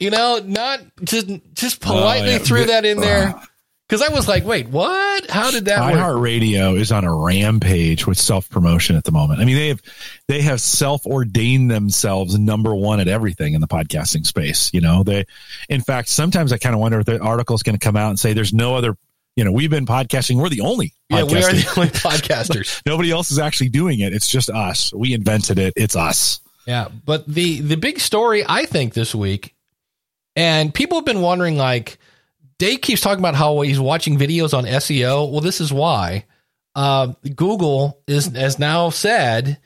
you 0.00 0.10
know, 0.10 0.40
not 0.44 0.80
just 1.04 1.28
just 1.52 1.80
politely 1.80 2.30
Oh, 2.30 2.32
yeah. 2.32 2.38
threw 2.38 2.64
that 2.66 2.84
in 2.86 3.00
there. 3.00 3.34
Because 3.88 4.02
I 4.02 4.12
was 4.12 4.28
like, 4.28 4.44
wait, 4.44 4.68
what? 4.68 5.30
How 5.30 5.50
did 5.50 5.64
that 5.64 5.80
iHeartRadio 5.80 6.78
is 6.78 6.92
on 6.92 7.04
a 7.04 7.14
rampage 7.14 8.06
with 8.06 8.18
self 8.18 8.50
promotion 8.50 8.96
at 8.96 9.04
the 9.04 9.12
moment. 9.12 9.40
I 9.40 9.46
mean, 9.46 9.56
they 9.56 9.68
have 9.68 9.80
they 10.26 10.42
have 10.42 10.60
self 10.60 11.06
ordained 11.06 11.70
themselves 11.70 12.38
number 12.38 12.74
one 12.74 13.00
at 13.00 13.08
everything 13.08 13.54
in 13.54 13.62
the 13.62 13.66
podcasting 13.66 14.26
space. 14.26 14.70
You 14.74 14.82
know, 14.82 15.04
they, 15.04 15.24
in 15.70 15.80
fact, 15.80 16.10
sometimes 16.10 16.52
I 16.52 16.58
kind 16.58 16.74
of 16.74 16.80
wonder 16.80 17.00
if 17.00 17.06
the 17.06 17.18
article 17.18 17.56
is 17.56 17.62
going 17.62 17.78
to 17.78 17.84
come 17.84 17.96
out 17.96 18.10
and 18.10 18.18
say 18.18 18.34
there's 18.34 18.52
no 18.52 18.76
other. 18.76 18.94
You 19.36 19.44
know, 19.44 19.52
we've 19.52 19.70
been 19.70 19.86
podcasting. 19.86 20.36
We're 20.36 20.48
the 20.48 20.62
only. 20.62 20.92
Yeah, 21.08 21.22
we 21.22 21.36
are 21.36 21.52
the 21.52 21.72
only 21.76 21.88
podcasters. 21.92 22.82
Nobody 22.84 23.10
else 23.10 23.30
is 23.30 23.38
actually 23.38 23.68
doing 23.70 24.00
it. 24.00 24.12
It's 24.12 24.28
just 24.28 24.50
us. 24.50 24.92
We 24.92 25.14
invented 25.14 25.58
it. 25.58 25.72
It's 25.76 25.96
us. 25.96 26.40
Yeah, 26.66 26.88
but 27.06 27.26
the 27.26 27.60
the 27.60 27.76
big 27.76 28.00
story 28.00 28.44
I 28.46 28.66
think 28.66 28.92
this 28.92 29.14
week, 29.14 29.54
and 30.36 30.74
people 30.74 30.98
have 30.98 31.06
been 31.06 31.22
wondering, 31.22 31.56
like 31.56 31.98
Dave 32.58 32.80
keeps 32.80 33.00
talking 33.00 33.20
about 33.20 33.34
how 33.36 33.60
he's 33.60 33.80
watching 33.80 34.18
videos 34.18 34.56
on 34.56 34.64
SEO. 34.64 35.30
Well, 35.30 35.40
this 35.40 35.60
is 35.60 35.72
why. 35.72 36.24
Uh, 36.74 37.14
Google 37.34 38.00
is 38.06 38.26
has 38.26 38.58
now 38.58 38.90
said 38.90 39.58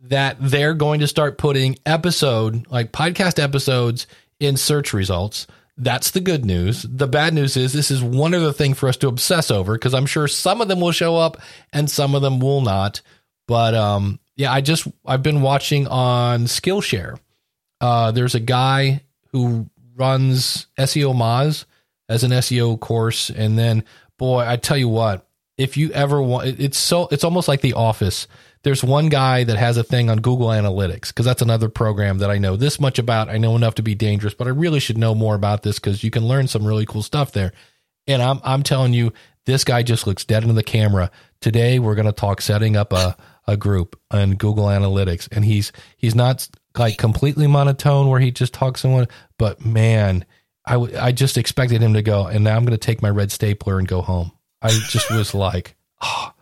that 0.00 0.36
they're 0.40 0.74
going 0.74 1.00
to 1.00 1.06
start 1.08 1.38
putting 1.38 1.76
episode 1.84 2.66
like 2.70 2.92
podcast 2.92 3.42
episodes 3.42 4.06
in 4.40 4.56
search 4.56 4.92
results. 4.92 5.46
That's 5.76 6.10
the 6.10 6.20
good 6.20 6.44
news. 6.44 6.82
The 6.82 7.06
bad 7.06 7.34
news 7.34 7.56
is 7.56 7.72
this 7.72 7.90
is 7.90 8.02
one 8.02 8.34
other 8.34 8.52
thing 8.52 8.74
for 8.74 8.88
us 8.88 8.96
to 8.98 9.08
obsess 9.08 9.50
over 9.50 9.74
because 9.74 9.94
I'm 9.94 10.06
sure 10.06 10.26
some 10.26 10.60
of 10.60 10.68
them 10.68 10.80
will 10.80 10.92
show 10.92 11.16
up 11.16 11.38
and 11.72 11.90
some 11.90 12.14
of 12.14 12.22
them 12.22 12.40
will 12.40 12.60
not. 12.60 13.00
But 13.46 13.74
um, 13.74 14.18
yeah, 14.36 14.52
I 14.52 14.60
just 14.60 14.88
I've 15.06 15.22
been 15.22 15.42
watching 15.42 15.86
on 15.86 16.44
Skillshare. 16.44 17.18
Uh, 17.80 18.10
there's 18.10 18.34
a 18.34 18.40
guy 18.40 19.02
who 19.32 19.68
runs 19.96 20.66
SEO 20.78 21.14
Moz 21.14 21.64
as 22.08 22.24
an 22.24 22.30
SEO 22.30 22.78
course, 22.78 23.30
and 23.30 23.58
then 23.58 23.84
boy, 24.18 24.44
I 24.46 24.56
tell 24.56 24.76
you 24.76 24.88
what, 24.88 25.26
if 25.56 25.76
you 25.76 25.90
ever 25.92 26.22
want, 26.22 26.60
it's 26.60 26.78
so 26.78 27.08
it's 27.10 27.24
almost 27.24 27.48
like 27.48 27.60
The 27.60 27.74
Office. 27.74 28.26
There's 28.62 28.82
one 28.82 29.08
guy 29.08 29.44
that 29.44 29.56
has 29.56 29.76
a 29.76 29.84
thing 29.84 30.10
on 30.10 30.20
Google 30.20 30.48
Analytics 30.48 31.08
because 31.08 31.24
that's 31.24 31.42
another 31.42 31.68
program 31.68 32.18
that 32.18 32.30
I 32.30 32.38
know 32.38 32.56
this 32.56 32.80
much 32.80 32.98
about. 32.98 33.28
I 33.28 33.38
know 33.38 33.56
enough 33.56 33.76
to 33.76 33.82
be 33.82 33.94
dangerous, 33.94 34.34
but 34.34 34.46
I 34.46 34.50
really 34.50 34.80
should 34.80 34.98
know 34.98 35.14
more 35.14 35.34
about 35.34 35.62
this 35.62 35.78
because 35.78 36.02
you 36.02 36.10
can 36.10 36.26
learn 36.26 36.48
some 36.48 36.66
really 36.66 36.86
cool 36.86 37.02
stuff 37.02 37.32
there. 37.32 37.52
And 38.06 38.22
I'm 38.22 38.40
I'm 38.44 38.62
telling 38.62 38.94
you, 38.94 39.12
this 39.46 39.64
guy 39.64 39.82
just 39.82 40.06
looks 40.06 40.24
dead 40.24 40.42
into 40.42 40.54
the 40.54 40.62
camera. 40.62 41.10
Today 41.40 41.78
we're 41.78 41.94
going 41.94 42.06
to 42.06 42.12
talk 42.12 42.40
setting 42.40 42.76
up 42.76 42.92
a 42.92 43.16
a 43.46 43.56
group 43.56 43.98
on 44.10 44.34
Google 44.34 44.66
Analytics, 44.66 45.28
and 45.32 45.44
he's 45.44 45.72
he's 45.96 46.14
not 46.14 46.48
like 46.76 46.98
completely 46.98 47.46
monotone 47.46 48.08
where 48.08 48.20
he 48.20 48.30
just 48.30 48.52
talks 48.52 48.82
someone, 48.82 49.08
but 49.38 49.64
man, 49.64 50.24
I 50.68 50.72
w- 50.72 50.96
I 50.98 51.12
just 51.12 51.38
expected 51.38 51.80
him 51.82 51.94
to 51.94 52.02
go, 52.02 52.26
and 52.26 52.44
now 52.44 52.56
I'm 52.56 52.64
going 52.64 52.78
to 52.78 52.86
take 52.86 53.02
my 53.02 53.10
red 53.10 53.32
stapler 53.32 53.78
and 53.78 53.88
go 53.88 54.02
home. 54.02 54.32
I 54.62 54.68
just 54.68 55.10
was 55.14 55.34
like, 55.34 55.76
oh, 56.02 56.32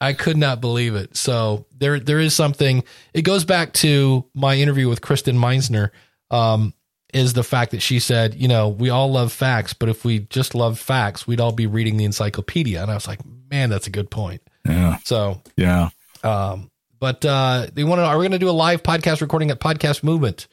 I 0.00 0.12
could 0.12 0.36
not 0.36 0.60
believe 0.60 0.94
it. 0.94 1.16
So 1.16 1.66
there 1.76 1.98
there 2.00 2.20
is 2.20 2.34
something. 2.34 2.84
It 3.12 3.22
goes 3.22 3.44
back 3.44 3.72
to 3.74 4.24
my 4.34 4.56
interview 4.56 4.88
with 4.88 5.00
Kristen 5.00 5.38
Meinzer. 5.38 5.92
Um, 6.30 6.74
is 7.12 7.32
the 7.32 7.44
fact 7.44 7.70
that 7.70 7.80
she 7.80 8.00
said, 8.00 8.34
you 8.34 8.48
know, 8.48 8.68
we 8.68 8.90
all 8.90 9.08
love 9.12 9.30
facts, 9.32 9.72
but 9.72 9.88
if 9.88 10.04
we 10.04 10.18
just 10.30 10.52
love 10.52 10.80
facts, 10.80 11.28
we'd 11.28 11.40
all 11.40 11.52
be 11.52 11.68
reading 11.68 11.96
the 11.96 12.04
encyclopedia. 12.04 12.82
And 12.82 12.90
I 12.90 12.94
was 12.94 13.06
like, 13.06 13.20
man, 13.48 13.70
that's 13.70 13.86
a 13.86 13.90
good 13.90 14.10
point. 14.10 14.42
Yeah. 14.66 14.96
So, 15.04 15.40
Yeah. 15.56 15.90
um, 16.24 16.72
but 16.98 17.24
uh, 17.24 17.68
they 17.72 17.84
want 17.84 18.00
to. 18.00 18.04
Are 18.04 18.18
we 18.18 18.22
going 18.24 18.32
to 18.32 18.38
do 18.40 18.50
a 18.50 18.50
live 18.50 18.82
podcast 18.82 19.20
recording 19.20 19.52
at 19.52 19.60
Podcast 19.60 20.02
Movement? 20.02 20.48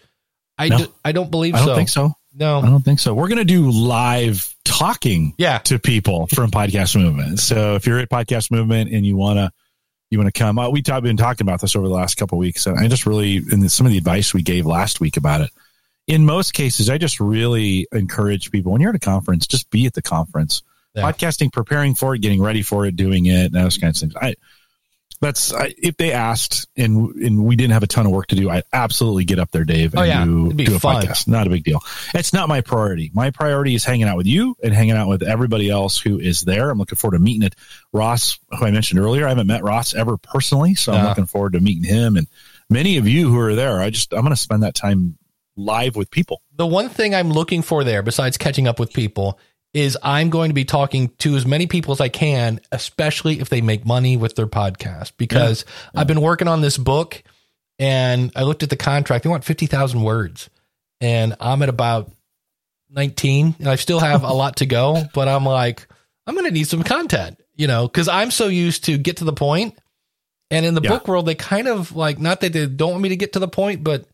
I 0.55 0.69
No. 0.69 0.77
do, 0.77 0.93
I 1.03 1.13
don't 1.13 1.31
believe 1.31 1.55
I 1.55 1.59
don't 1.59 1.67
so. 1.69 1.75
think 1.75 1.89
so. 1.89 2.13
I 2.35 2.61
don't 2.61 2.81
think 2.83 2.99
so. 2.99 3.13
We're 3.13 3.27
going 3.27 3.39
to 3.39 3.45
do 3.45 3.69
live 3.71 4.53
talking 4.63 5.33
Yeah. 5.37 5.57
to 5.59 5.79
people 5.79 6.27
from 6.27 6.49
Podcast 6.51 6.95
Movement. 6.95 7.39
So 7.39 7.75
if 7.75 7.85
you're 7.85 7.99
at 7.99 8.09
Podcast 8.09 8.51
Movement 8.51 8.91
and 8.91 9.05
you 9.05 9.17
want 9.17 9.37
to, 9.37 9.51
you 10.09 10.17
want 10.17 10.33
to 10.33 10.37
come, 10.37 10.57
uh, 10.59 10.69
we 10.69 10.81
have 10.87 11.03
been 11.03 11.17
talking 11.17 11.45
about 11.45 11.61
this 11.61 11.75
over 11.75 11.87
the 11.87 11.93
last 11.93 12.15
couple 12.15 12.37
of 12.37 12.39
weeks. 12.39 12.65
And 12.67 12.77
I 12.79 12.87
just 12.87 13.05
really, 13.05 13.37
and 13.37 13.69
some 13.71 13.85
of 13.85 13.91
the 13.91 13.97
advice 13.97 14.33
we 14.33 14.41
gave 14.43 14.65
last 14.65 14.99
week 14.99 15.17
about 15.17 15.41
it. 15.41 15.49
In 16.07 16.25
most 16.25 16.53
cases, 16.53 16.89
I 16.89 16.97
just 16.97 17.19
really 17.19 17.87
encourage 17.91 18.51
people 18.51 18.71
when 18.71 18.81
you're 18.81 18.89
at 18.89 18.95
a 18.95 18.99
conference, 18.99 19.45
just 19.47 19.69
be 19.69 19.85
at 19.85 19.93
the 19.93 20.01
conference. 20.01 20.63
Yeah. 20.95 21.09
Podcasting, 21.09 21.53
preparing 21.53 21.95
for 21.95 22.15
it, 22.15 22.19
getting 22.21 22.41
ready 22.41 22.61
for 22.61 22.85
it, 22.85 22.95
doing 22.97 23.25
it, 23.27 23.45
and 23.45 23.53
those 23.53 23.77
kinds 23.77 24.01
of 24.03 24.11
things. 24.11 24.21
I, 24.21 24.35
that's 25.21 25.53
I, 25.53 25.73
if 25.77 25.95
they 25.97 26.11
asked 26.11 26.67
and 26.75 27.15
and 27.15 27.45
we 27.45 27.55
didn't 27.55 27.73
have 27.73 27.83
a 27.83 27.87
ton 27.87 28.05
of 28.05 28.11
work 28.11 28.27
to 28.27 28.35
do, 28.35 28.49
I'd 28.49 28.63
absolutely 28.73 29.23
get 29.25 29.39
up 29.39 29.51
there, 29.51 29.63
Dave, 29.63 29.93
oh, 29.95 30.01
and 30.01 30.11
Oh, 30.11 30.13
yeah. 30.13 30.25
do, 30.25 30.53
be 30.53 30.65
do 30.65 30.75
a 30.75 30.79
fun. 30.79 31.01
podcast. 31.05 31.27
Not 31.27 31.47
a 31.47 31.49
big 31.49 31.63
deal. 31.63 31.79
It's 32.13 32.33
not 32.33 32.49
my 32.49 32.61
priority. 32.61 33.11
My 33.13 33.29
priority 33.31 33.75
is 33.75 33.85
hanging 33.85 34.07
out 34.07 34.17
with 34.17 34.27
you 34.27 34.55
and 34.63 34.73
hanging 34.73 34.95
out 34.95 35.07
with 35.07 35.23
everybody 35.23 35.69
else 35.69 35.97
who 35.99 36.19
is 36.19 36.41
there. 36.41 36.69
I'm 36.69 36.77
looking 36.79 36.97
forward 36.97 37.17
to 37.17 37.23
meeting 37.23 37.43
it. 37.43 37.55
Ross, 37.93 38.39
who 38.49 38.65
I 38.65 38.71
mentioned 38.71 38.99
earlier, 38.99 39.25
I 39.25 39.29
haven't 39.29 39.47
met 39.47 39.63
Ross 39.63 39.93
ever 39.93 40.17
personally, 40.17 40.75
so 40.75 40.91
I'm 40.91 41.03
Yeah. 41.03 41.09
looking 41.09 41.25
forward 41.27 41.53
to 41.53 41.59
meeting 41.61 41.83
him 41.83 42.17
and 42.17 42.27
many 42.69 42.97
of 42.97 43.07
you 43.07 43.29
who 43.29 43.39
are 43.39 43.55
there. 43.55 43.79
I 43.79 43.89
just 43.91 44.13
I'm 44.13 44.21
going 44.21 44.31
to 44.31 44.35
spend 44.35 44.63
that 44.63 44.75
time 44.75 45.17
live 45.57 45.95
with 45.95 46.09
people. 46.09 46.41
the 46.55 46.65
one 46.65 46.89
thing 46.89 47.13
I'm 47.13 47.29
looking 47.31 47.61
for 47.61 47.83
there, 47.83 48.01
besides 48.01 48.37
catching 48.37 48.67
up 48.67 48.79
with 48.79 48.93
people, 48.93 49.37
is 49.73 49.97
I'm 50.03 50.29
going 50.29 50.49
to 50.49 50.53
be 50.53 50.65
talking 50.65 51.09
to 51.19 51.35
as 51.35 51.45
many 51.45 51.65
people 51.67 51.93
as 51.93 52.01
I 52.01 52.09
can, 52.09 52.59
especially 52.71 53.39
if 53.39 53.49
they 53.49 53.61
make 53.61 53.85
money 53.85 54.17
with 54.17 54.35
their 54.35 54.47
podcast. 54.47 55.13
Because 55.17 55.63
I've 55.95 56.07
been 56.07 56.21
working 56.21 56.47
on 56.47 56.61
this 56.61 56.77
book 56.77 57.23
and 57.79 58.31
I 58.35 58.43
looked 58.43 58.63
at 58.63 58.69
the 58.69 58.75
contract. 58.77 59.23
They 59.23 59.29
want 59.29 59.43
50,000 59.45 60.01
words. 60.03 60.49
And 60.99 61.35
I'm 61.39 61.61
at 61.63 61.69
about 61.69 62.11
19 62.89 63.55
and 63.59 63.67
I 63.69 63.75
still 63.75 63.99
have 63.99 64.23
a 64.23 64.33
lot 64.33 64.57
to 64.57 64.65
go, 64.65 65.03
but 65.13 65.27
I'm 65.27 65.45
like, 65.45 65.87
I'm 66.27 66.35
going 66.35 66.45
to 66.45 66.51
need 66.51 66.67
some 66.67 66.83
content, 66.83 67.39
you 67.55 67.67
know, 67.67 67.87
because 67.87 68.07
I'm 68.07 68.31
so 68.31 68.47
used 68.47 68.85
to 68.85 68.97
get 68.97 69.17
to 69.17 69.23
the 69.23 69.33
point. 69.33 69.77
And 70.51 70.65
in 70.65 70.73
the 70.73 70.81
Yeah. 70.81 70.89
book 70.89 71.07
world, 71.07 71.25
they 71.25 71.35
kind 71.35 71.67
of 71.69 71.95
like, 71.95 72.19
not 72.19 72.41
that 72.41 72.51
they 72.53 72.65
don't 72.67 72.91
want 72.91 73.03
me 73.03 73.09
to 73.09 73.15
get 73.15 73.33
to 73.33 73.39
the 73.39 73.47
point, 73.47 73.83
but 73.85 74.05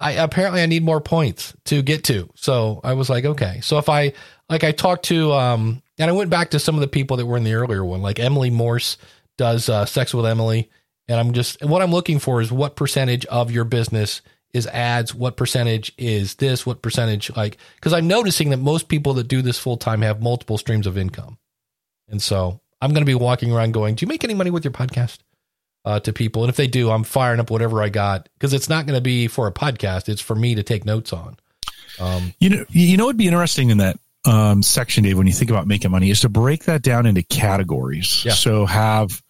I 0.00 0.12
apparently 0.12 0.62
I 0.62 0.66
need 0.66 0.82
more 0.82 1.00
points 1.00 1.52
to 1.66 1.82
get 1.82 2.04
to. 2.04 2.30
So 2.36 2.80
I 2.82 2.94
was 2.94 3.10
like, 3.10 3.24
okay. 3.26 3.60
So 3.62 3.78
if 3.78 3.88
I 3.88 4.14
like 4.48 4.64
I 4.64 4.72
talked 4.72 5.04
to 5.06 5.32
um 5.32 5.82
and 5.98 6.08
I 6.08 6.12
went 6.12 6.30
back 6.30 6.50
to 6.50 6.58
some 6.58 6.74
of 6.74 6.80
the 6.80 6.88
people 6.88 7.16
that 7.16 7.26
were 7.26 7.36
in 7.36 7.44
the 7.44 7.54
earlier 7.54 7.84
one, 7.84 8.02
like 8.02 8.18
Emily 8.18 8.50
Morse 8.50 8.96
does 9.36 9.68
uh, 9.68 9.84
Sex 9.84 10.14
with 10.14 10.26
Emily, 10.26 10.70
and 11.08 11.18
I'm 11.18 11.32
just 11.32 11.64
what 11.64 11.82
I'm 11.82 11.90
looking 11.90 12.18
for 12.18 12.40
is 12.40 12.50
what 12.52 12.76
percentage 12.76 13.24
of 13.26 13.50
your 13.50 13.64
business 13.64 14.22
is 14.54 14.66
ads, 14.68 15.14
what 15.14 15.36
percentage 15.36 15.92
is 15.98 16.36
this, 16.36 16.64
what 16.64 16.82
percentage 16.82 17.34
like 17.36 17.58
because 17.76 17.92
I'm 17.92 18.08
noticing 18.08 18.50
that 18.50 18.58
most 18.58 18.88
people 18.88 19.14
that 19.14 19.28
do 19.28 19.42
this 19.42 19.58
full 19.58 19.76
time 19.76 20.02
have 20.02 20.22
multiple 20.22 20.58
streams 20.58 20.86
of 20.86 20.96
income, 20.98 21.38
and 22.08 22.22
so 22.22 22.60
I'm 22.80 22.90
going 22.90 23.02
to 23.02 23.10
be 23.10 23.14
walking 23.14 23.52
around 23.52 23.72
going, 23.72 23.96
do 23.96 24.04
you 24.04 24.08
make 24.08 24.24
any 24.24 24.34
money 24.34 24.50
with 24.50 24.64
your 24.64 24.72
podcast? 24.72 25.18
uh, 25.84 26.00
to 26.00 26.12
people. 26.12 26.42
And 26.42 26.50
if 26.50 26.56
they 26.56 26.66
do, 26.66 26.90
I'm 26.90 27.04
firing 27.04 27.40
up 27.40 27.50
whatever 27.50 27.82
I 27.82 27.88
got 27.88 28.28
because 28.34 28.52
it's 28.52 28.68
not 28.68 28.84
going 28.84 28.96
to 28.96 29.00
be 29.00 29.26
for 29.26 29.46
a 29.46 29.52
podcast. 29.52 30.08
It's 30.08 30.20
for 30.20 30.34
me 30.34 30.54
to 30.54 30.62
take 30.62 30.84
notes 30.84 31.12
on. 31.14 31.36
Um, 31.98 32.34
You 32.40 32.50
know, 32.50 32.64
you 32.68 32.96
know, 32.96 33.06
what'd 33.06 33.16
be 33.16 33.26
interesting 33.26 33.70
in 33.70 33.78
that 33.78 33.98
um, 34.28 34.62
section, 34.62 35.04
Dave, 35.04 35.16
when 35.18 35.26
you 35.26 35.32
think 35.32 35.50
about 35.50 35.66
making 35.66 35.90
money, 35.90 36.10
is 36.10 36.20
to 36.20 36.28
break 36.28 36.64
that 36.64 36.82
down 36.82 37.06
into 37.06 37.22
categories. 37.22 38.22
Yeah. 38.24 38.32
So 38.32 38.66
have 38.66 39.22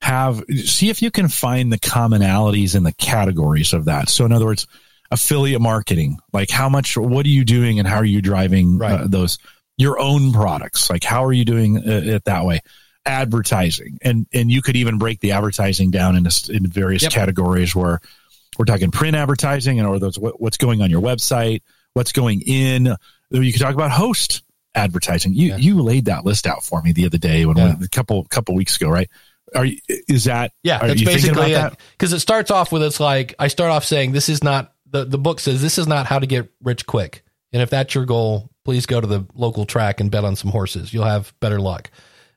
have 0.00 0.42
see 0.64 0.90
if 0.90 1.02
you 1.02 1.10
can 1.10 1.28
find 1.28 1.72
the 1.72 1.78
commonalities 1.78 2.74
in 2.76 2.82
the 2.84 2.92
categories 2.92 3.72
of 3.72 3.86
that. 3.86 4.08
So 4.08 4.24
in 4.24 4.32
other 4.32 4.44
words, 4.46 4.66
affiliate 5.10 5.60
marketing, 5.60 6.18
like 6.32 6.50
how 6.50 6.68
much, 6.68 6.96
what 6.96 7.26
are 7.26 7.30
you 7.30 7.44
doing, 7.44 7.78
and 7.78 7.86
how 7.88 7.96
are 7.96 8.04
you 8.04 8.22
driving 8.22 8.78
Right. 8.78 9.00
uh, 9.00 9.06
those 9.08 9.38
your 9.76 9.98
own 9.98 10.32
products? 10.32 10.88
Like 10.88 11.04
how 11.04 11.24
are 11.24 11.32
you 11.32 11.44
doing 11.44 11.78
uh, 11.78 11.82
it 12.04 12.24
that 12.24 12.44
way? 12.44 12.60
Advertising, 13.06 13.98
and 14.02 14.26
and 14.32 14.50
you 14.50 14.62
could 14.62 14.76
even 14.76 14.98
break 14.98 15.20
the 15.20 15.32
advertising 15.32 15.90
down 15.90 16.14
into 16.14 16.52
in 16.52 16.66
various 16.66 17.02
Yep. 17.04 17.12
categories 17.12 17.74
where 17.74 18.00
we're 18.58 18.64
talking 18.66 18.90
print 18.90 19.16
advertising 19.16 19.78
and 19.78 19.88
or 19.88 19.98
those 19.98 20.18
what, 20.18 20.40
what's 20.40 20.56
going 20.58 20.82
on 20.82 20.90
your 20.90 21.00
website 21.00 21.62
what's 21.94 22.12
going 22.12 22.42
in 22.46 22.94
you 23.30 23.52
could 23.52 23.60
talk 23.60 23.74
about 23.74 23.90
host 23.90 24.42
advertising 24.74 25.32
you 25.34 25.48
Yeah. 25.48 25.56
you 25.56 25.82
laid 25.82 26.04
that 26.06 26.24
list 26.24 26.46
out 26.46 26.62
for 26.62 26.82
me 26.82 26.92
the 26.92 27.06
other 27.06 27.18
day 27.18 27.44
when 27.46 27.56
Yeah. 27.56 27.76
we, 27.78 27.84
a 27.84 27.88
couple 27.88 28.24
couple 28.24 28.54
weeks 28.54 28.76
ago 28.76 28.88
right 28.88 29.08
are 29.54 29.64
you 29.64 29.78
is 30.08 30.24
that 30.24 30.52
yeah, 30.62 30.78
are 30.78 30.88
that's 30.88 31.00
you 31.00 31.06
basically 31.06 31.54
about 31.54 31.72
it. 31.72 31.78
Because 31.92 32.12
it 32.12 32.20
starts 32.20 32.50
off 32.50 32.70
with 32.70 32.82
it's 32.82 33.00
like 33.00 33.34
I 33.38 33.48
start 33.48 33.70
off 33.70 33.84
saying 33.84 34.12
this 34.12 34.28
is 34.28 34.44
not 34.44 34.72
the 34.90 35.04
the 35.06 35.18
book 35.18 35.40
says 35.40 35.62
this 35.62 35.78
is 35.78 35.86
not 35.86 36.06
how 36.06 36.18
to 36.18 36.26
get 36.26 36.50
rich 36.62 36.86
quick. 36.86 37.22
And 37.52 37.62
if 37.62 37.70
that's 37.70 37.94
your 37.94 38.04
goal, 38.04 38.50
please 38.66 38.84
go 38.84 39.00
to 39.00 39.06
the 39.06 39.26
local 39.34 39.64
track 39.64 40.00
and 40.00 40.10
bet 40.10 40.22
on 40.24 40.36
some 40.36 40.50
horses. 40.50 40.92
You'll 40.92 41.04
have 41.06 41.32
better 41.40 41.58
luck. 41.60 41.90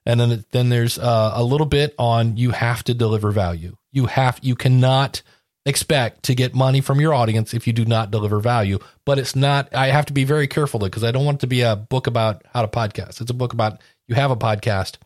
And 0.06 0.20
then 0.22 0.46
then 0.52 0.70
there's 0.70 0.98
uh, 0.98 1.32
a 1.36 1.44
little 1.44 1.66
bit 1.68 1.94
on 2.00 2.38
you 2.38 2.52
have 2.52 2.82
to 2.86 2.94
deliver 2.94 3.32
value. 3.32 3.76
You 3.92 4.06
have 4.06 4.40
you 4.42 4.56
cannot 4.56 5.22
expect 5.66 6.24
to 6.24 6.36
get 6.36 6.56
money 6.56 6.82
from 6.82 7.00
your 7.00 7.14
audience 7.14 7.54
if 7.54 7.68
you 7.68 7.74
do 7.74 7.86
not 7.86 8.12
deliver 8.12 8.40
value. 8.40 8.80
But 9.06 9.20
it's 9.20 9.36
not. 9.36 9.74
I 9.74 9.88
have 9.88 10.06
to 10.08 10.14
be 10.14 10.24
very 10.24 10.48
careful 10.48 10.80
because 10.80 11.04
I 11.04 11.12
don't 11.12 11.26
want 11.26 11.40
it 11.40 11.42
to 11.42 11.48
be 11.48 11.62
a 11.62 11.76
book 11.76 12.08
about 12.08 12.44
how 12.54 12.62
to 12.62 12.68
podcast. 12.68 13.22
It's 13.22 13.32
a 13.32 13.36
book 13.36 13.54
about 13.54 13.82
you 14.08 14.16
have 14.16 14.32
a 14.32 14.36
podcast. 14.36 14.98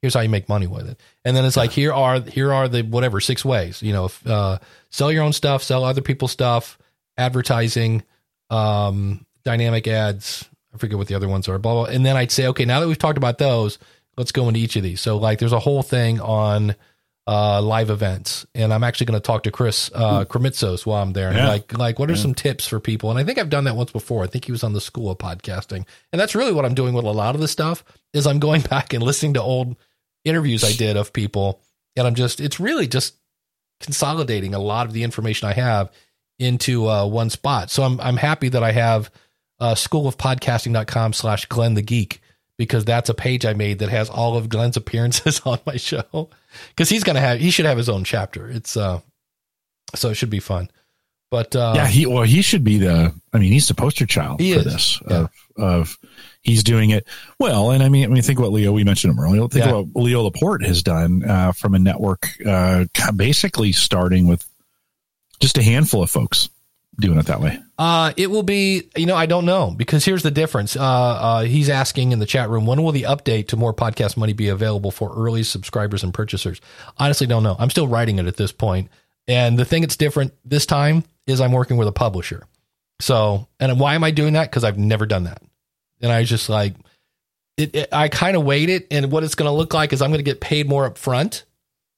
Here's 0.00 0.14
how 0.14 0.20
you 0.20 0.28
make 0.28 0.48
money 0.48 0.68
with 0.68 0.88
it. 0.88 1.00
And 1.24 1.36
then 1.36 1.44
it's 1.44 1.56
like 1.56 1.72
here 1.72 1.92
are 1.92 2.20
here 2.20 2.52
are 2.52 2.68
the 2.68 2.82
whatever 2.82 3.20
six 3.20 3.44
ways. 3.44 3.82
You 3.82 3.92
know, 3.92 4.04
if, 4.04 4.24
uh, 4.26 4.58
sell 4.90 5.10
your 5.10 5.24
own 5.24 5.32
stuff, 5.32 5.62
sell 5.62 5.82
other 5.84 6.02
people's 6.02 6.30
stuff, 6.30 6.78
advertising, 7.16 8.04
um, 8.50 9.26
dynamic 9.44 9.88
ads. 9.88 10.48
I 10.72 10.78
forget 10.78 10.98
what 10.98 11.08
the 11.08 11.14
other 11.14 11.28
ones 11.28 11.48
are, 11.48 11.58
blah, 11.58 11.72
blah. 11.72 11.84
And 11.92 12.06
then 12.06 12.16
I'd 12.16 12.30
say, 12.30 12.46
okay, 12.48 12.64
now 12.64 12.78
that 12.78 12.86
we've 12.86 12.98
talked 12.98 13.18
about 13.18 13.38
those, 13.38 13.78
let's 14.16 14.32
go 14.32 14.46
into 14.48 14.60
each 14.60 14.76
of 14.76 14.82
these. 14.82 15.00
So 15.00 15.16
like 15.16 15.38
there's 15.38 15.52
a 15.52 15.58
whole 15.58 15.82
thing 15.82 16.20
on 16.20 16.76
uh, 17.28 17.60
live 17.60 17.90
events, 17.90 18.46
and 18.54 18.72
I'm 18.72 18.82
actually 18.82 19.04
going 19.06 19.20
to 19.20 19.26
talk 19.26 19.42
to 19.42 19.50
Chris 19.50 19.90
uh, 19.94 20.24
Krimitsos 20.24 20.86
while 20.86 21.02
I'm 21.02 21.12
there. 21.12 21.28
And 21.28 21.36
Yeah. 21.36 21.48
like, 21.48 21.76
like 21.76 21.98
what 21.98 22.10
are 22.10 22.16
some 22.16 22.32
tips 22.34 22.66
for 22.66 22.80
people? 22.80 23.10
And 23.10 23.18
I 23.18 23.24
think 23.24 23.36
I've 23.36 23.50
done 23.50 23.64
that 23.64 23.76
once 23.76 23.92
before. 23.92 24.24
I 24.24 24.26
think 24.28 24.46
he 24.46 24.52
was 24.52 24.64
on 24.64 24.72
the 24.72 24.80
School 24.80 25.10
of 25.10 25.18
Podcasting, 25.18 25.84
and 26.10 26.18
that's 26.18 26.34
really 26.34 26.52
what 26.52 26.64
I'm 26.64 26.74
doing 26.74 26.94
with 26.94 27.04
a 27.04 27.10
lot 27.10 27.34
of 27.34 27.40
this 27.42 27.50
stuff. 27.52 27.84
Is 28.14 28.26
I'm 28.26 28.38
going 28.38 28.62
back 28.70 28.94
and 28.94 29.02
listening 29.02 29.34
to 29.34 29.42
old 29.42 29.76
interviews 30.24 30.64
I 30.64 30.72
did 30.72 30.96
of 30.96 31.12
people, 31.12 31.60
and 31.96 32.06
I'm 32.06 32.14
just 32.14 32.40
it's 32.40 32.58
really 32.58 32.88
just 32.88 33.14
consolidating 33.80 34.54
a 34.54 34.58
lot 34.58 34.86
of 34.86 34.92
the 34.94 35.02
information 35.04 35.48
I 35.48 35.52
have 35.52 35.92
into 36.38 36.88
uh, 36.88 37.04
one 37.06 37.28
spot. 37.28 37.70
So 37.70 37.82
I'm 37.82 38.00
I'm 38.00 38.16
happy 38.16 38.48
that 38.48 38.62
I 38.62 38.72
have 38.72 39.10
uh, 39.60 39.74
schoolofpodcasting.com 39.74 41.12
slash 41.12 41.44
Glenn 41.46 41.74
the 41.74 41.82
Geek 41.82 42.20
because 42.58 42.84
that's 42.84 43.08
a 43.08 43.14
page 43.14 43.46
I 43.46 43.54
made 43.54 43.78
that 43.78 43.88
has 43.88 44.10
all 44.10 44.36
of 44.36 44.48
Glenn's 44.48 44.76
appearances 44.76 45.40
on 45.46 45.58
my 45.64 45.76
show. 45.76 46.28
Because 46.68 46.88
he's 46.90 47.04
gonna 47.04 47.20
have 47.20 47.40
he 47.40 47.50
should 47.50 47.64
have 47.66 47.78
his 47.78 47.88
own 47.88 48.04
chapter. 48.04 48.50
It's 48.50 48.76
uh 48.76 49.00
so 49.94 50.10
it 50.10 50.14
should 50.14 50.30
be 50.30 50.40
fun. 50.40 50.70
But 51.30 51.54
uh 51.54 51.72
yeah, 51.76 51.86
he 51.86 52.06
well, 52.06 52.22
he 52.24 52.42
should 52.42 52.64
be 52.64 52.78
the. 52.78 53.14
I 53.32 53.38
mean, 53.38 53.52
he's 53.52 53.68
the 53.68 53.74
poster 53.74 54.06
child 54.06 54.38
for 54.38 54.44
is. 54.44 54.64
this. 54.64 55.00
Yeah. 55.08 55.16
Of, 55.16 55.30
of 55.56 55.98
he's 56.40 56.62
doing 56.64 56.90
it 56.90 57.06
well, 57.38 57.70
and 57.70 57.82
I 57.82 57.88
mean, 57.90 58.04
I 58.04 58.08
mean, 58.08 58.22
think 58.22 58.40
what 58.40 58.50
Leo. 58.52 58.72
We 58.72 58.84
mentioned 58.84 59.12
him 59.12 59.20
earlier. 59.20 59.46
Think 59.48 59.66
Yeah. 59.66 59.72
what 59.72 60.02
Leo 60.02 60.22
Laporte 60.22 60.64
has 60.64 60.82
done 60.82 61.22
uh, 61.24 61.52
from 61.52 61.74
a 61.74 61.78
network, 61.78 62.28
uh, 62.46 62.86
basically 63.14 63.72
starting 63.72 64.26
with 64.26 64.46
just 65.40 65.58
a 65.58 65.62
handful 65.62 66.02
of 66.02 66.10
folks 66.10 66.48
doing 67.00 67.18
it 67.18 67.26
that 67.26 67.40
way. 67.40 67.58
Uh, 67.78 68.12
it 68.16 68.28
will 68.28 68.42
be, 68.42 68.90
you 68.96 69.06
know, 69.06 69.14
I 69.14 69.26
don't 69.26 69.44
know 69.44 69.72
because 69.76 70.04
here's 70.04 70.22
the 70.22 70.30
difference. 70.30 70.76
Uh, 70.76 70.82
uh, 70.82 71.42
he's 71.42 71.68
asking 71.68 72.12
in 72.12 72.18
the 72.18 72.26
chat 72.26 72.48
room, 72.50 72.66
when 72.66 72.82
will 72.82 72.92
the 72.92 73.04
update 73.04 73.48
to 73.48 73.56
more 73.56 73.72
podcast 73.72 74.16
money 74.16 74.32
be 74.32 74.48
available 74.48 74.90
for 74.90 75.14
early 75.14 75.44
subscribers 75.44 76.02
and 76.02 76.12
purchasers? 76.12 76.60
Honestly, 76.98 77.26
don't 77.26 77.42
know. 77.42 77.56
I'm 77.58 77.70
still 77.70 77.86
writing 77.86 78.18
it 78.18 78.26
at 78.26 78.36
this 78.36 78.52
point. 78.52 78.90
And 79.28 79.58
the 79.58 79.64
thing 79.64 79.82
that's 79.82 79.96
different 79.96 80.32
this 80.44 80.66
time 80.66 81.04
is 81.26 81.40
I'm 81.40 81.52
working 81.52 81.76
with 81.76 81.86
a 81.86 81.92
publisher. 81.92 82.44
So, 83.00 83.46
and 83.60 83.78
why 83.78 83.94
am 83.94 84.02
I 84.02 84.10
doing 84.10 84.32
that? 84.32 84.50
Because 84.50 84.64
I've 84.64 84.78
never 84.78 85.06
done 85.06 85.24
that. 85.24 85.42
And 86.00 86.10
I 86.10 86.20
was 86.20 86.28
just 86.28 86.48
like, 86.48 86.74
it, 87.56 87.74
it 87.74 87.88
I 87.92 88.08
kind 88.08 88.36
of 88.36 88.44
weighed 88.44 88.70
it. 88.70 88.88
And 88.90 89.12
what 89.12 89.22
it's 89.22 89.34
going 89.34 89.48
to 89.48 89.56
look 89.56 89.72
like 89.72 89.92
is 89.92 90.02
I'm 90.02 90.10
going 90.10 90.18
to 90.18 90.24
get 90.24 90.40
paid 90.40 90.68
more 90.68 90.86
up 90.86 90.98
front, 90.98 91.44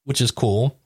which 0.04 0.20
is 0.20 0.30
cool. 0.30 0.76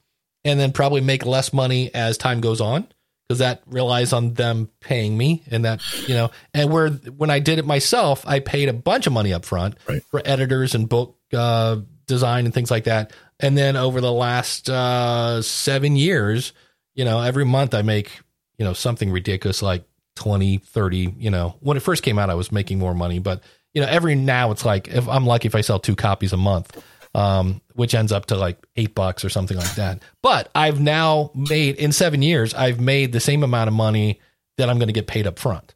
And 0.45 0.61
then 0.61 0.73
probably 0.73 1.01
make 1.01 1.25
less 1.25 1.53
money 1.53 1.93
as 1.95 2.19
time 2.19 2.41
goes 2.41 2.61
on 2.61 2.87
because 3.29 3.39
that 3.39 3.63
relies 3.67 4.13
on 4.13 4.35
them 4.35 4.69
paying 4.81 5.17
me 5.17 5.43
and 5.51 5.65
that 5.65 5.81
you 6.09 6.15
know 6.15 6.31
and 6.53 6.71
where 6.71 6.91
when 6.91 7.31
i 7.31 7.39
did 7.39 7.59
it 7.59 7.65
myself 7.67 8.23
i 8.27 8.39
paid 8.39 8.69
a 8.69 8.73
bunch 8.73 9.07
of 9.07 9.13
money 9.13 9.33
up 9.33 9.45
front 9.45 9.77
Right. 9.89 10.03
for 10.11 10.21
editors 10.25 10.75
and 10.75 10.89
book 10.89 11.17
uh, 11.33 11.77
design 12.07 12.45
and 12.45 12.53
things 12.55 12.71
like 12.71 12.85
that. 12.85 13.13
And 13.41 13.57
then 13.59 13.77
over 13.77 14.01
the 14.01 14.13
last 14.13 14.69
uh, 14.71 15.43
seven 15.43 15.97
years 15.97 16.53
you 16.95 17.05
know 17.05 17.21
every 17.21 17.45
month 17.45 17.75
i 17.75 17.83
make 17.83 18.21
you 18.59 18.65
know 18.65 18.73
something 18.73 19.11
ridiculous 19.11 19.63
like 19.63 19.85
20 20.17 20.59
30 20.59 21.15
you 21.19 21.31
know. 21.31 21.57
When 21.61 21.77
it 21.77 21.81
first 21.81 22.03
came 22.03 22.19
out 22.19 22.31
i 22.31 22.35
was 22.35 22.53
making 22.53 22.79
more 22.79 22.95
money 22.95 23.19
but 23.19 23.43
you 23.73 23.81
know 23.81 23.89
every 23.89 24.15
now 24.15 24.51
it's 24.53 24.65
like 24.65 24.87
if 24.89 25.09
i'm 25.09 25.27
lucky 25.27 25.47
if 25.49 25.55
i 25.57 25.61
sell 25.63 25.81
two 25.81 25.97
copies 25.97 26.33
a 26.33 26.37
month 26.37 26.81
um, 27.15 27.61
which 27.75 27.95
ends 27.95 28.13
up 28.13 28.27
to 28.27 28.37
like 28.37 28.59
eight 28.77 28.95
bucks 28.95 29.25
or 29.25 29.29
something 29.29 29.57
like 29.57 29.75
that. 29.77 30.03
But 30.23 30.51
I've 30.55 30.81
now 30.81 31.31
made 31.35 31.77
in 31.77 31.93
seven 31.93 32.23
years, 32.23 32.55
I've 32.55 32.81
made 32.81 33.13
the 33.13 33.21
same 33.21 33.43
amount 33.43 33.69
of 33.69 33.75
money 33.75 34.21
that 34.59 34.69
I'm 34.69 34.79
going 34.79 34.89
to 34.89 34.93
get 34.93 35.07
paid 35.07 35.27
up 35.27 35.39
front. 35.39 35.75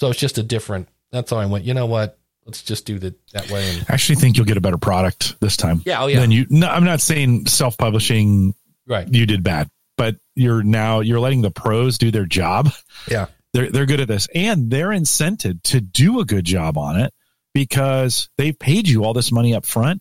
So 0.00 0.10
it's 0.10 0.18
just 0.18 0.38
a 0.38 0.42
different. 0.42 0.88
That's 1.12 1.30
how 1.30 1.38
I 1.38 1.46
went. 1.46 1.64
You 1.64 1.74
know 1.74 1.86
what? 1.86 2.18
Let's 2.46 2.62
just 2.62 2.86
do 2.86 2.98
that 3.00 3.14
that 3.32 3.50
way. 3.50 3.68
And 3.70 3.86
I 3.88 3.92
actually 3.94 4.16
think 4.16 4.36
you'll 4.36 4.46
get 4.46 4.56
a 4.56 4.60
better 4.60 4.78
product 4.78 5.38
this 5.40 5.56
time. 5.56 5.82
yeah, 5.84 6.02
oh 6.02 6.06
yeah, 6.06 6.20
Then 6.20 6.30
you. 6.30 6.46
No, 6.48 6.68
I'm 6.68 6.84
not 6.84 7.00
saying 7.00 7.46
self-publishing. 7.46 8.54
right. 8.86 9.06
You 9.12 9.26
did 9.26 9.42
bad, 9.42 9.68
but 9.96 10.16
you're 10.34 10.62
now 10.62 11.00
you're 11.00 11.20
letting 11.20 11.42
the 11.42 11.50
pros 11.50 11.98
do 11.98 12.10
their 12.10 12.26
job. 12.26 12.70
Yeah, 13.08 13.26
they're 13.52 13.70
they're 13.70 13.86
good 13.86 14.00
at 14.00 14.08
this 14.08 14.26
and 14.34 14.70
they're 14.70 14.88
incented 14.88 15.62
to 15.64 15.80
do 15.80 16.20
a 16.20 16.24
good 16.24 16.44
job 16.44 16.78
on 16.78 16.98
it 16.98 17.12
because 17.54 18.28
they've 18.38 18.58
paid 18.58 18.88
you 18.88 19.04
all 19.04 19.12
this 19.12 19.30
money 19.32 19.54
up 19.54 19.66
front 19.66 20.00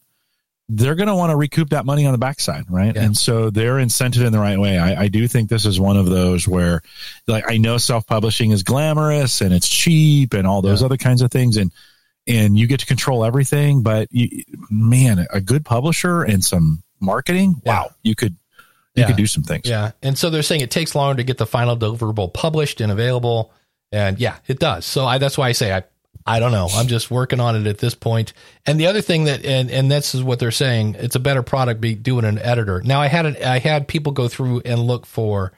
they're 0.71 0.95
going 0.95 1.07
to 1.07 1.15
want 1.15 1.31
to 1.31 1.35
recoup 1.35 1.69
that 1.71 1.83
money 1.85 2.05
on 2.05 2.11
the 2.11 2.17
backside 2.17 2.63
right 2.69 2.95
Yeah. 2.95 3.03
and 3.03 3.17
so 3.17 3.49
they're 3.49 3.75
incented 3.77 4.23
in 4.25 4.31
the 4.31 4.39
right 4.39 4.59
way 4.59 4.77
I, 4.77 5.03
I 5.03 5.07
do 5.07 5.27
think 5.27 5.49
this 5.49 5.65
is 5.65 5.79
one 5.79 5.97
of 5.97 6.05
those 6.05 6.47
where 6.47 6.81
like 7.27 7.43
i 7.49 7.57
know 7.57 7.77
self-publishing 7.77 8.51
is 8.51 8.63
glamorous 8.63 9.41
and 9.41 9.53
it's 9.53 9.67
cheap 9.67 10.33
and 10.33 10.45
all 10.45 10.61
those 10.61 10.81
Yeah. 10.81 10.85
other 10.85 10.97
kinds 10.97 11.21
of 11.21 11.31
things 11.31 11.57
and 11.57 11.71
and 12.27 12.55
you 12.57 12.67
get 12.67 12.81
to 12.81 12.85
control 12.85 13.25
everything 13.25 13.81
but 13.81 14.07
you, 14.11 14.43
man 14.69 15.25
a 15.33 15.41
good 15.41 15.65
publisher 15.65 16.21
and 16.23 16.43
some 16.43 16.83
marketing 16.99 17.55
Yeah. 17.65 17.71
wow 17.79 17.89
you 18.03 18.13
could 18.15 18.35
you 18.95 19.05
could 19.05 19.15
do 19.15 19.27
some 19.27 19.43
things 19.43 19.61
yeah. 19.65 19.91
And 20.03 20.17
so 20.17 20.29
they're 20.29 20.43
saying 20.43 20.59
it 20.59 20.71
takes 20.71 20.93
longer 20.93 21.17
to 21.17 21.23
get 21.23 21.37
the 21.37 21.45
final 21.45 21.77
deliverable 21.77 22.33
published 22.33 22.81
and 22.81 22.91
available. 22.91 23.53
And 23.93 24.19
yeah, 24.19 24.35
it 24.45 24.59
does. 24.59 24.85
So 24.85 25.05
I, 25.05 25.19
that's 25.19 25.37
why 25.37 25.47
I 25.47 25.51
say 25.53 25.71
I, 25.71 25.83
I 26.25 26.39
don't 26.39 26.51
know. 26.51 26.67
I'm 26.71 26.87
just 26.87 27.09
working 27.09 27.39
on 27.39 27.55
it 27.55 27.65
at 27.67 27.79
this 27.79 27.95
point. 27.95 28.33
And 28.65 28.79
the 28.79 28.87
other 28.87 29.01
thing 29.01 29.23
that, 29.23 29.43
and, 29.45 29.71
and 29.71 29.89
this 29.91 30.13
is 30.13 30.21
what 30.21 30.37
they're 30.37 30.51
saying, 30.51 30.95
it's 30.99 31.15
a 31.15 31.19
better 31.19 31.41
product 31.41 31.81
be 31.81 31.95
doing 31.95 32.25
an 32.25 32.37
editor. 32.37 32.81
Now 32.83 33.01
I 33.01 33.07
had 33.07 33.25
an, 33.25 33.37
I 33.43 33.57
had 33.59 33.87
people 33.87 34.11
go 34.11 34.27
through 34.27 34.61
and 34.65 34.79
look 34.81 35.05
for 35.07 35.53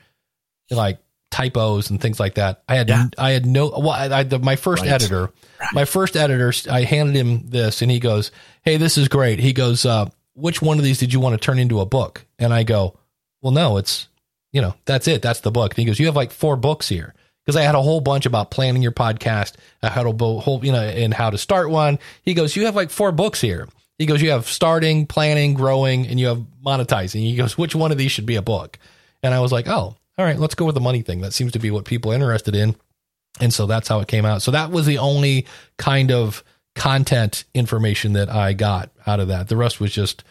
like 0.70 0.99
typos 1.30 1.89
and 1.89 1.99
things 1.99 2.20
like 2.20 2.36
that. 2.36 2.64
I 2.70 2.76
had, 2.76 2.88
Yeah. 2.89 3.06
I 3.18 3.32
had 3.32 3.45
no, 3.45 3.70
well, 3.70 3.89
I, 3.89 4.20
I 4.20 4.24
the, 4.24 4.39
my 4.39 4.56
first 4.56 4.84
Right. 4.84 4.91
editor, 4.91 5.32
my 5.74 5.84
first 5.86 6.16
editor, 6.16 6.54
I 6.72 6.84
handed 6.84 7.16
him 7.16 7.49
this 7.49 7.82
and 7.82 7.91
he 7.91 7.99
goes, 7.99 8.32
Hey, 8.64 8.78
this 8.78 8.97
is 8.97 9.08
great. 9.10 9.39
He 9.39 9.52
goes, 9.54 9.86
uh, 9.86 10.10
which 10.34 10.62
one 10.62 10.78
of 10.78 10.84
these 10.86 10.99
did 10.99 11.12
you 11.12 11.20
want 11.20 11.34
to 11.34 11.43
turn 11.45 11.60
into 11.60 11.82
a 11.82 11.86
book? 11.86 12.26
And 12.39 12.54
I 12.54 12.64
go, 12.64 12.97
well, 13.41 13.52
no, 13.52 13.76
it's, 13.78 14.08
you 14.54 14.62
know, 14.62 14.76
that's 14.86 15.08
it. 15.08 15.22
That's 15.22 15.41
the 15.41 15.52
book. 15.52 15.72
And 15.74 15.80
he 15.80 15.86
goes, 15.86 15.99
you 15.99 16.06
have 16.06 16.16
like 16.16 16.32
four 16.32 16.56
books 16.56 16.88
here. 16.88 17.14
Because 17.46 17.56
I 17.56 17.64
had 17.64 17.76
a 17.76 17.82
whole 17.82 18.02
bunch 18.02 18.26
about 18.26 18.52
planning 18.52 18.84
your 18.84 18.92
podcast, 18.92 19.56
uh, 19.82 19.89
how 19.89 20.04
to 20.04 20.12
whole, 20.12 20.64
you 20.64 20.72
know, 20.72 20.82
and 20.82 21.14
how 21.14 21.30
to 21.30 21.38
start 21.38 21.70
one. 21.70 21.98
He 22.22 22.34
goes, 22.34 22.56
you 22.56 22.66
have 22.66 22.76
like 22.76 22.92
four 22.92 23.12
books 23.12 23.42
here. 23.42 23.68
He 23.98 24.06
goes, 24.06 24.22
you 24.22 24.32
have 24.32 24.48
starting, 24.48 25.06
planning, 25.06 25.54
growing, 25.54 26.08
and 26.08 26.20
you 26.20 26.28
have 26.28 26.44
monetizing. 26.66 27.22
He 27.22 27.36
goes, 27.36 27.58
which 27.58 27.76
one 27.76 27.92
of 27.92 27.98
these 27.98 28.12
should 28.12 28.26
be 28.26 28.36
a 28.36 28.42
book? 28.42 28.78
And 29.24 29.34
I 29.34 29.39
was 29.39 29.52
like, 29.52 29.68
oh, 29.68 29.96
all 30.18 30.26
right, 30.26 30.39
let's 30.39 30.56
go 30.56 30.66
with 30.66 30.76
the 30.76 30.82
money 30.82 31.02
thing. 31.02 31.22
That 31.22 31.34
seems 31.34 31.52
to 31.54 31.60
be 31.60 31.72
what 31.72 31.86
people 31.86 32.12
are 32.12 32.16
interested 32.16 32.56
in. 32.56 32.76
And 33.39 33.54
so 33.54 33.66
that's 33.66 33.88
how 33.88 34.00
it 34.00 34.08
came 34.08 34.26
out. 34.26 34.42
So 34.42 34.52
that 34.52 34.72
was 34.72 34.86
the 34.86 34.98
only 34.98 35.46
kind 35.78 36.12
of 36.12 36.44
content 36.76 37.44
information 37.54 38.14
that 38.14 38.30
I 38.30 38.54
got 38.54 38.92
out 39.06 39.20
of 39.20 39.30
that. 39.30 39.50
The 39.50 39.58
rest 39.58 39.80
was 39.80 39.92
just 39.92 40.24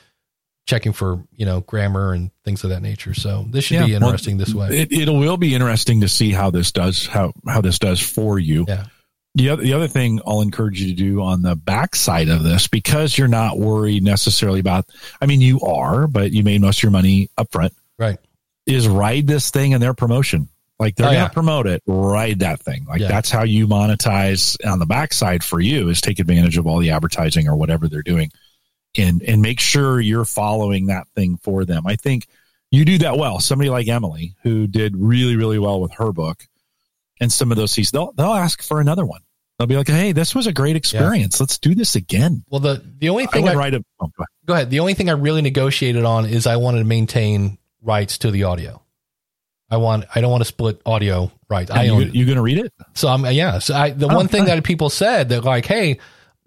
checking 0.71 0.93
for, 0.93 1.23
you 1.35 1.45
know, 1.45 1.61
grammar 1.62 2.12
and 2.12 2.31
things 2.45 2.62
of 2.62 2.71
that 2.71 2.81
nature. 2.81 3.12
So 3.12 3.45
this 3.51 3.64
should 3.64 3.85
be 3.85 3.91
Yeah, 3.93 3.99
well, 3.99 4.09
interesting 4.11 4.39
this 4.39 4.55
way. 4.55 4.68
It, 4.68 4.93
it 4.93 5.09
will 5.11 5.37
be 5.37 5.53
interesting 5.55 6.01
to 6.03 6.09
see 6.09 6.31
how 6.31 6.51
this 6.51 6.71
does 6.71 7.07
how 7.07 7.33
how 7.47 7.61
this 7.61 7.79
does 7.81 8.01
for 8.01 8.39
you. 8.39 8.64
Yeah. 8.68 8.87
The 9.35 9.51
other, 9.51 9.62
the 9.62 9.73
other 9.75 9.89
thing 9.89 10.21
I'll 10.27 10.41
encourage 10.41 10.81
you 10.81 10.89
to 10.89 10.95
do 10.95 11.23
on 11.23 11.43
the 11.43 11.55
backside 11.57 12.29
of 12.29 12.43
this, 12.43 12.66
because 12.68 13.16
you're 13.18 13.29
not 13.29 13.59
worried 13.59 14.03
necessarily 14.03 14.59
about, 14.61 14.87
I 15.21 15.27
mean, 15.27 15.41
you 15.41 15.61
are, 15.61 16.07
but 16.09 16.33
you 16.33 16.43
made 16.43 16.61
most 16.61 16.79
of 16.79 16.83
your 16.85 16.93
money 16.93 17.31
up 17.39 17.51
front, 17.53 17.73
Right. 17.99 18.18
is 18.66 18.89
ride 18.89 19.29
this 19.29 19.51
thing 19.51 19.71
in 19.73 19.81
their 19.81 19.95
promotion. 19.95 20.49
Like 20.81 20.97
they're 20.97 21.07
Oh, 21.07 21.11
going 21.11 21.18
to 21.21 21.25
yeah. 21.25 21.29
promote 21.29 21.66
it, 21.68 21.81
ride 21.87 22.41
that 22.41 22.59
thing. 22.61 22.85
Like 22.87 23.01
Yeah. 23.03 23.07
that's 23.09 23.31
how 23.31 23.45
you 23.45 23.68
monetize 23.68 24.57
on 24.66 24.79
the 24.81 24.87
backside 24.87 25.45
for 25.45 25.61
you 25.61 25.89
is 25.91 26.01
take 26.01 26.18
advantage 26.18 26.59
of 26.59 26.66
all 26.66 26.79
the 26.79 26.91
advertising 26.91 27.47
or 27.49 27.55
whatever 27.55 27.87
they're 27.89 28.03
doing 28.03 28.31
and, 28.97 29.22
and 29.22 29.41
make 29.43 29.61
sure 29.61 30.01
you're 30.01 30.24
following 30.24 30.86
that 30.86 31.07
thing 31.14 31.36
for 31.43 31.64
them. 31.64 31.86
I 31.86 31.97
think 31.97 32.26
you 32.70 32.84
do 32.84 32.99
that 32.99 33.16
well. 33.16 33.41
Somebody 33.41 33.70
like 33.70 33.88
Emily, 33.88 34.34
who 34.43 34.66
did 34.66 34.97
really, 34.97 35.36
really 35.36 35.59
well 35.59 35.80
with 35.80 35.93
her 35.95 36.12
book 36.12 36.47
and 37.20 37.32
some 37.32 37.51
of 37.51 37.57
those 37.57 37.70
seasons, 37.72 37.93
they'll, 37.93 38.12
they'll 38.12 38.34
ask 38.34 38.62
for 38.62 38.80
another 38.80 39.05
one. 39.05 39.20
They'll 39.59 39.66
be 39.66 39.76
like, 39.76 39.88
Hey, 39.88 40.12
this 40.12 40.34
was 40.34 40.47
a 40.47 40.53
great 40.53 40.76
experience. 40.76 41.38
Let's 41.38 41.59
do 41.59 41.74
this 41.74 41.95
again. 41.95 42.45
Well, 42.49 42.61
the, 42.61 42.82
the 42.99 43.11
only 43.11 43.24
I 43.24 43.26
thing 43.26 43.43
would 43.43 43.53
I, 43.53 43.57
write 43.57 43.74
a, 43.74 43.84
oh, 44.01 44.07
go 44.07 44.22
ahead. 44.22 44.26
go 44.47 44.55
ahead. 44.55 44.70
The 44.70 44.80
only 44.80 44.95
thing 44.95 45.11
I 45.11 45.12
really 45.12 45.43
negotiated 45.43 46.05
on 46.05 46.24
is 46.26 46.47
I 46.47 46.57
wanted 46.57 46.78
to 46.78 46.84
maintain 46.86 47.59
rights 47.82 48.18
to 48.18 48.30
the 48.30 48.45
audio. 48.45 48.82
I 49.70 49.76
want, 49.76 50.07
I 50.14 50.20
don't 50.20 50.30
want 50.30 50.41
to 50.41 50.47
split 50.47 50.80
audio 50.84 51.30
rights. 51.49 51.70
I 51.70 51.84
you, 51.84 51.93
own, 51.93 52.11
you 52.12 52.24
going 52.24 52.36
to 52.36 52.43
read 52.43 52.59
it? 52.59 52.72
So 52.95 53.09
I'm 53.09 53.24
yeah. 53.26 53.61
So 53.61 53.74
I 53.74 53.91
the 53.91 54.09
Oh, 54.09 54.16
one 54.16 54.26
thing 54.26 54.47
that 54.47 54.64
people 54.64 54.91
said 54.91 55.28
that 55.28 55.45
like, 55.45 55.64
hey, 55.66 55.99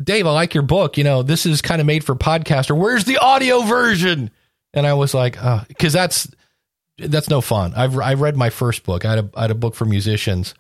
Dave, 0.02 0.26
I 0.28 0.32
like 0.32 0.54
your 0.54 0.64
book. 0.64 0.98
You 0.98 1.04
know, 1.04 1.24
this 1.24 1.46
is 1.46 1.62
kind 1.62 1.80
of 1.82 1.88
made 1.88 2.04
for 2.04 2.16
podcaster. 2.16 2.78
Where's 2.78 3.06
the 3.06 3.18
audio 3.18 3.62
version? 3.62 4.32
And 4.74 4.88
I 4.88 4.94
was 4.94 5.14
like, 5.14 5.38
because 5.68 5.94
that's 5.94 6.28
that's 6.98 7.30
no 7.30 7.42
fun. 7.42 7.74
I've 7.76 7.98
I 7.98 8.14
read 8.16 8.36
my 8.36 8.50
first 8.50 8.84
book. 8.84 9.06
I 9.06 9.10
had 9.16 9.20
a 9.20 9.30
I 9.36 9.42
had 9.44 9.52
a 9.52 9.56
book 9.56 9.76
for 9.76 9.86
musicians, 9.86 10.56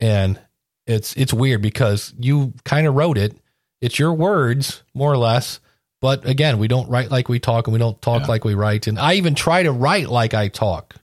and 0.00 0.40
it's 0.86 1.14
it's 1.16 1.34
weird 1.34 1.60
because 1.62 2.14
you 2.18 2.54
kind 2.64 2.86
of 2.86 2.94
wrote 2.94 3.18
it. 3.18 3.36
It's 3.80 3.98
your 3.98 4.12
words 4.14 4.82
more 4.94 5.12
or 5.12 5.18
less. 5.18 5.60
But 6.00 6.26
again, 6.26 6.58
we 6.58 6.68
don't 6.68 6.88
write 6.88 7.10
like 7.10 7.28
we 7.28 7.40
talk, 7.40 7.66
and 7.66 7.72
we 7.72 7.78
don't 7.78 8.00
talk 8.00 8.22
Yeah. 8.22 8.26
like 8.28 8.44
we 8.44 8.54
write. 8.54 8.86
And 8.86 8.98
I 8.98 9.14
even 9.14 9.34
try 9.34 9.62
to 9.64 9.72
write 9.72 10.08
like 10.08 10.32
I 10.32 10.48
talk. 10.48 10.94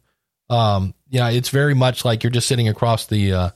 Um, 0.49 0.93
yeah, 1.09 1.29
it's 1.29 1.49
very 1.49 1.73
much 1.73 2.03
like 2.05 2.23
you're 2.23 2.31
just 2.31 2.47
sitting 2.47 2.67
across 2.67 3.05
the 3.07 3.33
uh, 3.33 3.49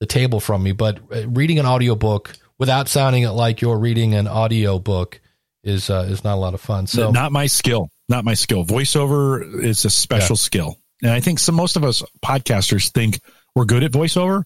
the 0.00 0.06
table 0.06 0.40
from 0.40 0.62
me. 0.62 0.72
But 0.72 0.98
uh, 1.14 1.28
reading 1.28 1.58
an 1.58 1.66
audiobook 1.66 2.34
without 2.58 2.88
sounding 2.88 3.24
like 3.28 3.60
you're 3.60 3.78
reading 3.78 4.14
an 4.14 4.26
audio 4.26 4.78
book 4.78 5.20
is 5.62 5.90
uh, 5.90 6.06
is 6.08 6.24
not 6.24 6.34
a 6.34 6.40
lot 6.40 6.54
of 6.54 6.60
fun. 6.60 6.86
So 6.86 7.10
not 7.10 7.32
my 7.32 7.46
skill, 7.46 7.88
not 8.08 8.24
my 8.24 8.34
skill. 8.34 8.64
Voiceover 8.64 9.62
is 9.62 9.84
a 9.84 9.90
special 9.90 10.34
yeah. 10.34 10.40
skill, 10.40 10.76
and 11.02 11.10
I 11.10 11.20
think 11.20 11.38
some 11.38 11.54
most 11.54 11.76
of 11.76 11.84
us 11.84 12.02
podcasters 12.24 12.90
think 12.92 13.20
we're 13.54 13.64
good 13.64 13.82
at 13.82 13.92
voiceover, 13.92 14.42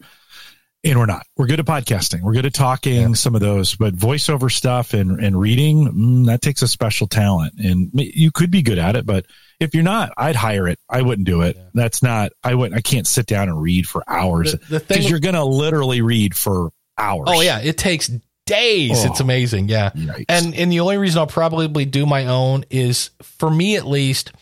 and 0.84 0.98
we're 0.98 1.06
not. 1.06 1.26
We're 1.36 1.46
good 1.46 1.60
at 1.60 1.66
podcasting. 1.66 2.22
We're 2.22 2.34
good 2.34 2.46
at 2.46 2.54
talking. 2.54 3.00
Yeah. 3.00 3.12
Some 3.14 3.34
of 3.34 3.40
those, 3.40 3.74
but 3.74 3.94
voiceover 3.94 4.50
stuff 4.50 4.94
and 4.94 5.18
and 5.20 5.38
reading 5.38 5.88
mm, 5.88 6.26
that 6.26 6.40
takes 6.40 6.62
a 6.62 6.68
special 6.68 7.08
talent, 7.08 7.54
and 7.58 7.90
you 7.94 8.30
could 8.30 8.50
be 8.50 8.62
good 8.62 8.78
at 8.78 8.96
it, 8.96 9.04
but 9.04 9.26
if 9.60 9.74
you're 9.74 9.82
not, 9.82 10.12
I'd 10.16 10.36
hire 10.36 10.68
it. 10.68 10.78
I 10.88 11.02
wouldn't 11.02 11.26
do 11.26 11.42
it. 11.42 11.56
Yeah. 11.56 11.62
That's 11.74 12.02
not. 12.02 12.30
I 12.44 12.54
wouldn't. 12.54 12.78
I 12.78 12.80
can't 12.80 13.06
sit 13.06 13.26
down 13.26 13.48
and 13.48 13.60
read 13.60 13.88
for 13.88 14.04
hours 14.06 14.54
because 14.54 15.10
you're 15.10 15.18
going 15.18 15.34
to 15.34 15.44
literally 15.44 16.00
read 16.00 16.36
for 16.36 16.70
hours. 16.98 17.28
Oh 17.28 17.40
yeah, 17.40 17.60
it 17.60 17.78
takes 17.78 18.10
days. 18.46 19.04
Oh, 19.04 19.10
it's 19.10 19.20
amazing. 19.20 19.68
Yeah. 19.68 19.90
Yikes. 19.90 20.24
And 20.28 20.54
and 20.54 20.72
the 20.72 20.80
only 20.80 20.96
reason 20.96 21.18
I'll 21.18 21.26
probably 21.26 21.84
do 21.84 22.06
my 22.06 22.26
own 22.26 22.64
is 22.70 23.10
for 23.22 23.50
me 23.50 23.76
at 23.76 23.86
least. 23.86 24.32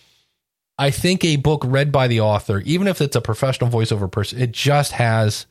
I 0.78 0.90
think 0.90 1.24
a 1.24 1.36
book 1.36 1.62
read 1.64 1.90
by 1.90 2.06
the 2.06 2.20
author, 2.20 2.58
even 2.66 2.86
if 2.86 3.00
it's 3.00 3.16
a 3.16 3.22
professional 3.22 3.70
voiceover 3.70 4.12
person, 4.12 4.40
it 4.42 4.52
just 4.52 4.92
has 4.92 5.46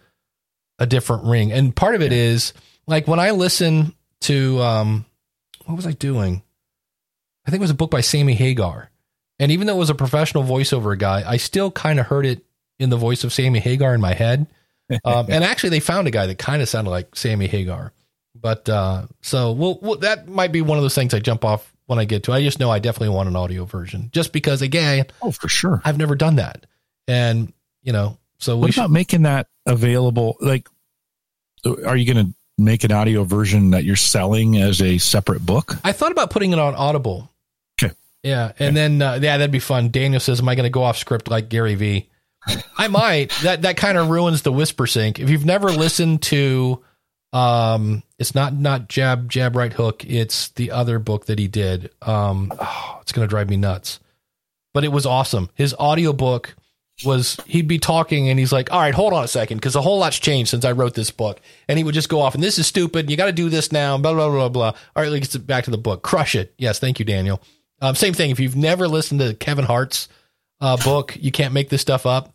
a 0.78 0.86
different 0.86 1.24
ring. 1.24 1.52
And 1.52 1.76
part 1.76 1.96
of 1.96 2.04
it 2.04 2.14
is 2.14 2.54
like 2.86 3.08
when 3.08 3.20
I 3.20 3.32
listen 3.32 3.96
to 4.22 4.62
um 4.62 5.06
what 5.66 5.76
was 5.76 5.88
I 5.88 5.94
doing? 5.94 6.44
I 7.46 7.52
think 7.52 7.62
it 7.62 7.64
was 7.64 7.72
a 7.72 7.76
book 7.76 7.92
by 7.92 8.02
Sammy 8.02 8.34
Hagar. 8.34 8.92
And 9.40 9.52
even 9.52 9.68
though 9.68 9.76
it 9.76 9.80
was 9.80 9.90
a 9.90 9.96
professional 9.96 10.44
voiceover 10.44 10.98
guy, 10.98 11.24
I 11.28 11.38
still 11.38 11.72
kind 11.72 12.00
of 12.00 12.08
heard 12.08 12.26
it 12.26 12.46
in 12.80 12.90
the 12.90 12.98
voice 12.98 13.24
of 13.24 13.34
Sammy 13.34 13.60
Hagar 13.60 13.94
in 13.94 14.02
my 14.02 14.14
head. 14.14 14.48
Um, 15.04 15.28
and 15.30 15.44
actually, 15.44 15.72
they 15.72 15.80
found 15.80 16.08
a 16.08 16.12
guy 16.12 16.28
that 16.28 16.38
kind 16.38 16.62
of 16.62 16.70
sounded 16.70 16.92
like 16.92 17.16
Sammy 17.16 17.48
Hagar. 17.48 17.92
But 18.40 18.68
uh, 18.70 19.08
so 19.22 19.52
well, 19.54 19.80
well, 19.82 19.96
that 20.00 20.28
might 20.28 20.52
be 20.52 20.62
one 20.62 20.78
of 20.78 20.84
those 20.84 20.94
things 20.96 21.14
I 21.14 21.20
jump 21.20 21.44
off 21.46 21.74
when 21.88 22.00
I 22.00 22.06
get 22.06 22.24
to. 22.24 22.34
I 22.34 22.44
just 22.44 22.60
know 22.60 22.70
I 22.70 22.80
definitely 22.80 23.16
want 23.16 23.30
an 23.30 23.36
audio 23.36 23.66
version, 23.66 24.10
just 24.12 24.34
because 24.34 24.62
again, 24.62 25.06
oh 25.22 25.32
for 25.32 25.48
sure, 25.48 25.82
I've 25.86 25.98
never 25.98 26.16
done 26.16 26.36
that, 26.36 26.66
and 27.08 27.52
you 27.82 27.94
know, 27.94 28.18
so 28.38 28.58
what 28.58 28.70
about 28.76 28.86
should, 28.86 28.92
making 28.92 29.22
that 29.24 29.48
available? 29.66 30.36
Like, 30.40 30.68
are 31.66 31.96
you 31.96 32.14
going 32.14 32.28
to 32.28 32.34
make 32.58 32.84
an 32.84 32.92
audio 32.92 33.24
version 33.24 33.72
that 33.72 33.84
you're 33.84 33.96
selling 33.96 34.58
as 34.58 34.82
a 34.82 34.98
separate 34.98 35.46
book? 35.46 35.76
I 35.84 35.92
thought 35.94 36.12
about 36.12 36.30
putting 36.30 36.52
it 36.52 36.60
on 36.60 36.76
Audible 36.76 37.32
Okay. 37.82 37.94
yeah, 38.24 38.52
and 38.60 38.76
then 38.76 39.02
uh, 39.02 39.14
yeah, 39.22 39.38
that'd 39.38 39.52
be 39.52 39.60
fun. 39.60 39.90
Daniel 39.90 40.20
says, 40.20 40.42
"Am 40.42 40.50
I 40.50 40.56
going 40.56 40.66
to 40.66 40.70
go 40.70 40.84
off 40.84 40.98
script 40.98 41.30
like 41.30 41.50
Gary 41.50 41.76
Vee?" 41.76 42.10
I 42.78 42.88
might. 42.88 43.32
That 43.44 43.64
that 43.64 43.78
kind 43.78 43.98
of 43.98 44.10
ruins 44.10 44.42
the 44.42 44.52
Whispersync. 44.52 45.20
If 45.20 45.30
you've 45.30 45.46
never 45.46 45.72
listened 45.72 46.22
to, 46.24 46.84
um, 47.34 48.04
it's 48.18 48.36
not 48.36 48.54
not 48.54 48.88
jab 48.88 49.30
jab 49.30 49.56
right 49.56 49.74
hook. 49.74 50.06
It's 50.06 50.50
the 50.50 50.72
other 50.72 51.00
book 51.00 51.26
that 51.26 51.40
he 51.40 51.48
did. 51.48 51.92
Um, 52.02 52.54
oh, 52.60 53.00
it's 53.02 53.12
going 53.12 53.28
to 53.28 53.30
drive 53.30 53.50
me 53.50 53.58
nuts. 53.58 54.00
But 54.74 54.84
it 54.84 54.92
was 54.92 55.06
awesome. 55.06 55.50
His 55.54 55.74
audiobook 55.74 56.56
was 57.04 57.38
he'd 57.46 57.68
be 57.68 57.80
talking 57.80 58.30
and 58.30 58.40
he's 58.40 58.54
like, 58.54 58.72
"All 58.72 58.80
right, 58.80 58.94
hold 58.94 59.14
on 59.14 59.24
a 59.24 59.28
second, 59.28 59.58
because 59.58 59.76
a 59.76 59.82
whole 59.82 60.00
lot's 60.00 60.20
changed 60.20 60.52
since 60.52 60.66
I 60.66 60.72
wrote 60.72 60.94
this 60.94 61.12
book." 61.12 61.42
And 61.68 61.78
he 61.78 61.84
would 61.84 61.94
just 61.94 62.10
go 62.10 62.22
off 62.22 62.36
and 62.36 62.44
this 62.44 62.58
is 62.58 62.68
stupid. 62.68 63.10
You 63.10 63.18
got 63.18 63.26
to 63.26 63.32
do 63.32 63.50
this 63.50 63.72
now. 63.72 63.98
Blah 63.98 64.14
blah 64.14 64.30
blah 64.30 64.50
blah. 64.50 64.68
All 64.96 65.04
right, 65.04 65.10
let's 65.12 65.36
get 65.36 65.48
back 65.48 65.66
to 65.66 65.72
the 65.72 65.78
book. 65.78 66.04
Crush 66.04 66.36
it. 66.36 66.54
Yes, 66.58 66.80
thank 66.80 67.00
you, 67.00 67.06
Daniel. 67.06 67.42
Um, 67.82 67.96
same 67.96 68.14
thing. 68.14 68.32
If 68.32 68.40
you've 68.40 68.56
never 68.56 68.88
listened 68.88 69.20
to 69.20 69.34
Kevin 69.34 69.66
Hart's 69.66 70.08
uh, 70.62 70.78
book, 70.78 71.18
you 71.20 71.32
can't 71.32 71.54
make 71.54 71.70
this 71.70 71.82
stuff 71.82 72.06
up. 72.06 72.34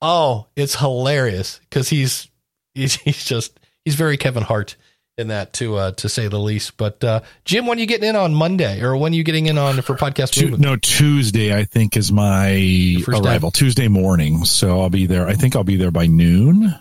Oh, 0.00 0.46
it's 0.56 0.76
hilarious 0.76 1.60
because 1.68 1.88
he's, 1.88 2.28
he's 2.74 2.94
he's 2.94 3.24
just 3.24 3.58
he's 3.84 3.94
very 3.94 4.16
Kevin 4.16 4.42
Hart 4.42 4.76
in 5.16 5.28
that 5.28 5.52
to 5.54 5.76
uh, 5.76 5.90
to 5.92 6.08
say 6.08 6.28
the 6.28 6.38
least. 6.38 6.76
But 6.76 7.02
uh, 7.02 7.20
Jim, 7.44 7.66
when 7.66 7.78
are 7.78 7.80
you 7.80 7.86
getting 7.86 8.08
in 8.08 8.16
on 8.16 8.32
Monday, 8.32 8.80
or 8.80 8.96
when 8.96 9.12
are 9.12 9.16
you 9.16 9.24
getting 9.24 9.46
in 9.46 9.58
on 9.58 9.82
for 9.82 9.96
podcast? 9.96 10.30
Tu- 10.32 10.56
no, 10.56 10.76
Tuesday 10.76 11.54
I 11.54 11.64
think 11.64 11.96
is 11.96 12.12
my 12.12 13.02
arrival. 13.08 13.50
Tuesday 13.50 13.88
morning, 13.88 14.44
so 14.44 14.80
I'll 14.80 14.90
be 14.90 15.06
there. 15.06 15.26
I 15.26 15.34
think 15.34 15.56
I'll 15.56 15.64
be 15.64 15.76
there 15.76 15.90
by 15.90 16.06
noon. 16.06 16.74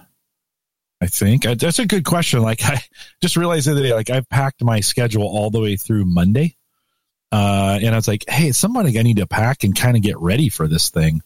I 1.02 1.08
think 1.08 1.44
that's 1.44 1.80
a 1.80 1.86
good 1.86 2.06
question. 2.06 2.42
Like 2.42 2.64
I 2.64 2.82
just 3.22 3.36
realized 3.36 3.68
the 3.68 3.72
other 3.72 3.84
day, 3.84 3.94
like 3.94 4.10
I've 4.10 4.30
packed 4.30 4.64
my 4.64 4.80
schedule 4.80 5.24
all 5.24 5.50
the 5.50 5.60
way 5.60 5.76
through 5.76 6.06
Monday. 6.06 6.56
Uh, 7.32 7.78
and 7.82 7.90
I 7.94 7.96
was 7.98 8.08
like, 8.08 8.24
hey, 8.28 8.48
it's 8.48 8.58
somebody 8.58 8.98
I 8.98 9.04
need 9.04 9.18
to 9.18 9.28
pack 9.28 9.64
and 9.64 9.76
kind 9.76 9.98
of 9.98 10.02
get 10.02 10.18
ready 10.18 10.48
for 10.50 10.68
this 10.68 10.90
thing. 10.90 11.22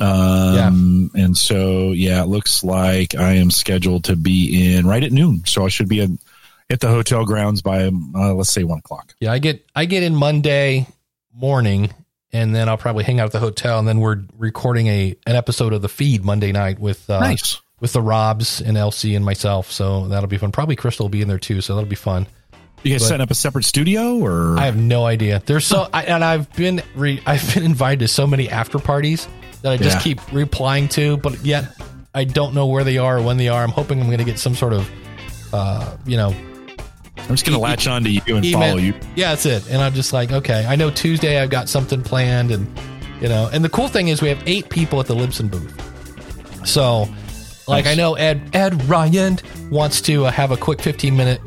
Um, 0.00 1.10
yeah. 1.14 1.24
and 1.24 1.36
so, 1.36 1.92
yeah, 1.92 2.22
it 2.22 2.26
looks 2.26 2.64
like 2.64 3.14
I 3.14 3.32
am 3.32 3.50
scheduled 3.50 4.04
to 4.04 4.16
be 4.16 4.74
in 4.74 4.86
right 4.86 5.02
at 5.02 5.12
noon. 5.12 5.42
So 5.44 5.66
I 5.66 5.68
should 5.68 5.88
be 5.88 6.00
in, 6.00 6.18
at 6.70 6.80
the 6.80 6.88
hotel 6.88 7.26
grounds 7.26 7.60
by, 7.60 7.84
uh, 7.84 8.34
let's 8.34 8.50
say 8.50 8.64
one 8.64 8.78
o'clock. 8.78 9.14
Yeah. 9.20 9.32
I 9.32 9.38
get, 9.38 9.66
I 9.74 9.84
get 9.84 10.02
in 10.02 10.14
Monday 10.14 10.86
morning 11.34 11.92
and 12.32 12.54
then 12.54 12.68
I'll 12.68 12.78
probably 12.78 13.04
hang 13.04 13.20
out 13.20 13.26
at 13.26 13.32
the 13.32 13.40
hotel 13.40 13.78
and 13.78 13.86
then 13.86 14.00
we're 14.00 14.22
recording 14.38 14.86
a, 14.86 15.14
an 15.26 15.36
episode 15.36 15.74
of 15.74 15.82
the 15.82 15.90
feed 15.90 16.24
Monday 16.24 16.52
night 16.52 16.78
with, 16.78 17.08
uh, 17.10 17.20
nice. 17.20 17.60
with 17.80 17.92
the 17.92 18.00
Robs 18.00 18.62
and 18.62 18.78
Elsie 18.78 19.14
and 19.14 19.24
myself. 19.24 19.70
So 19.70 20.08
that'll 20.08 20.28
be 20.28 20.38
fun. 20.38 20.52
Probably 20.52 20.76
Crystal 20.76 21.04
will 21.04 21.10
be 21.10 21.20
in 21.20 21.28
there 21.28 21.38
too. 21.38 21.60
So 21.60 21.74
that'll 21.74 21.88
be 21.88 21.96
fun. 21.96 22.26
You 22.82 22.92
guys 22.92 23.06
setting 23.06 23.22
up 23.22 23.30
a 23.30 23.34
separate 23.36 23.64
studio, 23.64 24.18
or 24.18 24.58
I 24.58 24.64
have 24.64 24.76
no 24.76 25.06
idea. 25.06 25.40
There's 25.46 25.64
so, 25.64 25.88
I, 25.94 26.02
and 26.02 26.24
I've 26.24 26.52
been 26.56 26.82
re, 26.96 27.22
I've 27.24 27.54
been 27.54 27.62
invited 27.64 28.00
to 28.00 28.08
so 28.08 28.26
many 28.26 28.48
after 28.48 28.80
parties 28.80 29.28
that 29.62 29.72
I 29.72 29.76
just 29.76 29.96
yeah. 29.96 30.00
keep 30.00 30.32
replying 30.32 30.88
to, 30.90 31.16
but 31.16 31.44
yet 31.44 31.76
I 32.14 32.24
don't 32.24 32.54
know 32.54 32.66
where 32.66 32.84
they 32.84 32.98
are 32.98 33.18
or 33.18 33.22
when 33.22 33.36
they 33.36 33.48
are. 33.48 33.62
I'm 33.62 33.70
hoping 33.70 34.00
I'm 34.00 34.06
going 34.06 34.18
to 34.18 34.24
get 34.24 34.38
some 34.38 34.54
sort 34.54 34.72
of, 34.72 34.90
uh, 35.52 35.96
you 36.04 36.16
know, 36.16 36.34
I'm 37.16 37.28
just 37.28 37.46
going 37.46 37.58
to 37.58 37.60
e- 37.60 37.62
latch 37.62 37.86
on 37.86 38.04
to 38.04 38.10
you 38.10 38.20
and 38.28 38.44
email. 38.44 38.60
follow 38.60 38.78
you. 38.78 38.94
Yeah, 39.16 39.30
that's 39.30 39.46
it. 39.46 39.70
And 39.70 39.80
I'm 39.80 39.94
just 39.94 40.12
like, 40.12 40.32
okay, 40.32 40.66
I 40.68 40.76
know 40.76 40.90
Tuesday 40.90 41.40
I've 41.40 41.50
got 41.50 41.68
something 41.68 42.02
planned, 42.02 42.50
and 42.50 42.66
you 43.20 43.28
know, 43.28 43.48
and 43.52 43.64
the 43.64 43.68
cool 43.68 43.88
thing 43.88 44.08
is 44.08 44.20
we 44.20 44.28
have 44.28 44.42
eight 44.46 44.68
people 44.68 45.00
at 45.00 45.06
the 45.06 45.14
Libsyn 45.14 45.50
booth. 45.50 46.66
So, 46.66 47.08
like, 47.66 47.84
nice. 47.84 47.92
I 47.92 47.94
know 47.94 48.14
Ed 48.14 48.50
Ed 48.54 48.82
Ryan 48.84 49.38
wants 49.70 50.00
to 50.02 50.26
uh, 50.26 50.30
have 50.30 50.50
a 50.50 50.56
quick 50.56 50.82
15 50.82 51.16
minute 51.16 51.40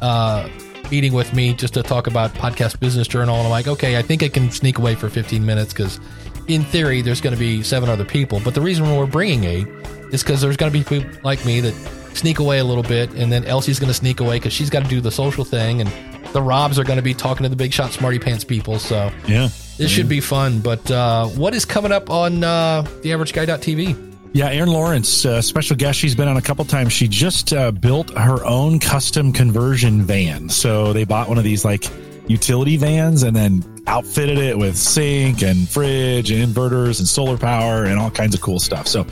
uh, 0.00 0.48
meeting 0.90 1.12
with 1.12 1.34
me 1.34 1.52
just 1.54 1.74
to 1.74 1.82
talk 1.82 2.06
about 2.06 2.32
podcast 2.34 2.80
business 2.80 3.06
journal 3.06 3.36
and 3.36 3.44
i'm 3.44 3.50
like 3.50 3.68
okay 3.68 3.98
i 3.98 4.02
think 4.02 4.22
i 4.22 4.28
can 4.28 4.50
sneak 4.50 4.78
away 4.78 4.94
for 4.94 5.10
15 5.10 5.44
minutes 5.44 5.72
because 5.72 6.00
in 6.48 6.64
theory 6.64 7.02
there's 7.02 7.20
going 7.20 7.34
to 7.34 7.38
be 7.38 7.62
seven 7.62 7.88
other 7.88 8.04
people 8.04 8.40
but 8.44 8.54
the 8.54 8.60
reason 8.60 8.84
we're 8.96 9.06
bringing 9.06 9.44
eight 9.44 9.68
is 10.12 10.22
because 10.22 10.40
there's 10.40 10.56
going 10.56 10.72
to 10.72 10.78
be 10.78 10.84
people 10.84 11.10
like 11.22 11.44
me 11.44 11.60
that 11.60 11.74
sneak 12.14 12.38
away 12.38 12.58
a 12.58 12.64
little 12.64 12.82
bit 12.82 13.12
and 13.14 13.30
then 13.30 13.44
elsie's 13.44 13.78
going 13.78 13.88
to 13.88 13.94
sneak 13.94 14.20
away 14.20 14.38
because 14.38 14.52
she's 14.52 14.70
got 14.70 14.82
to 14.82 14.88
do 14.88 15.00
the 15.00 15.10
social 15.10 15.44
thing 15.44 15.80
and 15.80 15.92
the 16.32 16.42
robs 16.42 16.78
are 16.78 16.84
going 16.84 16.96
to 16.96 17.02
be 17.02 17.14
talking 17.14 17.44
to 17.44 17.48
the 17.48 17.56
big 17.56 17.72
shot 17.72 17.92
smarty 17.92 18.18
pants 18.18 18.44
people 18.44 18.78
so 18.78 19.10
yeah 19.26 19.44
this 19.46 19.78
yeah. 19.78 19.86
should 19.88 20.08
be 20.08 20.20
fun 20.20 20.60
but 20.60 20.90
uh, 20.90 21.26
what 21.28 21.54
is 21.54 21.64
coming 21.64 21.92
up 21.92 22.10
on 22.10 22.42
uh, 22.42 22.82
the 23.02 23.12
average 23.12 23.32
guy.tv 23.32 24.06
yeah, 24.34 24.50
Erin 24.50 24.70
Lawrence, 24.70 25.24
uh, 25.24 25.40
special 25.40 25.74
guest. 25.74 25.98
She's 25.98 26.14
been 26.14 26.28
on 26.28 26.36
a 26.36 26.42
couple 26.42 26.64
times. 26.66 26.92
She 26.92 27.08
just 27.08 27.52
uh, 27.54 27.70
built 27.70 28.10
her 28.10 28.44
own 28.44 28.78
custom 28.78 29.32
conversion 29.32 30.02
van. 30.02 30.50
So 30.50 30.92
they 30.92 31.04
bought 31.04 31.28
one 31.30 31.38
of 31.38 31.44
these 31.44 31.64
like 31.64 31.90
utility 32.28 32.76
vans 32.76 33.22
and 33.22 33.34
then 33.34 33.64
outfitted 33.86 34.38
it 34.38 34.56
with 34.56 34.76
sink 34.76 35.42
and 35.42 35.68
fridge 35.68 36.30
and 36.30 36.54
inverters 36.54 36.98
and 36.98 37.08
solar 37.08 37.38
power 37.38 37.84
and 37.84 37.98
all 37.98 38.10
kinds 38.10 38.34
of 38.34 38.40
cool 38.40 38.60
stuff. 38.60 38.86
So 38.86 39.06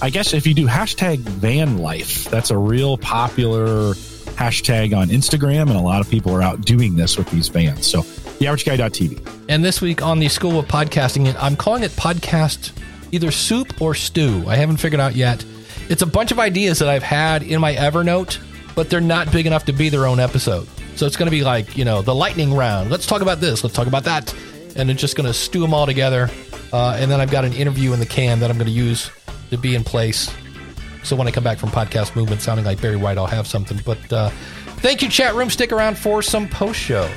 I 0.00 0.08
guess 0.10 0.32
if 0.32 0.46
you 0.46 0.54
do 0.54 0.66
hashtag 0.66 1.18
van 1.18 1.78
life, 1.78 2.24
that's 2.26 2.50
a 2.50 2.56
real 2.56 2.96
popular 2.96 3.94
hashtag 4.34 4.96
on 4.96 5.08
Instagram. 5.08 5.62
And 5.62 5.72
a 5.72 5.80
lot 5.80 6.00
of 6.00 6.08
people 6.08 6.32
are 6.34 6.42
out 6.42 6.62
doing 6.62 6.96
this 6.96 7.18
with 7.18 7.28
these 7.30 7.48
vans. 7.48 7.86
So 7.86 8.02
theaverageguy.tv. 8.02 9.44
And 9.48 9.64
this 9.64 9.80
week 9.80 10.02
on 10.02 10.20
the 10.20 10.28
School 10.28 10.58
of 10.58 10.66
Podcasting, 10.66 11.34
I'm 11.38 11.56
calling 11.56 11.82
it 11.82 11.90
Podcast 11.92 12.72
either 13.12 13.32
soup 13.32 13.80
or 13.82 13.94
stew. 13.94 14.44
I 14.46 14.54
haven't 14.56 14.76
figured 14.76 15.00
out 15.00 15.16
yet. 15.16 15.44
It's 15.88 16.02
a 16.02 16.06
bunch 16.06 16.30
of 16.30 16.38
ideas 16.38 16.78
that 16.78 16.88
I've 16.88 17.02
had 17.02 17.42
in 17.42 17.60
my 17.60 17.74
Evernote, 17.74 18.38
but 18.76 18.88
they're 18.88 19.00
not 19.00 19.32
big 19.32 19.46
enough 19.46 19.64
to 19.64 19.72
be 19.72 19.88
their 19.88 20.06
own 20.06 20.20
episode. 20.20 20.68
So 21.00 21.06
it's 21.06 21.16
going 21.16 21.28
to 21.28 21.30
be 21.30 21.42
like, 21.42 21.78
you 21.78 21.86
know, 21.86 22.02
the 22.02 22.14
lightning 22.14 22.52
round. 22.52 22.90
Let's 22.90 23.06
talk 23.06 23.22
about 23.22 23.40
this. 23.40 23.64
Let's 23.64 23.74
talk 23.74 23.86
about 23.86 24.04
that. 24.04 24.34
And 24.76 24.90
it's 24.90 25.00
just 25.00 25.16
going 25.16 25.26
to 25.26 25.32
stew 25.32 25.60
them 25.60 25.72
all 25.72 25.86
together. 25.86 26.28
Uh, 26.74 26.94
and 27.00 27.10
then 27.10 27.22
I've 27.22 27.30
got 27.30 27.46
an 27.46 27.54
interview 27.54 27.94
in 27.94 28.00
the 28.00 28.04
can 28.04 28.38
that 28.40 28.50
I'm 28.50 28.58
going 28.58 28.66
to 28.66 28.72
use 28.72 29.10
to 29.48 29.56
be 29.56 29.74
in 29.74 29.82
place. 29.82 30.30
So 31.02 31.16
when 31.16 31.26
I 31.26 31.30
come 31.30 31.42
back 31.42 31.56
from 31.56 31.70
Podcast 31.70 32.14
Movement 32.16 32.42
sounding 32.42 32.66
like 32.66 32.82
Barry 32.82 32.96
White, 32.96 33.16
I'll 33.16 33.24
have 33.24 33.46
something. 33.46 33.80
But 33.82 34.12
uh, 34.12 34.28
thank 34.82 35.00
you, 35.00 35.08
chat 35.08 35.34
room. 35.34 35.48
Stick 35.48 35.72
around 35.72 35.96
for 35.96 36.20
some 36.20 36.46
post 36.46 36.78
show. 36.78 37.10